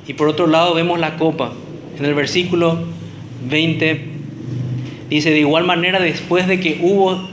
Y 0.07 0.15
por 0.15 0.29
otro 0.29 0.47
lado 0.47 0.75
vemos 0.75 0.99
la 0.99 1.17
copa. 1.17 1.53
En 1.99 2.05
el 2.05 2.15
versículo 2.15 2.79
20 3.49 4.05
dice, 5.09 5.31
de 5.31 5.41
igual 5.41 5.65
manera 5.65 6.01
después 6.01 6.47
de 6.47 6.61
que 6.61 6.81
hubo 6.83 7.29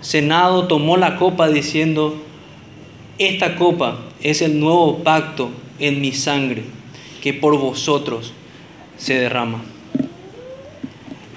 cenado, 0.00 0.66
tomó 0.66 0.96
la 0.96 1.16
copa 1.16 1.48
diciendo, 1.48 2.16
esta 3.18 3.56
copa 3.56 3.98
es 4.22 4.42
el 4.42 4.60
nuevo 4.60 4.98
pacto 4.98 5.50
en 5.78 6.00
mi 6.00 6.12
sangre 6.12 6.64
que 7.22 7.32
por 7.32 7.58
vosotros 7.58 8.32
se 8.96 9.14
derrama. 9.14 9.62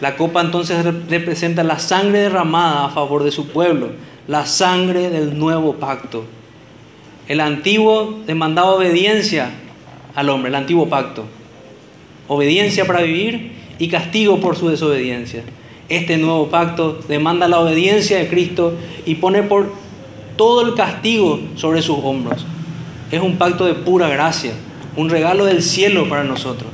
La 0.02 0.16
copa 0.16 0.42
entonces 0.42 0.86
representa 1.10 1.64
la 1.64 1.80
sangre 1.80 2.20
derramada 2.20 2.86
a 2.86 2.90
favor 2.90 3.24
de 3.24 3.32
su 3.32 3.48
pueblo, 3.48 3.92
la 4.28 4.46
sangre 4.46 5.10
del 5.10 5.40
nuevo 5.40 5.76
pacto 5.76 6.26
el 7.28 7.42
antiguo 7.42 8.20
demandaba 8.26 8.72
obediencia 8.72 9.52
al 10.18 10.30
hombre, 10.30 10.50
el 10.50 10.56
antiguo 10.56 10.90
pacto. 10.90 11.26
Obediencia 12.28 12.88
para 12.88 13.04
vivir 13.04 13.52
y 13.78 13.88
castigo 13.88 14.40
por 14.40 14.56
su 14.56 14.68
desobediencia. 14.68 15.44
Este 15.90 16.18
nuevo 16.18 16.48
pacto 16.48 17.00
demanda 17.08 17.48
la 17.48 17.60
obediencia 17.60 18.18
de 18.18 18.28
Cristo 18.28 18.74
y 19.06 19.16
pone 19.16 19.44
por 19.44 19.72
todo 20.36 20.66
el 20.66 20.74
castigo 20.74 21.40
sobre 21.56 21.84
sus 21.84 22.00
hombros. 22.02 22.48
Es 23.12 23.22
un 23.22 23.38
pacto 23.38 23.68
de 23.68 23.76
pura 23.76 24.10
gracia, 24.10 24.54
un 24.96 25.12
regalo 25.12 25.46
del 25.46 25.62
cielo 25.62 26.10
para 26.10 26.24
nosotros. 26.24 26.72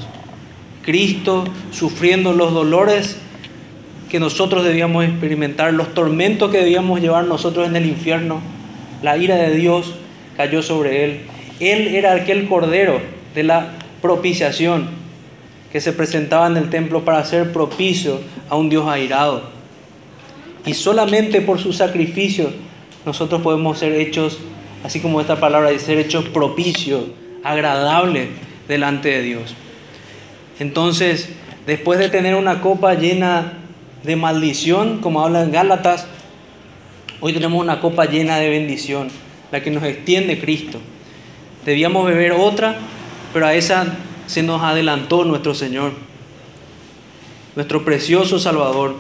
Cristo 0.82 1.44
sufriendo 1.72 2.32
los 2.32 2.54
dolores 2.54 3.18
que 4.10 4.22
nosotros 4.22 4.64
debíamos 4.64 5.04
experimentar, 5.04 5.74
los 5.74 5.94
tormentos 5.94 6.50
que 6.50 6.60
debíamos 6.60 7.02
llevar 7.02 7.26
nosotros 7.26 7.68
en 7.68 7.76
el 7.76 7.88
infierno, 7.88 8.40
la 9.02 9.18
ira 9.18 9.36
de 9.36 9.54
Dios 9.54 9.96
cayó 10.38 10.64
sobre 10.64 11.04
él. 11.04 11.20
Él 11.60 11.94
era 11.94 12.14
aquel 12.14 12.48
cordero 12.48 13.02
de 13.34 13.44
la 13.44 13.74
propiciación 14.02 14.88
que 15.72 15.82
se 15.82 15.94
presentaba 15.94 16.48
en 16.48 16.58
el 16.58 16.70
templo 16.70 17.04
para 17.04 17.26
ser 17.26 17.52
propicio 17.52 18.20
a 18.50 18.56
un 18.56 18.70
Dios 18.70 18.88
airado. 18.88 19.44
Y 20.66 20.74
solamente 20.76 21.42
por 21.42 21.60
su 21.60 21.74
sacrificio 21.74 22.52
nosotros 23.06 23.42
podemos 23.42 23.80
ser 23.80 23.94
hechos, 23.94 24.40
así 24.84 25.00
como 25.00 25.20
esta 25.20 25.40
palabra 25.40 25.72
dice, 25.72 25.86
ser 25.86 25.98
hechos 25.98 26.26
propicios, 26.26 27.04
agradables 27.44 28.30
delante 28.68 29.10
de 29.10 29.22
Dios. 29.22 29.56
Entonces, 30.60 31.30
después 31.66 32.00
de 32.00 32.10
tener 32.10 32.36
una 32.36 32.62
copa 32.62 32.94
llena 32.94 33.54
de 34.04 34.16
maldición, 34.16 35.00
como 35.00 35.22
habla 35.22 35.44
en 35.44 35.52
Gálatas, 35.52 36.08
hoy 37.20 37.34
tenemos 37.34 37.62
una 37.62 37.80
copa 37.80 38.06
llena 38.06 38.38
de 38.38 38.50
bendición 38.50 39.10
la 39.52 39.62
que 39.62 39.70
nos 39.70 39.84
extiende 39.84 40.40
Cristo. 40.40 40.80
Debíamos 41.66 42.06
beber 42.06 42.32
otra, 42.32 42.76
pero 43.34 43.48
a 43.48 43.56
esa 43.56 43.98
se 44.28 44.44
nos 44.44 44.62
adelantó 44.62 45.26
nuestro 45.26 45.54
Señor, 45.56 45.94
nuestro 47.56 47.84
precioso 47.84 48.40
Salvador, 48.40 48.96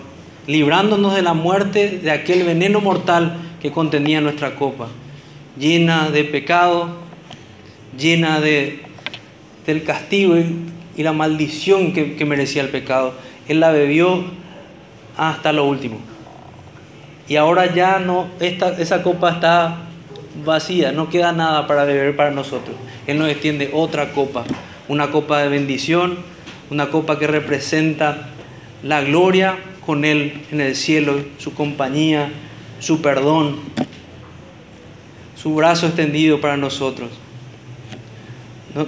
librándonos 0.48 1.16
de 1.16 1.22
la 1.22 1.34
muerte 1.34 2.00
de 2.00 2.12
aquel 2.12 2.44
veneno 2.44 2.82
mortal 2.82 3.38
que 3.62 3.72
contenía 3.72 4.20
nuestra 4.20 4.56
copa, 4.56 4.88
llena 5.58 6.10
de 6.10 6.24
pecado, 6.24 6.90
llena 7.98 8.42
de, 8.42 8.82
del 9.66 9.84
castigo 9.84 10.36
y, 10.38 10.72
la 11.04 11.14
maldición 11.14 11.92
que, 11.94 12.16
que 12.16 12.26
merecía 12.26 12.62
el 12.62 12.70
pecado. 12.70 13.16
Él 13.48 13.60
la 13.60 13.72
bebió 13.72 14.24
hasta 15.18 15.52
lo 15.52 15.66
último. 15.66 16.00
Y 17.28 17.36
ahora 17.36 17.74
ya 17.74 18.00
no, 18.00 18.28
esta, 18.40 18.70
esa 18.80 19.02
copa 19.02 19.32
está 19.32 19.78
vacía, 20.46 20.92
no 20.92 21.10
queda 21.10 21.32
nada 21.32 21.68
para 21.68 21.86
beber 21.86 22.16
para 22.16 22.32
nosotros. 22.32 22.76
Él 23.08 23.20
nos 23.20 23.30
extiende 23.30 23.70
otra 23.74 24.12
copa, 24.14 24.44
una 24.88 25.12
copa 25.12 25.40
de 25.40 25.50
bendición, 25.50 26.18
una 26.70 26.90
copa 26.90 27.20
que 27.20 27.28
representa 27.28 28.30
la 28.82 29.02
gloria 29.02 29.58
con 29.86 30.06
Él 30.06 30.42
en 30.52 30.62
el 30.62 30.76
cielo, 30.76 31.16
su 31.38 31.54
compañía, 31.54 32.32
su 32.80 33.02
perdón, 33.02 33.58
su 35.36 35.56
brazo 35.56 35.88
extendido 35.88 36.40
para 36.42 36.58
nosotros. 36.58 37.10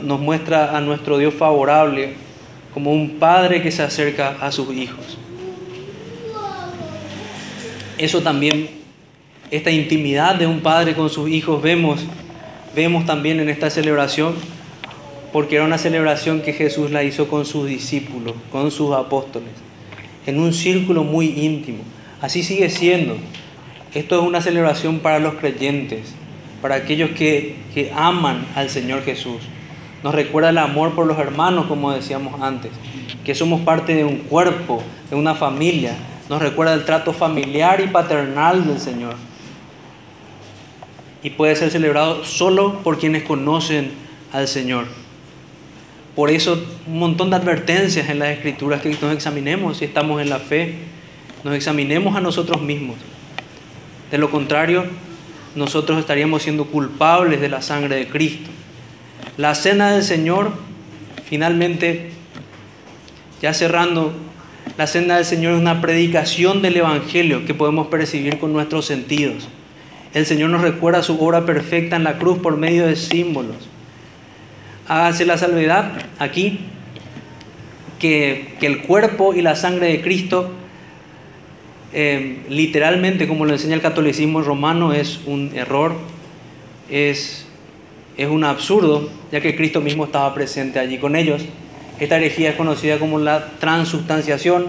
Nos 0.04 0.20
muestra 0.20 0.76
a 0.76 0.82
nuestro 0.82 1.18
Dios 1.18 1.34
favorable 1.34 2.14
como 2.74 2.92
un 2.92 3.20
padre 3.20 3.62
que 3.62 3.72
se 3.72 3.84
acerca 3.84 4.38
a 4.42 4.52
sus 4.52 4.74
hijos. 4.74 5.18
Eso 7.98 8.22
también, 8.22 8.70
esta 9.52 9.72
intimidad 9.72 10.36
de 10.36 10.48
un 10.48 10.62
padre 10.62 10.96
con 10.96 11.10
sus 11.10 11.30
hijos, 11.30 11.62
vemos, 11.62 12.02
vemos 12.76 13.06
también 13.06 13.40
en 13.40 13.50
esta 13.50 13.70
celebración, 13.70 14.36
porque 15.32 15.56
era 15.56 15.66
una 15.66 15.78
celebración 15.78 16.42
que 16.42 16.54
Jesús 16.54 16.92
la 16.92 17.04
hizo 17.04 17.28
con 17.28 17.46
sus 17.46 17.68
discípulos, 17.68 18.34
con 18.52 18.72
sus 18.72 18.96
apóstoles, 18.96 19.50
en 20.26 20.40
un 20.40 20.54
círculo 20.54 21.04
muy 21.04 21.28
íntimo. 21.28 21.80
Así 22.22 22.42
sigue 22.42 22.70
siendo. 22.70 23.18
Esto 23.94 24.20
es 24.20 24.28
una 24.28 24.42
celebración 24.42 25.00
para 25.00 25.20
los 25.20 25.36
creyentes, 25.36 26.16
para 26.62 26.76
aquellos 26.76 27.12
que, 27.12 27.56
que 27.74 27.92
aman 27.96 28.46
al 28.56 28.70
Señor 28.70 29.04
Jesús. 29.04 29.42
Nos 30.04 30.16
recuerda 30.16 30.50
el 30.50 30.58
amor 30.58 30.94
por 30.94 31.06
los 31.08 31.18
hermanos, 31.18 31.66
como 31.68 31.92
decíamos 31.92 32.42
antes, 32.42 32.72
que 33.24 33.36
somos 33.36 33.62
parte 33.62 33.96
de 33.96 34.04
un 34.04 34.18
cuerpo, 34.18 34.82
de 35.10 35.16
una 35.16 35.36
familia. 35.36 35.96
Nos 36.30 36.42
recuerda 36.42 36.74
el 36.74 36.86
trato 36.86 37.14
familiar 37.14 37.82
y 37.82 37.88
paternal 37.88 38.68
del 38.68 38.80
Señor. 38.80 39.16
Y 41.26 41.32
puede 41.32 41.56
ser 41.56 41.72
celebrado 41.72 42.24
solo 42.24 42.84
por 42.84 43.00
quienes 43.00 43.24
conocen 43.24 43.90
al 44.32 44.48
Señor. 44.48 44.86
Por 46.16 46.30
eso 46.30 46.64
un 46.86 47.00
montón 47.00 47.32
de 47.32 47.36
advertencias 47.36 48.10
en 48.10 48.20
las 48.20 48.30
escrituras 48.30 48.84
que 48.84 48.90
nos 48.90 49.12
examinemos 49.12 49.78
si 49.78 49.86
estamos 49.86 50.22
en 50.22 50.30
la 50.30 50.38
fe, 50.38 50.76
nos 51.44 51.56
examinemos 51.56 52.16
a 52.16 52.22
nosotros 52.22 52.62
mismos. 52.62 52.98
De 54.12 54.20
lo 54.20 54.30
contrario, 54.30 54.86
nosotros 55.56 55.98
estaríamos 55.98 56.44
siendo 56.44 56.66
culpables 56.66 57.42
de 57.42 57.50
la 57.50 57.64
sangre 57.64 57.96
de 57.96 58.08
Cristo. 58.08 58.52
La 59.36 59.56
cena 59.56 59.94
del 59.94 60.04
Señor, 60.04 60.52
finalmente, 61.28 62.12
ya 63.42 63.52
cerrando, 63.56 64.14
la 64.78 64.86
cena 64.86 65.16
del 65.16 65.26
Señor 65.26 65.56
es 65.56 65.60
una 65.60 65.82
predicación 65.82 66.62
del 66.62 66.78
Evangelio 66.78 67.48
que 67.48 67.56
podemos 67.56 67.88
percibir 67.88 68.38
con 68.38 68.54
nuestros 68.54 68.86
sentidos. 68.86 69.48
El 70.16 70.26
Señor 70.26 70.50
nos 70.50 70.62
recuerda 70.62 71.04
su 71.04 71.22
obra 71.22 71.46
perfecta 71.46 71.98
en 71.98 72.06
la 72.06 72.18
cruz 72.18 72.40
por 72.40 72.56
medio 72.56 72.88
de 72.88 72.96
símbolos. 72.96 73.58
Hágase 74.88 75.26
la 75.26 75.38
salvedad 75.38 75.92
aquí 76.20 76.62
que, 78.00 78.56
el 78.62 78.84
cuerpo 78.84 79.34
y 79.34 79.42
la 79.42 79.58
sangre 79.58 79.88
de 79.88 80.02
Cristo, 80.02 80.52
eh, 81.92 82.44
literalmente, 82.48 83.28
como 83.28 83.46
lo 83.46 83.52
enseña 83.52 83.76
el 83.76 83.82
catolicismo 83.82 84.42
romano, 84.42 84.94
es 84.94 85.20
un 85.26 85.52
error, 85.54 85.96
es 86.90 87.46
un 88.18 88.46
absurdo, 88.46 89.10
ya 89.34 89.42
que 89.42 89.54
Cristo 89.58 89.82
mismo 89.82 90.06
estaba 90.06 90.34
presente 90.34 90.80
allí 90.80 90.98
con 90.98 91.18
ellos. 91.18 91.42
Esta 92.00 92.16
herejía 92.16 92.56
conocida 92.56 93.00
como 93.00 93.20
la 93.20 93.50
transubstanciación, 93.60 94.68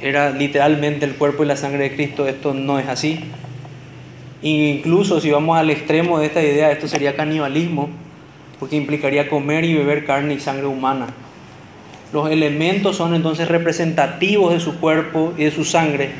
era 0.00 0.30
literalmente 0.30 1.04
el 1.04 1.16
cuerpo 1.16 1.42
y 1.42 1.46
la 1.46 1.56
sangre 1.56 1.82
de 1.82 1.96
Cristo, 1.96 2.28
esto 2.28 2.54
no 2.54 2.78
es 2.78 2.86
así. 2.86 3.18
Incluso 4.42 5.20
si 5.20 5.30
vamos 5.30 5.56
al 5.56 5.70
extremo 5.70 6.18
de 6.18 6.26
esta 6.26 6.42
idea, 6.42 6.72
esto 6.72 6.88
sería 6.88 7.14
canibalismo, 7.14 7.88
porque 8.58 8.76
implicaría 8.76 9.28
comer 9.28 9.64
y 9.64 9.74
beber 9.74 10.04
carne 10.04 10.34
y 10.34 10.40
sangre 10.40 10.66
humana. 10.66 11.06
Los 12.12 12.30
elementos 12.30 12.96
son 12.96 13.14
entonces 13.14 13.48
representativos 13.48 14.52
de 14.52 14.60
su 14.60 14.78
cuerpo 14.78 15.32
y 15.38 15.44
de 15.44 15.50
su 15.50 15.64
sangre, 15.64 16.10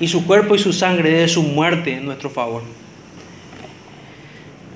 y 0.00 0.08
su 0.08 0.26
cuerpo 0.26 0.54
y 0.54 0.58
su 0.58 0.72
sangre 0.72 1.10
de 1.10 1.28
su 1.28 1.42
muerte 1.42 1.94
en 1.94 2.06
nuestro 2.06 2.30
favor. 2.30 2.62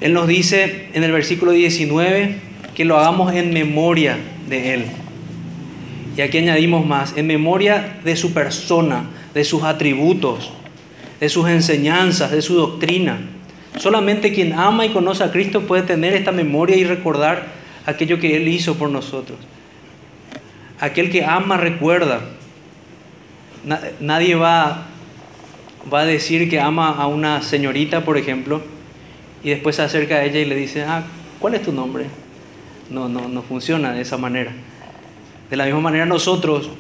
Él 0.01 0.13
nos 0.13 0.27
dice 0.27 0.89
en 0.93 1.05
el 1.05 1.13
versículo 1.13 1.53
19 1.53 2.37
que 2.75 2.85
lo 2.85 2.99
hagamos 2.99 3.33
en 3.35 3.55
memoria 3.55 4.19
de 4.49 4.75
Él. 4.75 4.85
Y 6.17 6.21
aquí 6.21 6.39
añadimos 6.39 6.85
más, 6.85 7.17
en 7.17 7.27
memoria 7.27 7.99
de 8.05 8.17
su 8.17 8.35
persona, 8.35 9.07
de 9.33 9.45
sus 9.45 9.63
atributos, 9.63 10.51
de 11.21 11.29
sus 11.29 11.49
enseñanzas, 11.49 12.31
de 12.31 12.43
su 12.43 12.55
doctrina. 12.55 13.19
Solamente 13.79 14.33
quien 14.33 14.55
ama 14.55 14.87
y 14.87 14.91
conoce 14.91 15.25
a 15.25 15.31
Cristo 15.31 15.63
puede 15.63 15.83
tener 15.83 16.15
esta 16.15 16.33
memoria 16.33 16.77
y 16.77 16.85
recordar 16.85 17.47
aquello 17.85 18.19
que 18.19 18.37
Él 18.37 18.49
hizo 18.49 18.77
por 18.77 18.91
nosotros. 18.91 19.39
Aquel 20.81 21.11
que 21.11 21.25
ama 21.25 21.57
recuerda. 21.57 22.21
Nadie 24.01 24.35
va, 24.35 24.87
va 25.93 26.01
a 26.01 26.07
decir 26.07 26.49
que 26.49 26.61
ama 26.61 26.91
a 26.91 27.07
una 27.07 27.43
señorita, 27.43 28.05
por 28.05 28.17
ejemplo, 28.17 28.63
y 29.43 29.51
después 29.51 29.77
se 29.77 29.83
acerca 29.83 30.17
a 30.17 30.25
ella 30.25 30.39
y 30.39 30.45
le 30.45 30.55
dice, 30.55 30.85
ah, 30.85 31.05
¿cuál 31.39 31.55
es 31.55 31.63
tu 31.63 31.73
nombre? 31.73 32.07
No, 32.91 33.09
no, 33.09 33.29
no 33.29 33.43
funciona 33.43 33.93
de 33.93 34.03
esa 34.03 34.17
manera. 34.17 34.53
De 35.51 35.57
la 35.57 35.65
misma 35.65 35.81
manera 35.81 36.07
nosotros, 36.07 36.71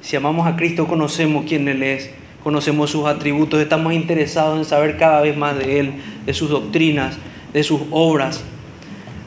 si 0.00 0.16
amamos 0.16 0.46
a 0.46 0.56
Cristo, 0.56 0.86
conocemos 0.86 1.44
quién 1.48 1.66
Él 1.68 1.82
es, 1.82 2.10
conocemos 2.46 2.90
sus 2.90 3.06
atributos, 3.06 3.60
estamos 3.60 3.92
interesados 3.92 4.56
en 4.56 4.64
saber 4.64 4.96
cada 4.98 5.20
vez 5.20 5.36
más 5.36 5.58
de 5.58 5.80
Él, 5.80 5.94
de 6.24 6.32
sus 6.32 6.48
doctrinas, 6.48 7.18
de 7.52 7.64
sus 7.64 7.80
obras. 7.90 8.44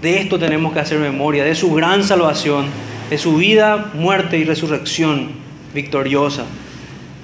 De 0.02 0.22
esto 0.22 0.40
tenemos 0.40 0.72
que 0.72 0.80
hacer 0.80 1.00
memoria, 1.00 1.44
de 1.44 1.54
su 1.54 1.74
gran 1.74 2.02
salvación, 2.02 2.68
de 3.10 3.18
su 3.18 3.36
vida, 3.36 3.92
muerte 3.94 4.38
y 4.38 4.46
resurrección 4.46 5.32
victoriosa, 5.76 6.46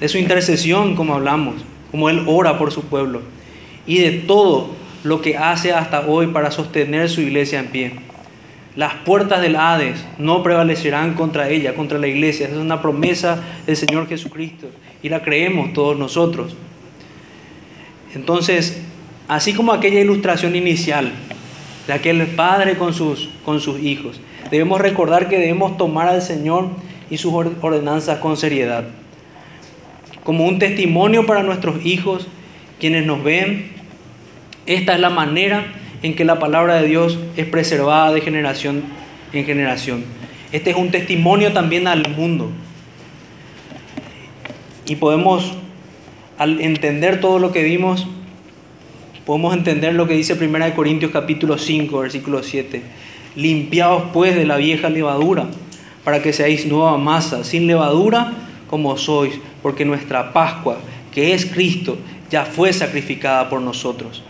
de 0.01 0.09
su 0.09 0.17
intercesión, 0.17 0.97
como 0.97 1.13
hablamos, 1.13 1.63
como 1.91 2.09
Él 2.09 2.23
ora 2.27 2.57
por 2.57 2.73
su 2.73 2.81
pueblo, 2.81 3.21
y 3.87 3.99
de 3.99 4.11
todo 4.11 4.71
lo 5.05 5.21
que 5.21 5.37
hace 5.37 5.71
hasta 5.71 6.01
hoy 6.07 6.27
para 6.27 6.51
sostener 6.51 7.09
su 7.09 7.21
iglesia 7.21 7.59
en 7.59 7.67
pie. 7.67 8.04
Las 8.75 8.93
puertas 8.93 9.41
del 9.41 9.55
Hades 9.55 10.03
no 10.17 10.43
prevalecerán 10.43 11.13
contra 11.13 11.49
ella, 11.49 11.75
contra 11.75 11.97
la 11.97 12.07
iglesia. 12.07 12.47
Esa 12.47 12.55
es 12.55 12.61
una 12.61 12.81
promesa 12.81 13.41
del 13.65 13.77
Señor 13.77 14.07
Jesucristo 14.07 14.67
y 15.01 15.09
la 15.09 15.21
creemos 15.21 15.71
todos 15.73 15.97
nosotros. 15.97 16.55
Entonces, 18.13 18.81
así 19.27 19.53
como 19.53 19.71
aquella 19.71 20.01
ilustración 20.01 20.55
inicial 20.55 21.11
de 21.87 21.93
aquel 21.93 22.25
padre 22.27 22.77
con 22.77 22.93
sus, 22.93 23.29
con 23.45 23.61
sus 23.61 23.79
hijos, 23.79 24.19
debemos 24.51 24.81
recordar 24.81 25.29
que 25.29 25.39
debemos 25.39 25.77
tomar 25.77 26.07
al 26.09 26.21
Señor 26.21 26.69
y 27.09 27.17
sus 27.17 27.33
ordenanzas 27.33 28.19
con 28.19 28.35
seriedad. 28.35 28.85
Como 30.23 30.45
un 30.45 30.59
testimonio 30.59 31.25
para 31.25 31.43
nuestros 31.43 31.85
hijos, 31.85 32.27
quienes 32.79 33.05
nos 33.05 33.23
ven 33.23 33.75
esta 34.65 34.95
es 34.95 34.99
la 34.99 35.09
manera 35.09 35.63
en 36.05 36.15
que 36.15 36.23
la 36.23 36.37
palabra 36.37 36.75
de 36.75 36.87
Dios 36.87 37.17
es 37.35 37.47
preservada 37.47 38.13
de 38.13 38.21
generación 38.21 38.83
en 39.33 39.43
generación. 39.43 40.03
Este 40.51 40.69
es 40.69 40.75
un 40.75 40.91
testimonio 40.91 41.51
también 41.51 41.87
al 41.87 42.07
mundo. 42.15 42.51
Y 44.85 44.97
podemos, 44.97 45.53
al 46.37 46.61
entender 46.61 47.19
todo 47.19 47.39
lo 47.39 47.51
que 47.51 47.63
vimos, 47.63 48.05
podemos 49.25 49.55
entender 49.55 49.95
lo 49.95 50.07
que 50.07 50.13
dice 50.13 50.35
1 50.35 50.75
Corintios 50.75 51.09
capítulo 51.11 51.57
5, 51.57 51.97
versículo 51.97 52.43
7. 52.43 52.83
Limpiaos 53.35 54.03
pues 54.13 54.35
de 54.35 54.45
la 54.45 54.57
vieja 54.57 54.89
levadura, 54.89 55.47
para 56.03 56.21
que 56.21 56.33
seáis 56.33 56.67
nueva 56.67 56.99
masa, 56.99 57.43
sin 57.43 57.65
levadura 57.65 58.31
como 58.69 58.95
sois, 58.95 59.33
porque 59.63 59.85
nuestra 59.85 60.33
Pascua, 60.33 60.77
que 61.11 61.33
es 61.33 61.47
Cristo, 61.47 61.97
ya 62.29 62.45
fue 62.45 62.71
sacrificada 62.73 63.49
por 63.49 63.59
nosotros. 63.59 64.21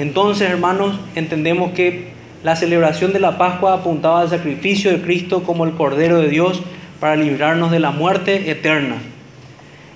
Entonces, 0.00 0.48
hermanos, 0.48 0.98
entendemos 1.14 1.72
que 1.72 2.08
la 2.42 2.56
celebración 2.56 3.12
de 3.12 3.20
la 3.20 3.36
Pascua 3.36 3.74
apuntaba 3.74 4.22
al 4.22 4.30
sacrificio 4.30 4.90
de 4.90 5.02
Cristo 5.02 5.42
como 5.42 5.66
el 5.66 5.72
Cordero 5.72 6.18
de 6.18 6.30
Dios 6.30 6.62
para 7.00 7.16
librarnos 7.16 7.70
de 7.70 7.80
la 7.80 7.90
muerte 7.90 8.50
eterna. 8.50 8.96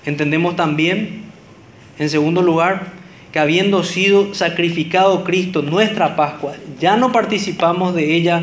Entendemos 0.05 0.57
también, 0.57 1.23
en 1.99 2.11
segundo 2.11 2.43
lugar, 2.43 2.89
que 3.33 3.39
habiendo 3.39 3.83
sido 3.83 4.35
sacrificado 4.35 5.25
Cristo, 5.25 5.63
nuestra 5.63 6.17
Pascua, 6.17 6.53
ya 6.79 6.99
no 6.99 7.11
participamos 7.11 7.95
de 7.95 8.15
ella 8.15 8.43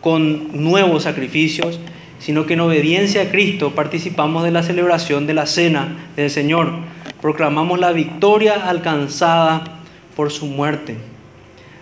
con 0.00 0.64
nuevos 0.64 1.04
sacrificios, 1.04 1.78
sino 2.18 2.46
que 2.46 2.54
en 2.54 2.62
obediencia 2.62 3.22
a 3.22 3.30
Cristo 3.30 3.76
participamos 3.76 4.42
de 4.42 4.50
la 4.50 4.64
celebración 4.64 5.28
de 5.28 5.34
la 5.34 5.46
cena 5.46 6.08
del 6.16 6.30
Señor. 6.30 6.72
Proclamamos 7.20 7.78
la 7.78 7.92
victoria 7.92 8.68
alcanzada 8.68 9.74
por 10.16 10.30
su 10.30 10.46
muerte. 10.46 10.96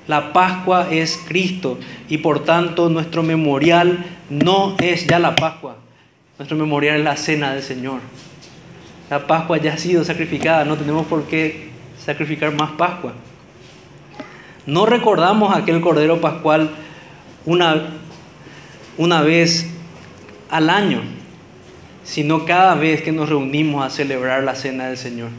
La 0.08 0.32
Pascua 0.32 0.88
es 0.90 1.22
Cristo 1.28 1.78
y 2.08 2.18
por 2.18 2.44
tanto 2.44 2.88
nuestro 2.88 3.22
memorial 3.22 4.04
no 4.30 4.76
es 4.80 5.06
ya 5.06 5.18
la 5.18 5.36
Pascua. 5.36 5.76
Nuestro 6.38 6.56
memorial 6.56 6.98
es 6.98 7.04
la 7.04 7.16
cena 7.16 7.54
del 7.54 7.62
Señor. 7.62 8.00
La 9.08 9.26
Pascua 9.26 9.58
ya 9.58 9.74
ha 9.74 9.78
sido 9.78 10.04
sacrificada, 10.04 10.64
no 10.64 10.76
tenemos 10.76 11.06
por 11.06 11.24
qué 11.24 11.70
sacrificar 12.04 12.52
más 12.52 12.72
Pascua. 12.72 13.12
No 14.66 14.86
recordamos 14.86 15.54
aquel 15.54 15.80
Cordero 15.80 16.20
Pascual 16.20 16.70
una, 17.44 17.82
una 18.96 19.22
vez 19.22 19.68
al 20.50 20.70
año, 20.70 21.02
sino 22.04 22.44
cada 22.44 22.74
vez 22.74 23.02
que 23.02 23.12
nos 23.12 23.28
reunimos 23.28 23.84
a 23.84 23.90
celebrar 23.90 24.42
la 24.42 24.54
cena 24.54 24.88
del 24.88 24.96
Señor. 24.96 25.30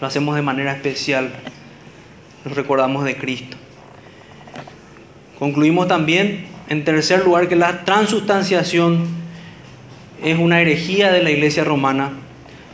Lo 0.00 0.06
hacemos 0.06 0.36
de 0.36 0.42
manera 0.42 0.72
especial 0.72 1.32
nos 2.46 2.54
recordamos 2.54 3.04
de 3.04 3.16
Cristo. 3.16 3.56
Concluimos 5.36 5.88
también, 5.88 6.46
en 6.68 6.84
tercer 6.84 7.24
lugar, 7.24 7.48
que 7.48 7.56
la 7.56 7.84
transustanciación 7.84 9.08
es 10.22 10.38
una 10.38 10.60
herejía 10.60 11.10
de 11.10 11.22
la 11.22 11.30
iglesia 11.30 11.64
romana, 11.64 12.12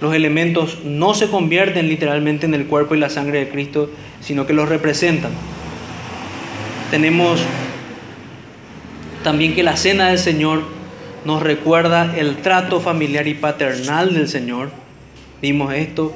Los 0.00 0.14
elementos 0.16 0.80
no 0.84 1.14
se 1.14 1.28
convierten 1.28 1.86
literalmente 1.88 2.44
en 2.44 2.54
el 2.54 2.66
cuerpo 2.66 2.96
y 2.96 2.98
la 2.98 3.08
sangre 3.08 3.38
de 3.38 3.48
Cristo, 3.48 3.88
sino 4.20 4.48
que 4.48 4.52
los 4.52 4.68
representan. 4.68 5.30
Tenemos 6.90 7.40
también 9.22 9.54
que 9.54 9.62
la 9.62 9.76
cena 9.76 10.08
del 10.08 10.18
Señor 10.18 10.64
nos 11.24 11.40
recuerda 11.40 12.16
el 12.16 12.38
trato 12.38 12.80
familiar 12.80 13.28
y 13.28 13.34
paternal 13.34 14.12
del 14.12 14.26
Señor. 14.28 14.70
Vimos 15.40 15.72
esto. 15.72 16.12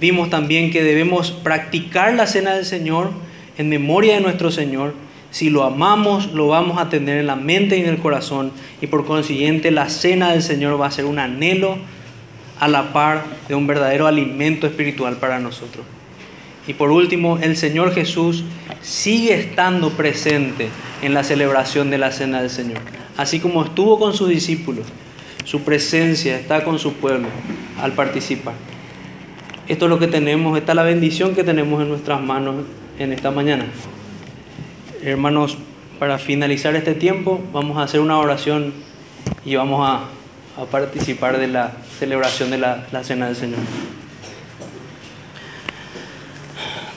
Vimos 0.00 0.28
también 0.28 0.70
que 0.70 0.82
debemos 0.82 1.30
practicar 1.30 2.14
la 2.14 2.26
cena 2.26 2.54
del 2.54 2.64
Señor 2.64 3.10
en 3.56 3.68
memoria 3.68 4.14
de 4.14 4.20
nuestro 4.20 4.50
Señor. 4.50 4.94
Si 5.30 5.50
lo 5.50 5.64
amamos, 5.64 6.32
lo 6.32 6.48
vamos 6.48 6.78
a 6.78 6.88
tener 6.88 7.18
en 7.18 7.26
la 7.26 7.36
mente 7.36 7.78
y 7.78 7.80
en 7.80 7.88
el 7.88 7.98
corazón. 7.98 8.52
Y 8.80 8.88
por 8.88 9.06
consiguiente, 9.06 9.70
la 9.70 9.88
cena 9.88 10.32
del 10.32 10.42
Señor 10.42 10.80
va 10.80 10.86
a 10.86 10.90
ser 10.90 11.06
un 11.06 11.18
anhelo 11.18 11.78
a 12.60 12.68
la 12.68 12.92
par 12.92 13.24
de 13.48 13.54
un 13.54 13.66
verdadero 13.66 14.06
alimento 14.06 14.66
espiritual 14.66 15.16
para 15.16 15.38
nosotros. 15.38 15.84
Y 16.66 16.74
por 16.74 16.90
último, 16.90 17.38
el 17.40 17.56
Señor 17.56 17.94
Jesús 17.94 18.44
sigue 18.82 19.34
estando 19.34 19.90
presente 19.90 20.68
en 21.00 21.14
la 21.14 21.22
celebración 21.22 21.90
de 21.90 21.98
la 21.98 22.10
Cena 22.10 22.40
del 22.40 22.50
Señor. 22.50 22.80
Así 23.16 23.40
como 23.40 23.64
estuvo 23.64 23.98
con 23.98 24.14
sus 24.14 24.28
discípulos, 24.28 24.86
su 25.44 25.62
presencia 25.62 26.36
está 26.36 26.64
con 26.64 26.78
su 26.78 26.94
pueblo 26.94 27.28
al 27.80 27.92
participar. 27.92 28.54
Esto 29.68 29.86
es 29.86 29.90
lo 29.90 29.98
que 29.98 30.06
tenemos, 30.06 30.56
esta 30.56 30.72
es 30.72 30.76
la 30.76 30.82
bendición 30.84 31.34
que 31.34 31.42
tenemos 31.42 31.82
en 31.82 31.88
nuestras 31.88 32.22
manos 32.22 32.56
en 32.98 33.12
esta 33.12 33.30
mañana. 33.30 33.66
Hermanos, 35.02 35.58
para 35.98 36.18
finalizar 36.18 36.76
este 36.76 36.94
tiempo, 36.94 37.40
vamos 37.52 37.76
a 37.78 37.82
hacer 37.82 38.00
una 38.00 38.18
oración 38.18 38.72
y 39.44 39.56
vamos 39.56 39.86
a, 39.88 40.04
a 40.60 40.64
participar 40.66 41.38
de 41.38 41.48
la 41.48 41.72
celebración 41.98 42.50
de 42.50 42.58
la, 42.58 42.86
la 42.92 43.02
Cena 43.02 43.26
del 43.26 43.36
Señor. 43.36 43.58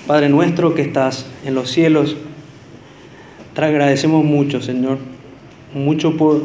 Padre 0.05 0.29
nuestro 0.29 0.73
que 0.73 0.81
estás 0.81 1.27
en 1.45 1.55
los 1.55 1.69
cielos, 1.69 2.17
te 3.53 3.65
agradecemos 3.65 4.23
mucho, 4.23 4.61
Señor, 4.61 4.97
mucho 5.73 6.17
por, 6.17 6.43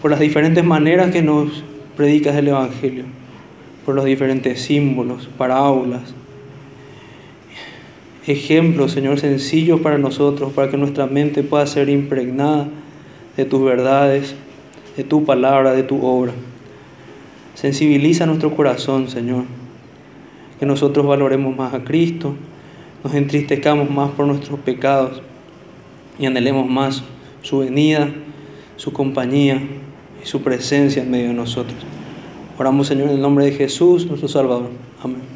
por 0.00 0.10
las 0.10 0.20
diferentes 0.20 0.64
maneras 0.64 1.10
que 1.12 1.22
nos 1.22 1.64
predicas 1.96 2.34
el 2.36 2.48
Evangelio, 2.48 3.04
por 3.84 3.94
los 3.94 4.04
diferentes 4.04 4.60
símbolos, 4.62 5.28
parábolas, 5.38 6.14
ejemplos, 8.26 8.92
Señor, 8.92 9.18
sencillos 9.18 9.80
para 9.80 9.98
nosotros, 9.98 10.52
para 10.52 10.70
que 10.70 10.76
nuestra 10.76 11.06
mente 11.06 11.42
pueda 11.42 11.66
ser 11.66 11.88
impregnada 11.88 12.68
de 13.36 13.44
tus 13.44 13.64
verdades, 13.64 14.34
de 14.96 15.04
tu 15.04 15.24
palabra, 15.24 15.72
de 15.72 15.82
tu 15.82 16.04
obra. 16.04 16.32
Sensibiliza 17.54 18.26
nuestro 18.26 18.54
corazón, 18.54 19.08
Señor 19.08 19.44
que 20.62 20.66
nosotros 20.66 21.04
valoremos 21.04 21.56
más 21.56 21.74
a 21.74 21.82
Cristo, 21.82 22.36
nos 23.02 23.12
entristezcamos 23.14 23.90
más 23.90 24.12
por 24.12 24.28
nuestros 24.28 24.60
pecados 24.60 25.20
y 26.20 26.26
anhelemos 26.26 26.70
más 26.70 27.02
su 27.42 27.58
venida, 27.58 28.08
su 28.76 28.92
compañía 28.92 29.60
y 30.22 30.24
su 30.24 30.40
presencia 30.40 31.02
en 31.02 31.10
medio 31.10 31.26
de 31.30 31.34
nosotros. 31.34 31.91
Oramos, 32.62 32.86
Señor, 32.86 33.08
en 33.08 33.14
el 33.16 33.20
nombre 33.20 33.46
de 33.46 33.50
Jesús, 33.50 34.06
nuestro 34.06 34.28
Salvador. 34.28 34.70
Amén. 35.02 35.31